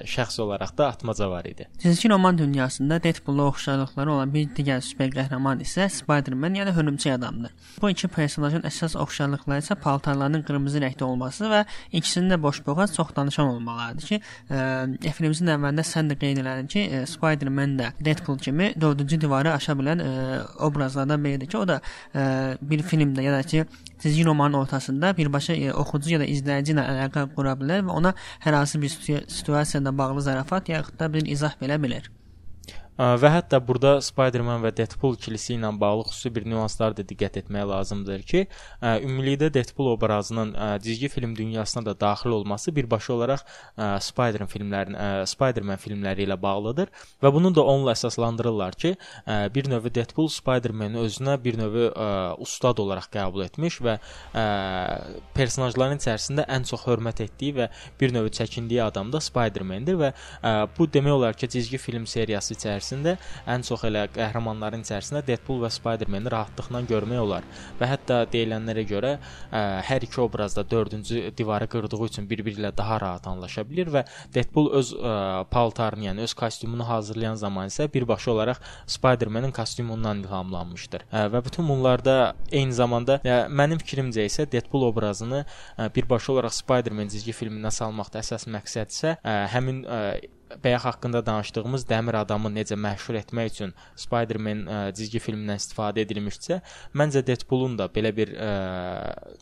şəxs 0.10 0.42
olaraq 0.42 0.76
da 0.78 0.88
atmaca 0.88 1.30
var 1.30 1.46
idi. 1.46 1.68
Cizgi 1.80 2.10
roman 2.10 2.38
dünyasında 2.38 3.04
Deadpool-la 3.04 3.48
oxşarlıqları 3.54 4.12
olan 4.12 4.34
bir 4.34 4.50
digər 4.58 4.82
super 4.84 5.10
qəhrəman 5.14 5.64
isə 5.64 5.88
Spider-Man, 5.90 6.60
yəni 6.60 6.76
hörümçək 6.90 7.14
adamdır. 7.16 7.52
Bu 7.82 7.90
iki 7.90 8.08
personajın 8.08 8.66
əsas 8.68 8.96
oxşarlıqları 9.00 9.64
isə 9.64 9.76
paltarlarının 9.80 10.44
qırmızı 10.48 10.82
rəngdə 10.84 11.04
olması 11.04 11.48
və 11.52 11.64
ikisinin 11.92 12.34
də 12.34 12.42
boşboğaz 12.44 12.96
çox 12.96 13.16
danışan 13.16 13.48
olmalarıdır 13.48 14.08
ki, 14.08 14.22
e, 14.52 15.12
filmimizin 15.12 15.54
əvvəlində 15.56 15.86
sən 15.88 16.12
də 16.12 16.18
qeyd 16.20 16.42
elədin 16.44 16.68
ki, 16.68 16.80
e, 16.80 17.06
Spider-Man 17.06 17.78
də 17.80 17.92
Deadpool 18.06 18.38
kimi 18.38 18.74
dördüncü 18.82 19.22
divarı 19.22 19.54
aşa 19.54 19.78
bilən 19.80 20.04
e, 20.04 20.42
obrazlardan 20.60 21.24
biridir 21.24 21.48
ki, 21.48 21.58
o 21.58 21.68
da 21.68 21.82
e, 22.16 22.58
bir 22.62 22.84
filmdə 22.84 23.22
ya 23.22 23.34
da 23.38 23.44
ki, 23.44 23.66
çizgi 24.02 24.26
romanın 24.26 24.54
ortasında 24.54 25.18
birbaşa 25.18 25.54
e, 25.54 25.74
oxucu 25.74 26.16
ya 26.16 26.20
da 26.20 26.28
izləyici 26.28 26.76
ilə 26.76 26.88
əlaqə 26.94 27.28
qura 27.36 27.56
bilər 27.60 27.86
və 27.88 28.00
ona 28.02 28.14
hər 28.46 28.62
hansı 28.62 28.82
bir 28.82 28.90
situasiyada 29.28 29.98
bağlı 29.98 30.22
zarafat 30.22 30.70
yaxud 30.70 31.00
da 31.00 31.14
bir 31.14 31.26
izah 31.26 31.56
verə 31.62 31.82
bilər. 31.82 32.19
Və 33.00 33.30
hətta 33.32 33.62
burada 33.64 34.02
Spider-Man 34.04 34.60
və 34.60 34.74
Deadpool 34.76 35.14
ikilisi 35.16 35.54
ilə 35.56 35.70
bağlı 35.80 36.04
xüsusi 36.10 36.34
bir 36.36 36.44
nüanslara 36.52 36.98
da 36.98 37.04
diqqət 37.08 37.38
etmək 37.40 37.64
lazımdır 37.70 38.24
ki, 38.28 38.42
ümumilikdə 38.84 39.48
Deadpool 39.56 39.94
obrazının 39.94 40.52
cizgi 40.84 41.08
film 41.08 41.36
dünyasına 41.36 41.86
da 41.86 41.94
daxil 42.00 42.36
olması 42.36 42.76
birbaşa 42.76 43.14
olaraq 43.14 43.46
Spider-Man 44.04 44.52
filmlərinin 44.52 45.24
Spider-Man 45.32 45.80
filmləri 45.80 46.26
ilə 46.28 46.36
bağlıdır 46.42 46.92
və 47.24 47.32
bunu 47.34 47.54
da 47.56 47.64
onunla 47.64 47.96
əsaslandırırlar 47.96 48.76
ki, 48.76 48.92
bir 49.56 49.72
növ 49.72 49.88
Deadpool 49.96 50.28
Spider-Man-i 50.28 51.00
özünə 51.00 51.38
bir 51.44 51.56
növ 51.62 51.80
ustad 52.44 52.84
olaraq 52.84 53.08
qəbul 53.16 53.46
etmiş 53.48 53.80
və 53.80 53.96
personajların 55.40 56.04
içərisində 56.04 56.50
ən 56.52 56.68
çox 56.68 56.84
hörmət 56.90 57.24
etdiyi 57.30 57.56
və 57.62 57.72
bir 58.02 58.12
növ 58.12 58.28
çəkindiyi 58.36 58.84
adam 58.90 59.16
da 59.16 59.24
Spider-Man-dir 59.24 60.04
və 60.04 60.14
bu 60.76 60.92
demək 60.92 61.16
olar 61.16 61.40
ki, 61.40 61.48
cizgi 61.48 61.80
film 61.80 62.04
seriyası 62.04 62.60
içərisində 62.60 62.89
içərisində 62.90 63.16
ən 63.50 63.64
çox 63.66 63.84
elə 63.88 64.06
qəhrəmanların 64.14 64.84
içərisində 64.84 65.22
Deadpool 65.26 65.62
və 65.64 65.70
Spider-Man-i 65.74 66.32
rahatlıqla 66.32 66.82
görmək 66.90 67.22
olar. 67.22 67.44
Və 67.80 67.90
hətta 67.90 68.24
deyilənlərə 68.32 68.86
görə 68.90 69.12
ə, 69.18 69.62
hər 69.86 70.06
iki 70.06 70.22
obrazda 70.22 70.64
4-cü 70.64 71.36
divarı 71.38 71.68
qırdığı 71.70 72.02
üçün 72.06 72.30
bir-biri 72.30 72.60
ilə 72.60 72.72
daha 72.76 73.00
rahat 73.02 73.28
anlaşa 73.28 73.66
bilir 73.70 73.92
və 73.94 74.06
Deadpool 74.34 74.72
öz 74.80 74.94
ə, 74.94 75.46
paltarını, 75.52 76.10
yəni 76.10 76.26
öz 76.26 76.34
kostyumunu 76.34 76.88
hazırlayan 76.88 77.36
zaman 77.36 77.70
isə 77.70 77.90
birbaşa 77.94 78.32
olaraq 78.32 78.62
Spider-Man-in 78.88 79.54
kostyumundan 79.56 80.24
ilhamlanmışdır. 80.24 81.06
Ə, 81.12 81.28
və 81.34 81.44
bütün 81.46 81.70
bunlarda 81.70 82.34
eyni 82.52 82.74
zamanda 82.74 83.20
ə, 83.24 83.46
mənim 83.50 83.82
fikrimcə 83.82 84.26
isə 84.30 84.48
Deadpool 84.50 84.90
obrazını 84.90 85.46
ə, 85.46 85.90
birbaşa 85.96 86.34
olaraq 86.34 86.58
Spider-Man 86.58 87.14
cizgi 87.14 87.36
filminə 87.36 87.72
salmaqda 87.74 88.24
əsas 88.24 88.48
məqsəd 88.50 88.94
isə 88.94 89.16
ə, 89.22 89.40
həmin 89.54 89.86
ə, 89.86 90.04
bayaq 90.64 90.86
haqqında 90.88 91.22
danışdığımız 91.26 91.86
Dəmir 91.90 92.18
adamı 92.20 92.50
necə 92.54 92.78
məşhur 92.80 93.18
etmək 93.20 93.52
üçün 93.54 93.74
Spider-Man 93.96 94.64
ə, 94.66 94.80
cizgi 94.98 95.22
filmindən 95.22 95.60
istifadə 95.62 96.04
edilmişsə, 96.06 96.60
məncə 96.98 97.22
Deadpool-un 97.28 97.78
da 97.80 97.90
belə 97.94 98.12
bir 98.16 98.34
ə, 98.34 98.50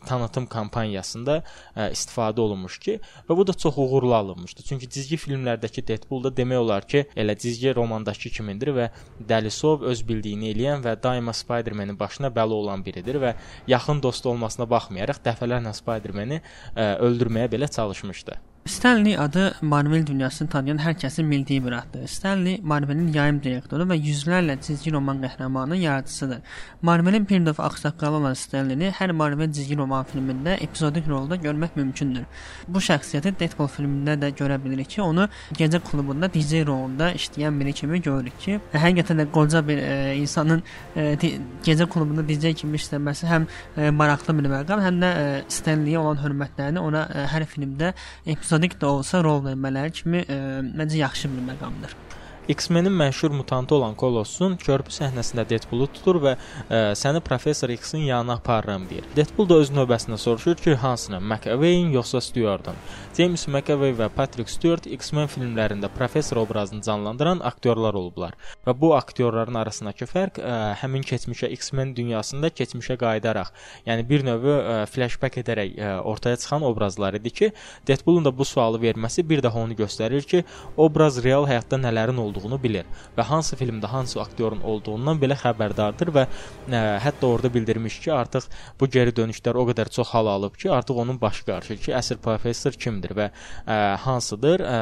tanıtım 0.08 0.48
kampaniyasında 0.52 1.38
ə, 1.40 1.88
istifadə 1.94 2.44
olunmuş 2.44 2.78
ki, 2.84 2.98
və 3.28 3.36
bu 3.38 3.46
da 3.48 3.54
çox 3.54 3.78
uğurlu 3.78 4.14
alınmışdı. 4.14 4.66
Çünki 4.68 4.90
cizgi 4.90 5.16
filmlərdəki 5.20 5.86
Deadpool 5.88 6.24
da 6.28 6.34
demək 6.36 6.62
olar 6.64 6.88
ki, 6.88 7.06
elə 7.16 7.38
cizgi 7.38 7.74
romandakı 7.76 8.32
kimindir 8.34 8.74
və 8.76 8.90
Dəlisov 9.28 9.86
öz 9.88 10.04
bildiyini 10.08 10.52
eləyən 10.52 10.84
və 10.84 10.96
daima 11.02 11.32
Spider-Man-in 11.32 11.98
başına 11.98 12.32
bəla 12.34 12.60
olan 12.60 12.84
biridir 12.84 13.20
və 13.22 13.34
yaxın 13.70 14.02
dost 14.02 14.26
olmasına 14.26 14.68
baxmayaraq 14.70 15.22
dəfələrlə 15.24 15.72
Spider-Man-i 15.74 16.42
öldürməyə 16.76 17.50
belə 17.52 17.70
çalışmışdı. 17.70 18.38
Stanley 18.68 19.18
adı 19.18 19.54
Marvel 19.62 20.06
dünyasını 20.06 20.48
tanıyan 20.48 20.78
hər 20.78 20.92
kəsin 21.00 21.30
bildiyi 21.30 21.64
bir 21.64 21.72
addır. 21.72 22.06
Stanley 22.06 22.60
Marvelin 22.62 23.06
yayım 23.12 23.38
direktoru 23.42 23.86
və 23.88 23.96
yüzlərlə 23.96 24.58
cizgi 24.60 24.92
roman 24.92 25.22
qəhrəmanının 25.22 25.80
yaradıcısıdır. 25.80 26.38
Marvelin 26.82 27.28
bir 27.28 27.40
növ 27.40 27.54
ağsaqqalı 27.58 28.16
olan 28.16 28.34
Stanley-ni 28.34 28.90
hər 28.98 29.12
Marvel 29.12 29.52
cizgi 29.52 29.76
roman 29.76 30.04
filmində 30.12 30.58
epizodik 30.60 31.08
rolda 31.08 31.36
görmək 31.36 31.76
mümkündür. 31.76 32.26
Bu 32.68 32.78
şəxsiyyəti 32.78 33.32
Deadpool 33.40 33.70
filmində 33.72 34.18
də 34.20 34.30
görə 34.36 34.60
bilirik 34.64 34.90
ki, 34.90 35.00
onu 35.02 35.28
gecə 35.56 35.80
klubunda 35.80 36.28
DJ 36.34 36.66
rolunda 36.66 37.10
işləyən 37.16 37.60
biri 37.60 37.72
kimi 37.72 38.02
görürük 38.02 38.38
ki, 38.44 38.60
həqiqətən 38.76 39.24
də 39.24 39.28
qoca 39.32 39.64
bir 39.68 39.78
e, 39.78 40.16
insanın 40.20 40.62
e, 40.96 41.16
gecə 41.64 41.88
klubunda 41.88 42.26
DJ 42.28 42.52
kimi 42.52 42.76
işləməsi 42.76 43.32
həm 43.32 43.48
e, 43.76 43.90
maraqlı 43.90 44.36
bir 44.38 44.52
məqam, 44.58 44.84
həm 44.84 45.00
də 45.06 45.14
e, 45.24 45.42
Stanley-yə 45.48 46.04
olan 46.04 46.20
hörmətlərini 46.20 46.84
ona 46.84 47.08
e, 47.08 47.26
hər 47.32 47.48
filmdə 47.48 47.94
epizod 48.26 48.57
epizodik 48.58 48.80
də 48.82 48.88
olsa 48.90 49.22
rol 49.22 49.42
vermələri 49.44 49.92
kimi 49.94 50.24
e, 50.26 50.38
məncə 50.74 50.98
yaxşı 50.98 51.30
bir 51.30 51.44
məqamdır. 51.52 52.07
X-Men-in 52.48 52.92
məşhur 52.92 53.28
mutantı 53.30 53.74
olan 53.74 53.92
Kolossun 53.94 54.54
körpü 54.56 54.88
səhnəsində 54.88 55.42
Deadpool-u 55.50 55.84
tutur 55.92 56.16
və 56.22 56.30
ə, 56.32 56.78
səni 56.96 57.20
professor 57.20 57.68
X-in 57.68 58.06
yanına 58.06 58.38
aparıram 58.38 58.86
deyir. 58.88 59.04
Deadpool 59.16 59.48
da 59.50 59.58
öz 59.60 59.68
növbəsində 59.76 60.16
soruşur 60.16 60.56
ki, 60.56 60.74
hansını? 60.80 61.20
McAvey-in 61.20 61.90
yoxsa 61.92 62.22
Stewart-ın? 62.24 62.78
James 63.18 63.44
McAvey 63.48 63.92
və 63.98 64.08
Patrick 64.16 64.48
Stewart 64.48 64.88
X-Men 64.88 65.28
filmlərində 65.28 65.90
professor 65.92 66.40
obrazını 66.40 66.80
canlandıran 66.86 67.42
aktyorlar 67.44 67.98
olublar. 68.00 68.32
Və 68.64 68.72
bu 68.80 68.94
aktyorların 68.96 69.60
arasındakı 69.60 70.08
fərq 70.08 70.40
ə, 70.40 70.56
həmin 70.80 71.04
keçmişə 71.04 71.52
X-Men 71.58 71.92
dünyasında 72.00 72.48
keçmişə 72.48 72.96
qayıdaraq, 73.04 73.52
yəni 73.90 74.08
bir 74.08 74.24
növ 74.24 74.48
ə, 74.54 74.80
flashback 74.88 75.36
edərək 75.44 75.76
ə, 75.76 75.92
ortaya 76.00 76.40
çıxan 76.40 76.64
obrazlar 76.64 77.20
idi 77.20 77.30
ki, 77.42 77.52
Deadpool-un 77.84 78.24
da 78.24 78.32
bu 78.32 78.48
sualı 78.48 78.80
verməsi 78.80 79.28
bir 79.28 79.44
daha 79.44 79.60
onu 79.60 79.76
göstərir 79.76 80.24
ki, 80.24 80.44
obraz 80.80 81.20
real 81.24 81.44
həyatda 81.44 81.76
nələrin 81.84 82.16
olduğunu 82.16 82.37
olduğunu 82.38 82.62
bilir 82.62 82.86
və 83.16 83.26
hansı 83.28 83.56
filmdə 83.58 83.90
hansı 83.90 84.20
aktyorun 84.22 84.62
olduğundan 84.62 85.20
belə 85.20 85.36
xəbərdardır 85.38 86.12
və 86.14 86.24
ə, 86.26 86.82
hətta 87.04 87.26
orada 87.26 87.52
bildirmiş 87.54 87.98
ki, 88.04 88.12
artıq 88.14 88.48
bu 88.80 88.88
geri 88.88 89.12
dönüşlər 89.14 89.58
o 89.58 89.66
qədər 89.68 89.90
çox 89.92 90.14
hal 90.14 90.30
alıb 90.30 90.56
ki, 90.56 90.70
artıq 90.72 91.02
onun 91.04 91.20
başı 91.20 91.44
qarışır 91.48 91.80
ki, 91.82 91.92
əsl 91.98 92.20
professor 92.24 92.72
kimdir 92.78 93.14
və 93.18 93.28
ə, 93.30 93.78
hansıdır 94.04 94.64
ə, 94.64 94.78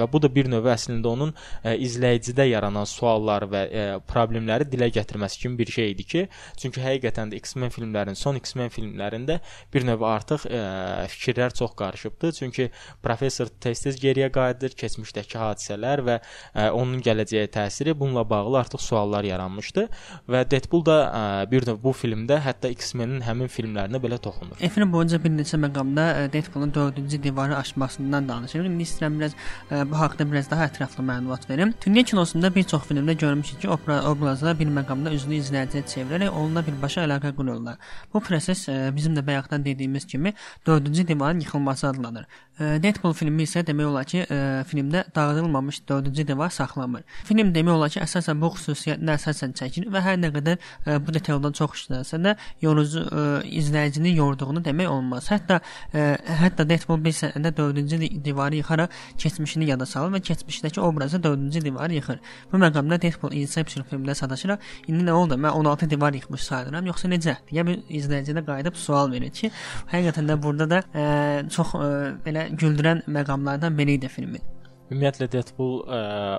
və 0.00 0.10
bu 0.12 0.22
da 0.22 0.30
bir 0.32 0.50
növ 0.50 0.68
əslində 0.74 1.12
onun 1.12 1.34
ə, 1.62 1.76
izləyicidə 1.86 2.48
yaranan 2.50 2.88
suallar 2.90 3.46
və 3.50 3.62
ə, 3.66 3.86
problemləri 4.08 4.68
dilə 4.70 4.90
gətirməsi 4.94 5.42
kimi 5.42 5.58
bir 5.60 5.72
şey 5.76 5.92
idi 5.94 6.06
ki, 6.12 6.24
çünki 6.60 6.82
həqiqətən 6.82 7.32
də 7.32 7.40
X-Men 7.40 7.72
filmlərinin, 7.74 8.18
son 8.18 8.38
X-Men 8.40 8.72
filmlərində 8.74 9.38
bir 9.74 9.86
növ 9.86 10.04
artıq 10.06 10.46
ə, 10.50 10.62
fikirlər 11.12 11.54
çox 11.56 11.74
qarışıbdı. 11.78 12.32
Çünki 12.40 12.68
professor 13.02 13.50
tez-tez 13.62 13.98
geriyə 14.02 14.30
qayıdır, 14.34 14.76
keçmişdəki 14.80 15.38
hadisələr 15.40 16.02
və 16.06 16.18
ə, 16.20 16.70
onun 16.76 16.95
onun 16.96 17.04
gələcəyə 17.04 17.48
təsiri 17.52 17.94
bununla 17.98 18.24
bağlı 18.28 18.58
artıq 18.62 18.80
suallar 18.80 19.24
yaranmışdı 19.24 19.86
və 20.30 20.42
Deadpool 20.50 20.84
da 20.86 20.96
ə, 21.04 21.50
bir 21.50 21.66
növ 21.68 21.80
bu 21.82 21.92
filmdə 21.92 22.38
hətta 22.40 22.70
X-Men-in 22.72 23.22
həmin 23.26 23.50
filmlərinə 23.52 24.00
belə 24.00 24.18
toxunur. 24.22 24.56
Efrin 24.60 24.92
boyunca 24.92 25.20
bir 25.22 25.34
neçə 25.34 25.60
məqamda 25.60 26.32
Deadpoolun 26.32 26.72
4-cü 26.72 27.22
divarı 27.22 27.56
aşmasından 27.56 28.28
danışırıq. 28.28 28.68
İndi 28.70 28.86
istəyirəm 28.88 29.18
biraz 29.20 29.36
ə, 29.70 29.82
bu 29.90 29.98
haqqda 30.00 30.28
biraz 30.30 30.50
daha 30.50 30.68
ətraflı 30.70 31.04
məlumat 31.04 31.48
verim. 31.50 31.74
Dünya 31.84 32.04
kinosunda 32.04 32.54
bir 32.54 32.64
çox 32.64 32.88
filmdə 32.88 33.16
görmüşük 33.20 33.60
ki, 33.60 33.68
obrazlar 33.68 34.58
bir 34.58 34.72
məqamda 34.80 35.12
üzünü 35.14 35.40
izləyiciyə 35.42 35.84
çevirərək 35.92 36.32
onunla 36.32 36.64
birbaşa 36.66 37.04
əlaqə 37.06 37.34
qururlar. 37.36 37.76
Bu 38.14 38.24
proses 38.24 38.66
ə, 38.68 38.78
bizim 38.96 39.16
də 39.16 39.26
bayaqdan 39.26 39.64
dediyimiz 39.64 40.06
kimi 40.06 40.34
4-cü 40.66 41.08
divarın 41.08 41.44
yıxılması 41.44 41.88
adlanır. 41.92 42.26
Ə, 42.56 42.76
Deadpool 42.82 43.12
filmi 43.16 43.44
isə 43.44 43.64
demək 43.66 43.92
olar 43.92 44.08
ki, 44.08 44.24
ə, 44.24 44.40
filmdə 44.70 45.04
dağıdılmamış 45.14 45.82
4-cü 45.88 46.28
divar 46.28 46.50
saxlanılır 46.50 46.85
saxlamır. 46.86 47.02
Film 47.24 47.52
demək 47.54 47.74
olar 47.74 47.90
ki, 47.90 48.00
əsasən 48.00 48.40
bu 48.40 48.50
xüsusiyyətinə 48.54 49.16
əsasən 49.16 49.54
çəkilir 49.58 49.90
və 49.92 50.02
hər 50.04 50.18
nə 50.20 50.30
qədər 50.34 50.56
ə, 50.56 50.94
e, 50.94 50.98
bu 51.04 51.12
detaldan 51.14 51.52
çox 51.52 51.74
işlənsə 51.76 52.20
də 52.22 52.36
yorucu 52.62 53.02
ə, 53.02 53.42
e, 53.42 53.48
izləyicini 53.60 54.14
yorduğunu 54.16 54.62
demək 54.64 54.88
olmaz. 54.88 55.28
Hətta 55.30 55.60
ə, 55.60 55.98
e, 55.98 56.16
hətta 56.42 56.66
Deadpool 56.68 57.02
bir 57.02 57.12
sənədə 57.12 57.52
4-cü 57.56 58.24
divarı 58.24 58.56
yıxaraq 58.60 58.90
keçmişini 59.18 59.70
yada 59.70 59.86
salır 59.86 60.16
və 60.16 60.22
keçmişdəki 60.30 60.80
obrazı 60.80 61.18
4-cü 61.18 61.64
divarı 61.64 61.94
yıxır. 61.94 62.20
Bu 62.52 62.62
məqamda 62.62 63.00
Deadpool 63.02 63.32
Inception 63.32 63.86
filmində 63.90 64.14
sataşıraq 64.14 64.58
indi 64.88 65.04
nə 65.04 65.12
oldu? 65.12 65.34
Mən 65.34 65.50
16 65.50 65.90
divar 65.90 66.14
yıxmış 66.14 66.42
sayıram, 66.42 66.86
yoxsa 66.86 67.08
necə? 67.08 67.36
deyə 67.50 67.66
bir 67.66 67.82
izləyicidə 68.00 68.42
qayıdıb 68.46 68.78
sual 68.80 69.10
verir 69.12 69.30
ki, 69.30 69.50
həqiqətən 69.92 70.30
də 70.30 70.40
burada 70.42 70.68
da 70.70 70.82
ə, 70.90 71.06
çox 71.52 71.74
ə, 71.78 71.88
belə 72.26 72.48
güldürən 72.56 73.04
məqamlardan 73.06 73.78
biri 73.78 73.98
idi 74.00 74.08
filmin. 74.08 74.55
Ümumiyyətlə 74.86 75.26
Deadpool 75.32 75.80
ə, 75.82 75.96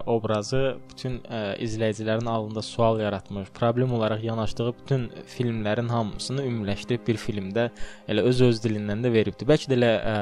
obrazı 0.07 0.77
bütün 0.87 1.17
ə, 1.27 1.57
izləyicilərin 1.65 2.29
alında 2.31 2.61
sual 2.63 3.01
yaratmış, 3.03 3.49
problem 3.57 3.91
olaraq 3.97 4.23
yanaşdığı 4.23 4.69
bütün 4.77 5.03
filmlərin 5.33 5.91
hamısını 5.91 6.45
ümumiləşdirib 6.47 7.03
bir 7.09 7.19
filmdə 7.19 7.67
elə 8.07 8.23
öz 8.31 8.41
öz 8.47 8.63
dilindən 8.63 9.03
də 9.03 9.11
veribdi. 9.11 9.49
Bəlkə 9.51 9.67
də 9.73 9.79
elə 9.81 9.91
ə, 9.99 10.15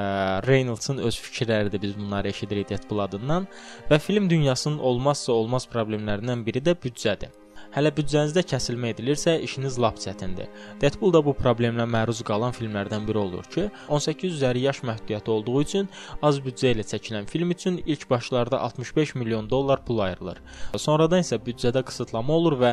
Reynolds-un 0.47 1.05
öz 1.05 1.21
fikirləridir 1.27 1.85
biz 1.85 1.97
bunları 2.01 2.33
eşidirik 2.33 2.73
Deadpool 2.73 3.05
adından 3.05 3.45
və 3.91 4.01
film 4.01 4.29
dünyasının 4.33 4.81
olmazsa 4.81 5.37
olmaz 5.37 5.69
problemlərindən 5.69 6.41
biri 6.49 6.65
də 6.65 6.73
büdcədir. 6.81 7.44
Hələ 7.75 7.89
büdcənizdə 7.91 8.39
kəsilmə 8.47 8.93
edilirsə, 8.93 9.33
işiniz 9.43 9.75
lap 9.83 9.97
çətindir. 9.99 10.47
Deadpool 10.79 11.11
da 11.11 11.19
bu 11.25 11.33
problemlə 11.35 11.83
məruz 11.91 12.21
qalan 12.23 12.53
filmlərdən 12.55 13.03
biri 13.03 13.19
olur 13.19 13.49
ki, 13.51 13.65
18 13.91 14.37
üzəri 14.37 14.61
yaş 14.63 14.79
məhdudiyyəti 14.87 15.33
olduğu 15.33 15.55
üçün 15.65 15.89
az 16.23 16.39
büdcə 16.45 16.71
ilə 16.71 16.85
çəkilən 16.87 17.27
film 17.27 17.51
üçün 17.51 17.81
ilk 17.83 18.05
başlarda 18.09 18.61
65 18.63 19.11
milyon 19.19 19.49
dollar 19.49 19.83
pul 19.83 19.99
ayrılır. 20.05 20.39
Sonradan 20.79 21.25
isə 21.25 21.35
büdcədə 21.43 21.83
qısıtlama 21.89 22.37
olur 22.37 22.55
və 22.61 22.71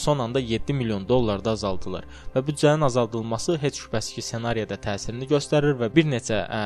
son 0.00 0.24
anda 0.24 0.40
7 0.40 0.72
milyon 0.78 1.04
dollar 1.08 1.44
da 1.44 1.52
azaldılır. 1.52 2.08
Və 2.32 2.44
büdcənin 2.48 2.88
azaldılması 2.88 3.58
heç 3.60 3.82
şübhəsiz 3.82 4.16
ki, 4.16 4.26
ssenaridə 4.30 4.80
təsirini 4.80 5.28
göstərir 5.28 5.76
və 5.82 5.90
bir 5.92 6.08
neçə 6.08 6.40
ə, 6.40 6.62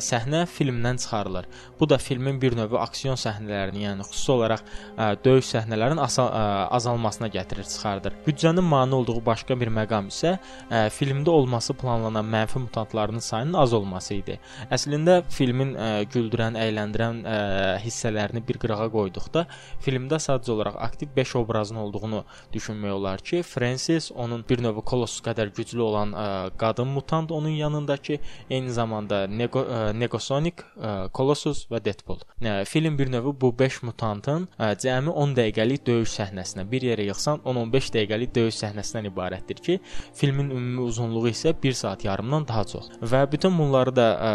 səhnə 0.00 0.46
filmdən 0.48 1.04
çıxarılır. 1.04 1.52
Bu 1.80 1.90
da 1.92 2.00
filmin 2.00 2.40
bir 2.40 2.56
növ 2.56 2.80
aksiyon 2.80 3.20
səhnələrini, 3.20 3.84
yəni 3.84 4.08
xüsusi 4.08 4.34
olaraq 4.38 4.64
ə, 4.64 5.12
döyüş 5.28 5.52
səhnələrinin 5.58 6.00
azalmasına 6.00 7.17
olmasına 7.18 7.28
gətirir, 7.28 7.64
çıxardır. 7.64 8.12
Büdcənin 8.26 8.62
mane 8.62 8.94
olduğu 8.94 9.24
başqa 9.26 9.58
bir 9.60 9.68
məqam 9.68 10.08
isə 10.08 10.38
ə, 10.70 10.88
filmdə 10.90 11.30
olması 11.30 11.74
planlanan 11.74 12.24
mənfi 12.24 12.58
mutantların 12.58 13.18
sayının 13.18 13.54
az 13.54 13.72
olması 13.72 14.14
idi. 14.14 14.38
Əslində 14.70 15.22
filmin 15.28 15.74
ə, 15.74 16.04
güldürən, 16.12 16.54
əyləndirən 16.56 17.24
ə, 17.24 17.78
hissələrini 17.82 18.42
bir 18.46 18.58
qırağa 18.58 18.88
qoyduqda 18.92 19.46
filmdə 19.82 20.18
sadəcə 20.18 20.52
olaraq 20.52 20.76
aktiv 20.78 21.08
5 21.16 21.36
obrazın 21.36 21.76
olduğunu 21.76 22.24
düşünmək 22.52 22.92
olar 22.92 23.18
ki, 23.18 23.42
Francis 23.42 24.12
onun 24.12 24.44
bir 24.48 24.62
növ 24.62 24.82
Colossus 24.86 25.22
qədər 25.22 25.52
güclü 25.56 25.82
olan 25.82 26.12
ə, 26.12 26.50
qadın 26.58 26.88
mutant 26.88 27.32
onun 27.32 27.48
yanındakı, 27.58 28.18
eyni 28.50 28.70
zamanda 28.70 29.26
Nego, 29.26 29.64
ə, 29.64 29.92
Negosonic, 29.94 30.62
ə, 30.78 31.10
Colossus 31.14 31.66
və 31.70 31.82
Deadpool. 31.84 32.22
Ə, 32.40 32.64
film 32.64 32.98
bir 32.98 33.10
növ 33.10 33.32
bu 33.40 33.52
5 33.58 33.82
mutantın 33.82 34.48
ə, 34.58 34.74
cəmi 34.78 35.10
10 35.10 35.36
dəqiqəlik 35.38 35.86
döyüş 35.86 36.18
səhnəsinə 36.20 36.68
bir 36.70 36.86
yerə 36.92 37.07
yığsan 37.08 37.42
10-15 37.44 37.90
dəqiqəlik 37.96 38.34
döyüş 38.36 38.60
səhnəsindən 38.62 39.10
ibarətdir 39.10 39.62
ki, 39.64 39.78
filmin 40.14 40.50
ümumi 40.50 40.86
uzunluğu 40.88 41.28
isə 41.32 41.54
1 41.62 41.78
saat 41.82 42.04
yarımdan 42.04 42.48
daha 42.48 42.64
çox. 42.64 42.90
Və 43.02 43.24
bütün 43.32 43.58
bunları 43.58 43.94
da 43.96 44.08
ə, 44.12 44.32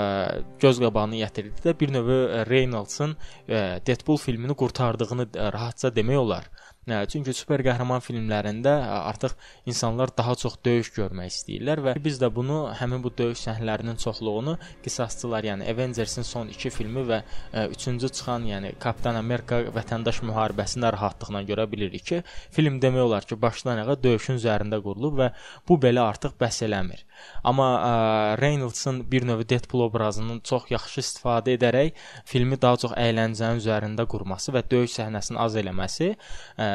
göz 0.62 0.82
qabağına 0.84 1.24
gətirdikdə 1.24 1.78
bir 1.80 1.94
növ 1.94 2.12
Reynolds-ın 2.50 3.16
Deadpool 3.48 4.18
filmini 4.18 4.56
qurtardığını 4.58 5.28
rahatca 5.54 5.94
demək 5.96 6.18
olar. 6.26 6.50
Çünki 6.84 7.32
super 7.32 7.62
qəhrəman 7.64 8.02
filmlərində 8.04 8.72
ə, 8.76 8.96
artıq 9.08 9.38
insanlar 9.72 10.12
daha 10.18 10.34
çox 10.36 10.58
döyüş 10.68 10.90
görmək 10.98 11.30
istəyirlər 11.32 11.80
və 11.86 11.94
biz 12.04 12.18
də 12.20 12.28
bunu 12.36 12.58
həmin 12.76 13.00
bu 13.06 13.12
döyüş 13.16 13.46
səhnələrinin 13.46 13.96
çoxluğunu 14.04 14.58
qisasçılar, 14.84 15.48
yəni 15.48 15.70
Avengers-in 15.72 16.28
son 16.28 16.52
2 16.52 16.74
filmi 16.76 17.06
və 17.08 17.22
3-cü 17.54 18.10
çıxan, 18.10 18.50
yəni 18.50 18.74
Kapitan 18.84 19.16
Amerika 19.16 19.62
vətəndaş 19.78 20.20
müharibəsində 20.28 20.92
rahatlıqla 20.98 21.46
görə 21.48 21.70
bilirik 21.72 22.04
ki, 22.10 22.22
film 22.52 22.82
demək 22.84 23.08
olar 23.08 23.30
ki, 23.30 23.40
başdan 23.40 23.80
ayağa 23.80 23.96
döyüşün 24.04 24.42
üzərində 24.42 24.82
qurulub 24.84 25.22
və 25.22 25.32
bu 25.70 25.80
belə 25.80 26.04
artıq 26.10 26.36
bəs 26.42 26.60
eləmir. 26.68 27.06
Amma 27.48 27.70
ə, 27.78 27.94
Reynolds-ın 28.42 29.04
bir 29.12 29.24
növ 29.30 29.46
Deadpool 29.48 29.86
obrazının 29.88 30.42
çox 30.44 30.68
yaxşı 30.74 31.00
istifadə 31.00 31.56
edərək 31.56 31.96
filmi 32.28 32.60
daha 32.60 32.80
çox 32.84 32.96
əyləncənin 33.00 33.62
üzərində 33.62 34.08
qurması 34.10 34.52
və 34.56 34.66
döyüş 34.72 34.98
səhnəsini 35.00 35.40
az 35.40 35.56
eləməsi 35.60 36.10
ə, 36.12 36.73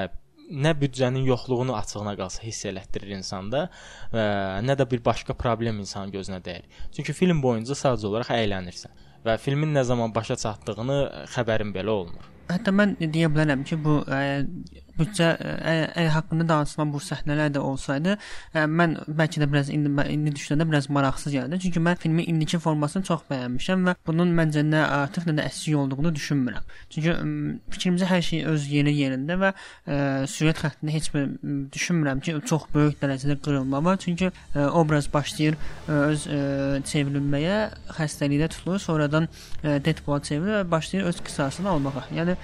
nə 0.50 0.72
büdcənin 0.80 1.26
yoxluğunu 1.28 1.74
açığına 1.76 2.14
qalsa 2.18 2.42
hiss 2.44 2.64
elətdirir 2.70 3.16
insanda 3.18 3.66
və 4.12 4.24
nə 4.64 4.76
də 4.78 4.86
bir 4.90 5.02
başqa 5.04 5.36
problem 5.36 5.80
insanın 5.82 6.12
gözünə 6.14 6.40
dəyir. 6.44 6.64
Çünki 6.96 7.12
film 7.12 7.42
boyunca 7.42 7.76
sadəcə 7.76 8.08
olaraq 8.10 8.32
əylənirsən 8.38 9.04
və 9.26 9.36
filmin 9.42 9.74
nə 9.76 9.84
zaman 9.84 10.14
başa 10.14 10.36
çatdığını 10.40 10.98
xəbərin 11.34 11.72
belə 11.74 11.94
olmur. 12.00 12.28
Hətta 12.48 12.72
mən 12.72 12.96
deyə 13.00 13.28
bilərəm 13.32 13.64
ki, 13.68 13.76
bu 13.84 14.00
ə, 14.08 14.20
büdcə 14.98 15.28
ə, 15.38 15.74
ə, 15.94 16.06
haqqında 16.14 16.46
danışılan 16.48 16.92
bu 16.92 17.00
səhnələr 17.02 17.52
də 17.54 17.62
olsaydı, 17.64 18.16
ə, 18.54 18.64
mən 18.68 18.96
bəlkə 19.06 19.42
də 19.42 19.48
biraz 19.50 19.70
indi 19.74 19.92
indi 20.12 20.34
düşünəndə 20.36 20.66
biraz 20.70 20.88
maraqsız 20.92 21.34
gəldi. 21.34 21.60
Çünki 21.64 21.82
mən 21.84 21.98
filmin 22.02 22.28
indiki 22.28 22.60
formasını 22.62 23.08
çox 23.08 23.24
bəyənmişəm 23.30 23.86
və 23.88 23.96
bunun 24.06 24.32
məncə 24.38 24.64
nə 24.66 24.84
artıq 25.00 25.28
nə 25.28 25.36
də 25.38 25.46
əksik 25.48 25.76
olduğunu 25.78 26.12
düşünmürəm. 26.16 26.68
Çünki 26.94 27.14
ə, 27.14 27.18
fikrimcə 27.74 28.10
hər 28.10 28.24
şey 28.28 28.44
öz 28.52 28.68
yeri 28.72 28.94
yerində 28.98 29.38
və 29.40 29.52
ə, 29.54 30.00
süjet 30.30 30.62
xəttində 30.62 30.94
heç 30.94 31.10
bir 31.14 31.28
düşünmürəm 31.74 32.22
ki, 32.24 32.36
çox 32.48 32.68
böyük 32.74 32.98
dərəcədə 33.02 33.38
qırılma 33.44 33.82
var. 33.84 34.00
Çünki 34.02 34.30
ə, 34.30 34.68
obraz 34.68 35.10
başlayır 35.12 35.58
öz 35.98 36.26
ə, 36.28 36.40
çevrilməyə, 36.88 37.58
xəstəlikdə 37.98 38.50
tutulur, 38.54 38.82
sonradan 38.82 39.28
ə, 39.62 39.78
Deadpool 39.84 40.22
çevirir 40.26 40.60
və 40.60 40.64
başlayır 40.70 41.10
öz 41.12 41.20
qisasını 41.26 41.70
almağa. 41.70 42.06
Yəni 42.16 42.36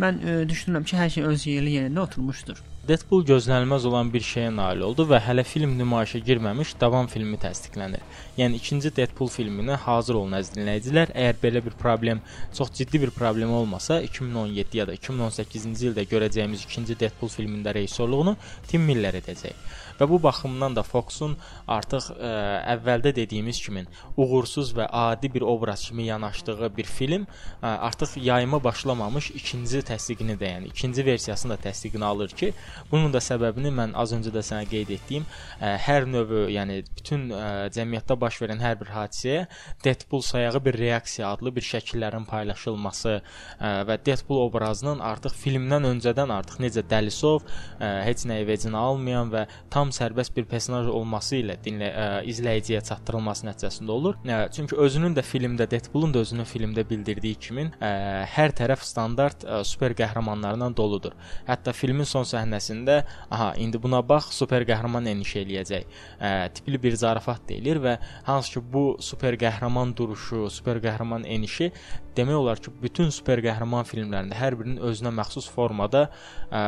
mən 0.00 0.22
ə, 0.22 0.38
düşünürəm 0.48 0.86
ki, 0.86 0.96
hər 1.00 1.12
şey 1.16 1.28
öz 1.32 1.46
yeri 1.50 1.76
yerində 1.80 2.06
oturmuşdur. 2.06 2.62
Deadpool 2.86 3.24
gözlənilməz 3.26 3.84
olan 3.88 4.12
bir 4.14 4.22
şeyə 4.22 4.52
nail 4.54 4.84
oldu 4.86 5.02
və 5.10 5.18
hələ 5.24 5.42
film 5.42 5.72
nümayişə 5.74 6.20
girməmiş 6.28 6.76
davam 6.78 7.08
filmi 7.10 7.34
təsdiqlənir. 7.42 8.04
Yəni 8.38 8.60
ikinci 8.60 8.92
Deadpool 8.94 9.32
filminə 9.32 9.74
hazır 9.82 10.20
olun 10.20 10.36
əziz 10.38 10.52
dinləyicilər. 10.54 11.10
Əgər 11.10 11.40
belə 11.42 11.64
bir 11.66 11.74
problem, 11.80 12.20
çox 12.54 12.70
ciddi 12.78 13.00
bir 13.02 13.10
problem 13.16 13.50
olmasa, 13.58 13.98
2017 14.06 14.78
ya 14.78 14.86
da 14.86 14.94
2018-ci 14.94 15.90
ildə 15.90 16.06
görəcəyimiz 16.12 16.62
ikinci 16.68 16.94
Deadpool 17.00 17.32
filmində 17.34 17.74
rejissorluğunu 17.74 18.36
Tim 18.70 18.86
Miller 18.86 19.18
edəcək. 19.18 19.58
Və 20.00 20.08
bu 20.08 20.18
baxımdan 20.22 20.76
da 20.76 20.82
Fox-un 20.86 21.36
artıq 21.68 22.10
ə, 22.14 22.32
əvvəldə 22.76 23.14
dediyimiz 23.16 23.60
kimi 23.64 23.84
uğursuz 24.16 24.72
və 24.76 24.88
adi 24.92 25.30
bir 25.32 25.46
obraz 25.46 25.86
kimi 25.88 26.06
yanaşdığı 26.10 26.70
bir 26.76 26.84
film 26.84 27.26
ə, 27.26 27.76
artıq 27.88 28.16
yayıma 28.20 28.62
başlamamış 28.64 29.30
ikinci 29.40 29.82
təsdiqini 29.88 30.36
də, 30.40 30.52
yəni 30.56 30.70
ikinci 30.72 31.04
versiyasını 31.06 31.56
da 31.56 31.58
təsdiqini 31.68 32.04
alır 32.04 32.34
ki, 32.36 32.52
bunun 32.90 33.12
da 33.12 33.22
səbəbini 33.24 33.72
mən 33.74 33.94
az 33.98 34.12
öncə 34.16 34.32
də 34.34 34.44
sənə 34.44 34.68
qeyd 34.70 34.92
etdiyim 34.98 35.26
ə, 35.60 35.74
hər 35.86 36.08
növü, 36.10 36.46
yəni 36.54 36.80
bütün 36.96 37.28
ə, 37.30 37.44
cəmiyyətdə 37.76 38.18
baş 38.20 38.40
verən 38.44 38.62
hər 38.62 38.78
bir 38.80 38.92
hadisəyə 38.94 39.46
Deadpool 39.84 40.24
sayağı 40.26 40.64
bir 40.64 40.78
reaksiya 40.78 41.32
adlı 41.32 41.54
bir 41.56 41.66
şəkillərin 41.66 42.26
paylaşılması 42.28 43.16
ə, 43.16 43.72
və 43.88 43.98
Deadpool 44.06 44.44
obrazının 44.46 45.02
artıq 45.04 45.36
filmdən 45.40 45.88
öncədən 45.92 46.32
artıq 46.32 46.60
necə 46.64 46.84
Dəlisov 46.90 47.44
ə, 47.46 47.90
heç 48.06 48.26
nəyi 48.28 48.46
vecinə 48.48 48.80
almayan 48.80 49.32
və 49.32 49.46
tam 49.70 49.85
tam 49.86 49.94
sərbəst 49.94 50.34
bir 50.34 50.46
personaj 50.50 50.88
olması 50.90 51.38
ilə 51.40 51.56
dinlə 51.62 51.88
ə, 51.88 52.06
izləyiciyə 52.30 52.80
çatdırılması 52.86 53.46
nəticəsində 53.46 53.94
olur. 53.94 54.16
Ə, 54.26 54.38
çünki 54.54 54.78
özünün 54.82 55.14
də 55.14 55.22
filmdə 55.26 55.68
Deadpoolun 55.70 56.14
da 56.14 56.22
özünün 56.24 56.48
filmdə 56.48 56.84
bildirdiyi 56.88 57.38
kimi 57.46 57.66
ə, 57.78 57.90
hər 58.34 58.54
tərəf 58.56 58.82
standart 58.86 59.46
ə, 59.46 59.60
super 59.66 59.94
qəhrəmanlarla 59.98 60.72
doludur. 60.76 61.14
Hətta 61.46 61.74
filmin 61.76 62.08
son 62.08 62.26
səhnəsində, 62.26 63.02
aha, 63.30 63.52
indi 63.62 63.78
buna 63.82 64.02
bax, 64.02 64.32
super 64.34 64.66
qəhrəman 64.66 65.06
eniş 65.12 65.36
eləyəcək. 65.44 65.86
Ə, 66.18 66.32
tipli 66.56 66.80
bir 66.82 66.98
zarafat 66.98 67.46
deyilir 67.50 67.82
və 67.84 67.96
hansı 68.26 68.56
ki 68.56 68.64
bu 68.72 68.86
super 69.04 69.38
qəhrəman 69.38 69.94
duruşu, 69.96 70.48
super 70.50 70.82
qəhrəman 70.82 71.28
enişi 71.36 71.70
demək 72.16 72.38
olar 72.38 72.60
ki, 72.62 72.72
bütün 72.82 73.12
super 73.14 73.40
qəhrəman 73.44 73.86
filmlərində 73.88 74.36
hər 74.38 74.56
birinin 74.58 74.82
özünə 74.88 75.12
məxsus 75.14 75.48
formada 75.52 76.06
ə, 76.50 76.62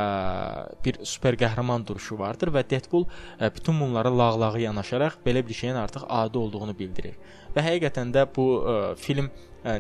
bir 0.85 1.01
super 1.09 1.39
qəhrəman 1.41 1.87
duruşu 1.89 2.19
vardır 2.21 2.53
və 2.55 2.65
Deadpool 2.71 3.09
ə, 3.09 3.51
bütün 3.55 3.81
bunlara 3.81 4.13
lağlağı 4.13 4.65
yanaşaraq 4.67 5.21
belə 5.27 5.45
bir 5.47 5.61
şeyin 5.61 5.81
artıq 5.81 6.07
adi 6.09 6.39
olduğunu 6.39 6.77
bildirir. 6.79 7.19
Və 7.57 7.65
həqiqətən 7.65 8.13
də 8.15 8.27
bu 8.37 8.49
ə, 8.61 8.79
film 9.01 9.31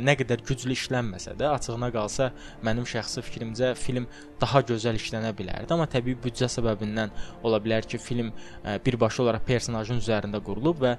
nə 0.03 0.14
qədər 0.18 0.43
güclü 0.47 0.74
işlənməsə 0.76 1.34
də, 1.39 1.49
açığına 1.57 1.91
qalsa 1.95 2.30
mənim 2.66 2.86
şəxsi 2.89 3.22
fikrimcə 3.26 3.74
film 3.78 4.09
daha 4.41 4.62
gözəl 4.68 4.99
işlənə 4.99 5.32
bilərdi, 5.39 5.72
amma 5.74 5.89
təbii 5.91 6.18
büdcə 6.22 6.49
səbəbindən 6.53 7.14
ola 7.47 7.61
bilər 7.62 7.86
ki, 7.89 7.99
film 8.03 8.32
birbaşa 8.84 9.22
olaraq 9.24 9.47
personajın 9.49 10.03
üzərində 10.03 10.43
qurulub 10.45 10.82
və 10.84 10.97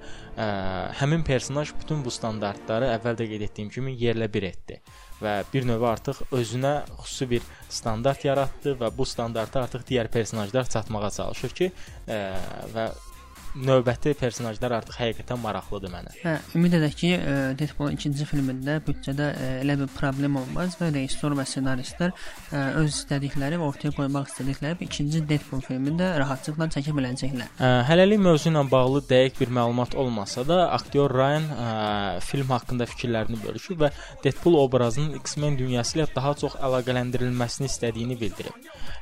həmin 1.00 1.24
personaj 1.28 1.74
bütün 1.80 2.04
bu 2.06 2.14
standartları 2.14 2.90
əvvəldə 2.98 3.30
qeyd 3.30 3.46
etdiyim 3.50 3.70
kimi 3.74 3.96
yerlə 4.00 4.32
bir 4.32 4.50
etdi 4.50 4.80
və 5.20 5.34
bir 5.52 5.66
növ 5.68 5.84
artıq 5.84 6.22
özünə 6.32 6.74
xüsusi 7.02 7.30
bir 7.34 7.48
standart 7.70 8.24
yaratdı 8.24 8.78
və 8.80 8.92
bu 8.96 9.08
standarta 9.08 9.66
artıq 9.66 9.84
digər 9.90 10.08
personajlar 10.12 10.70
çatmağa 10.72 11.10
çalışır 11.18 11.56
ki, 11.60 11.72
və 12.76 12.86
növbəti 13.66 14.14
personajlar 14.20 14.78
artıq 14.80 14.98
həqiqətən 15.00 15.40
maraqlıdır 15.42 15.92
mənə. 15.94 16.14
Hə, 16.24 16.36
ümid 16.58 16.76
edək 16.80 16.96
ki, 17.00 17.10
ə, 17.18 17.36
Deadpool 17.60 17.94
ikinci 17.96 18.28
filmində 18.30 18.78
büdcədə 18.86 19.28
ə, 19.30 19.50
elə 19.64 19.76
bir 19.82 19.92
problem 19.96 20.38
olmaz 20.42 20.78
və 20.80 20.92
rejissor 20.96 21.36
və 21.38 21.46
ssenaristlər 21.48 22.14
ə, 22.14 22.64
öz 22.82 22.90
istədikləri 22.90 23.60
və 23.60 23.68
ortaya 23.68 23.94
qoymaq 23.98 24.30
istədikləri 24.32 24.88
ikinci 24.88 25.24
Deadpool 25.30 25.64
filmində 25.66 26.12
rahatlıqla 26.22 26.70
çəkə 26.76 26.96
biləcəklər. 26.98 27.52
Hələlik 27.90 28.22
mövzu 28.24 28.52
ilə 28.52 28.64
bağlı 28.72 29.04
dəqiq 29.10 29.40
bir 29.42 29.54
məlumat 29.60 29.96
olmasa 30.00 30.46
da, 30.48 30.60
aktyor 30.76 31.14
Ryan 31.16 31.50
ə, 31.54 31.70
film 32.26 32.54
haqqında 32.56 32.88
fikirlərini 32.90 33.42
bölüşüb 33.44 33.84
və 33.84 33.92
Deadpool 34.24 34.60
obrazının 34.64 35.18
X-Men 35.20 35.58
dünyası 35.60 36.00
ilə 36.00 36.08
daha 36.16 36.36
çox 36.40 36.56
əlaqələndirilməsini 36.64 37.70
istədiyini 37.70 38.20
bildirib. 38.20 38.56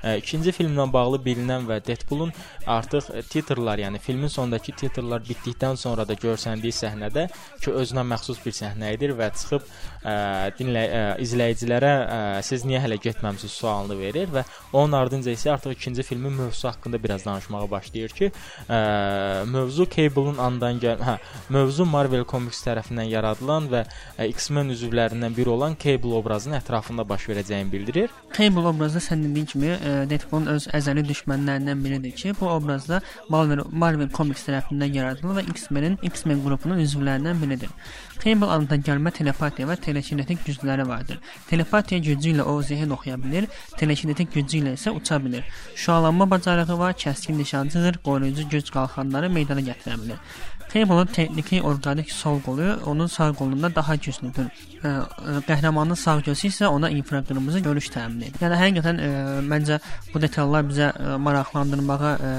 Ə, 0.03 0.17
ikinci 0.21 0.53
filmlə 0.55 0.87
bağlı 0.93 1.21
bilinən 1.25 1.65
və 1.69 1.79
Deadpoolun 1.85 2.33
artıq 2.69 3.09
titrlar, 3.31 3.81
yəni 3.81 4.01
filmin 4.03 4.31
sondakı 4.47 4.71
titrlar 4.71 5.21
bitdikdən 5.27 5.75
sonra 5.75 6.05
da 6.07 6.15
görsəndiyi 6.15 6.71
səhnədə 6.75 7.27
ki, 7.59 7.71
özünə 7.71 8.03
məxsus 8.07 8.39
bir 8.43 8.53
səhnə 8.55 8.93
idi 8.95 9.09
və 9.17 9.27
çıxıb 9.35 9.63
ə, 9.63 10.13
dinlə 10.57 10.83
ə, 10.87 11.01
izləyicilərə 11.23 11.91
ə, 11.91 12.19
siz 12.47 12.63
niyə 12.67 12.79
hələ 12.85 12.97
getməmisiniz 13.03 13.55
sualını 13.59 13.97
verir 13.99 14.31
və 14.31 14.43
onun 14.71 14.95
ardınca 15.01 15.33
isə 15.33 15.51
artıq 15.55 15.75
ikinci 15.75 16.05
filmin 16.07 16.33
mövzusu 16.37 16.69
haqqında 16.69 17.01
biraz 17.03 17.25
danışmağa 17.25 17.65
başlayır 17.71 18.15
ki, 18.19 18.31
ə, 18.69 18.79
mövzu 19.51 19.87
Cable-un 19.95 20.39
andan 20.43 20.79
gəl, 20.79 21.03
hə, 21.03 21.17
mövzu 21.53 21.85
Marvel 21.85 22.23
Comics 22.29 22.63
tərəfindən 22.63 23.11
yaradılan 23.11 23.67
və 23.73 23.83
X-Men 24.29 24.71
üzvlərindən 24.75 25.35
biri 25.35 25.51
olan 25.51 25.75
Cable 25.83 26.15
obrazının 26.21 26.59
ətrafında 26.61 27.07
baş 27.09 27.27
verəcəyini 27.33 27.71
bildirir. 27.71 28.15
Cable 28.37 28.67
obrazı 28.71 29.03
sən 29.03 29.27
dediyin 29.27 29.51
kimi 29.51 29.75
Deadpoolun 30.09 30.53
öz 30.55 30.69
əzəli 30.77 31.03
düşmənlərindən 31.11 31.83
biridir 31.83 32.15
ki, 32.15 32.33
bu 32.39 32.49
obrazda 32.53 33.01
Marvel 33.29 33.65
Marvel 33.71 34.09
Comics 34.13 34.26
tərəfindən 34.35 34.93
yaradılıb 34.97 35.37
və 35.39 35.43
X-Men-in 35.53 35.95
X-Men 36.09 36.41
qrupunun 36.43 36.81
üzvlərindən 36.83 37.39
biridir. 37.41 37.69
Cable 38.23 38.49
adına 38.51 38.77
gəlmə 38.87 39.13
telepatiya 39.13 39.67
və 39.69 39.77
telekinetik 39.81 40.43
gücləri 40.45 40.87
vardır. 40.87 41.19
Telepatiya 41.49 42.01
gücü 42.01 42.33
ilə 42.33 42.43
o 42.43 42.61
zehin 42.61 42.89
oxuya 42.89 43.17
bilir, 43.23 43.47
telekinetik 43.77 44.33
gücü 44.33 44.63
ilə 44.63 44.73
isə 44.75 44.91
uça 44.91 45.23
bilir. 45.23 45.45
Şüalanma 45.75 46.29
bacarığı 46.29 46.79
var, 46.79 46.93
kəskin 46.93 47.37
nişancıdır, 47.37 48.01
qoruyucu 48.03 48.49
güc 48.49 48.71
qalxanları 48.73 49.29
meydana 49.29 49.61
gətirə 49.61 50.01
bilir. 50.03 50.19
Cable'ın 50.73 51.05
texniki 51.05 51.61
orqanik 51.61 52.11
sol 52.11 52.41
qolu 52.41 52.79
onun 52.85 53.07
sağ 53.07 53.33
qolundan 53.33 53.75
daha 53.75 53.95
güclüdür. 53.95 54.49
Ə, 54.83 54.91
qəhrəmanın 55.47 55.95
sağ 55.95 56.19
gözü 56.27 56.51
isə 56.51 56.67
ona 56.67 56.89
infraqırmızı 56.89 57.59
görüş 57.65 57.87
təmin 57.95 58.27
edir. 58.27 58.41
Yəni 58.43 58.59
həqiqətən 58.61 58.99
ə, 59.01 59.09
məncə 59.47 59.79
bu 60.13 60.21
detallar 60.21 60.67
bizə 60.67 60.91
ə, 60.91 61.15
maraqlandırmağa 61.23 62.11
ə, 62.13 62.31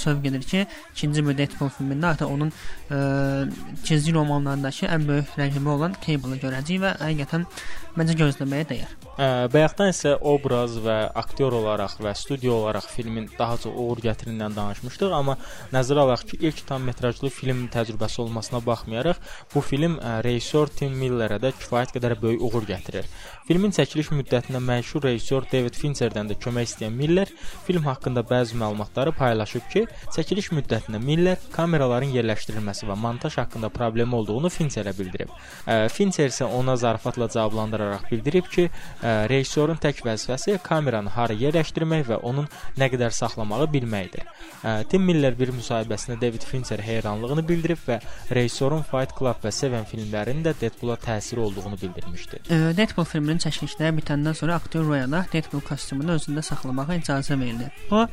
sövq 0.00 0.30
edir 0.32 0.42
ki, 0.42 0.66
ikinci 0.96 1.26
bir 1.28 1.38
Deadpool 1.38 1.70
filmində 1.76 2.14
artıq 2.14 2.32
onun 2.34 2.52
ə, 2.90 3.00
çizgi 3.84 4.16
romanlarındakı 4.16 4.88
ən 4.88 5.08
böyük 5.08 5.36
rəqibi 5.38 5.74
olan 5.76 5.96
Cable-ı 6.06 6.40
görəcəyik 6.42 6.82
və 6.86 6.96
həqiqətən 7.04 7.46
Məncə 7.94 8.16
gözləməyə 8.18 8.64
dəyər. 8.66 8.94
Ə, 9.14 9.26
bayaqdan 9.54 9.92
isə 9.92 10.16
obraz 10.26 10.72
və 10.82 10.96
aktyor 11.14 11.54
olaraq 11.60 12.00
və 12.02 12.10
studiya 12.18 12.50
olaraq 12.50 12.88
filmin 12.90 13.28
daha 13.38 13.54
çox 13.62 13.70
uğur 13.70 14.00
gətirindən 14.02 14.56
danışmışdıq, 14.56 15.12
amma 15.14 15.36
nəzərə 15.70 16.02
alaq 16.02 16.24
ki, 16.26 16.40
ilk 16.48 16.64
tam 16.66 16.82
metrajlı 16.88 17.30
film 17.30 17.68
təcrübəsi 17.70 18.18
olmasına 18.24 18.58
baxmayaraq, 18.66 19.20
bu 19.54 19.62
film 19.62 20.00
ə, 20.00 20.16
rejissor 20.26 20.72
Tim 20.74 20.96
Millerə 20.98 21.38
də 21.38 21.52
kifayət 21.54 21.94
qədər 21.94 22.16
böyük 22.24 22.42
uğur 22.42 22.66
gətirir. 22.72 23.06
Filmin 23.46 23.70
çəkiliş 23.76 24.10
müddətində 24.16 24.58
məşhur 24.64 25.04
rejissor 25.06 25.46
David 25.52 25.78
Fincherdən 25.78 26.32
də 26.32 26.38
kömək 26.42 26.72
istəyən 26.72 26.98
Miller 26.98 27.30
film 27.68 27.86
haqqında 27.86 28.24
bəzi 28.26 28.58
məlumatları 28.58 29.14
paylaşıb 29.14 29.70
ki, 29.70 29.84
çəkiliş 30.16 30.50
müddətində 30.56 30.98
Miller 30.98 31.38
kameraların 31.54 32.10
yerləşdirilməsi 32.16 32.88
və 32.90 32.98
montaj 32.98 33.38
haqqında 33.44 33.70
problem 33.70 34.18
olduğunu 34.18 34.50
Fincherə 34.50 34.96
bildirib. 34.98 35.30
Ə, 35.68 35.86
Fincher 35.92 36.32
isə 36.32 36.48
ona 36.48 36.74
zarafatla 36.80 37.28
cavablandıraraq 37.84 38.10
bildirib 38.10 38.48
ki, 38.50 38.68
ə, 39.02 39.28
rejissorun 39.28 39.78
tək 39.80 40.02
vəzifəsi 40.04 40.58
kameranı 40.64 41.10
hara 41.14 41.34
yerləşdirmək 41.34 42.06
və 42.08 42.18
onun 42.22 42.48
nə 42.78 42.88
qədər 42.92 43.12
saxlamağı 43.12 43.68
bilməkdir. 43.72 44.26
Ə, 44.64 44.84
Tim 44.88 45.04
Miller 45.04 45.36
bir 45.38 45.52
müsahibəsində 45.54 46.20
David 46.20 46.44
Fincher 46.48 46.80
heyranlığını 46.80 47.44
bildirib 47.48 47.80
və 47.86 48.00
rejissorun 48.34 48.84
Fight 48.88 49.14
Club 49.18 49.42
və 49.44 49.52
Seven 49.52 49.84
filmlərinin 49.88 50.44
də 50.44 50.54
Deadpool-a 50.60 50.96
təsiri 51.00 51.40
olduğunu 51.44 51.78
bildirmişdi. 51.82 52.42
Ə, 52.48 52.60
Deadpool 52.76 53.08
filminin 53.08 53.42
çəkilişləri 53.44 53.98
bitəndən 54.00 54.38
sonra 54.38 54.58
aktyor 54.60 54.86
Ryan'a 54.88 55.24
Deadpool 55.32 55.64
kostyumunu 55.68 56.16
özündə 56.18 56.44
saxlamağa 56.44 57.00
icazə 57.00 57.38
verildi. 57.40 57.70
Bu 57.90 58.04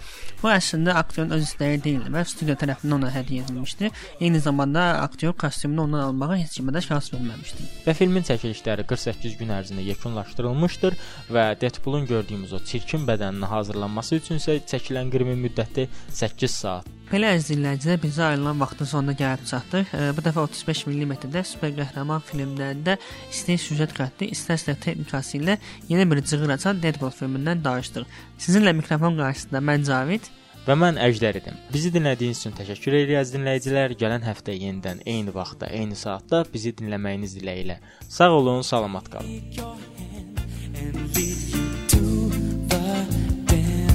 bu 0.41 0.49
əslində 0.51 0.95
aktyorun 0.99 1.35
öz 1.37 1.45
istəyi 1.45 1.79
deyildi 1.83 2.11
və 2.13 2.25
studiya 2.27 2.57
tərəfindən 2.59 2.97
ona 2.97 3.11
hədiyyə 3.13 3.45
edilmişdi. 3.45 3.91
Eyni 4.19 4.39
zamanda 4.41 4.87
aktyor 5.01 5.35
kostyumunu 5.37 5.85
ondan 5.87 6.07
almağa 6.09 6.39
heç 6.41 6.57
kimə 6.59 6.73
də 6.75 6.81
şans 6.85 7.11
verməmişdi. 7.13 7.67
Və 7.85 7.93
filmin 7.97 8.25
çəkilişləri 8.25 8.85
48 8.89 9.37
gün 9.39 9.53
ərzində 9.53 9.60
yekunlaşdırılmışdır 9.69 10.97
və 11.29 11.45
Deadpoolun 11.61 12.07
gördüyümüz 12.07 12.53
o 12.53 12.59
çirkin 12.59 13.05
bədəninin 13.07 13.45
hazırlanması 13.45 14.15
üçün 14.15 14.41
isə 14.41 14.57
çəkilən 14.73 15.11
qırmızı 15.13 15.43
müddəti 15.45 15.87
8 16.09 16.51
saat. 16.51 16.89
Belə 17.11 17.33
əziz 17.35 17.49
dinləyicilər, 17.51 17.97
bizə 17.99 18.23
ayrılan 18.29 18.59
vaxtın 18.61 18.87
sonuna 18.87 19.13
gəlib 19.19 19.43
çatdıq. 19.49 19.89
E, 19.93 20.03
bu 20.15 20.23
dəfə 20.23 20.45
35 20.47 20.85
mm-də 20.87 21.43
super 21.43 21.73
qəhrəman 21.75 22.23
filmlərində 22.23 22.95
istər 23.27 23.59
süjet 23.59 23.91
xətti, 23.97 24.29
istərsə 24.31 24.77
texnikası 24.79 25.41
ilə 25.41 25.57
yeni 25.89 26.07
bir 26.07 26.23
cığır 26.23 26.55
açan 26.55 26.79
Deadpool 26.83 27.11
filmindən 27.11 27.65
danışdıq. 27.65 28.07
Sizinlə 28.39 28.71
mikrofon 28.79 29.19
qarşısında 29.19 29.59
mən 29.59 29.83
Cavid 29.91 30.31
və 30.67 30.77
mən 30.77 30.99
Əjdər 31.01 31.41
idim. 31.41 31.57
Bizi 31.73 31.91
dinlədiyiniz 31.95 32.41
üçün 32.43 32.57
təşəkkür 32.57 32.99
edirəm 33.01 33.27
dinləyicilər. 33.35 33.95
Gələn 34.01 34.25
həftə 34.25 34.55
yenidən 34.57 35.03
eyni 35.05 35.33
vaxtda, 35.35 35.71
eyni 35.73 35.97
saatda 35.97 36.43
bizi 36.53 36.75
dinləməyiniz 36.77 37.37
diləyi 37.39 37.67
ilə. 37.67 37.79
Sağ 38.09 38.31
olun, 38.39 38.61
salamat 38.61 39.09
qalın. 39.11 39.41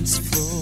dance 0.06 0.20
floor. 0.22 0.55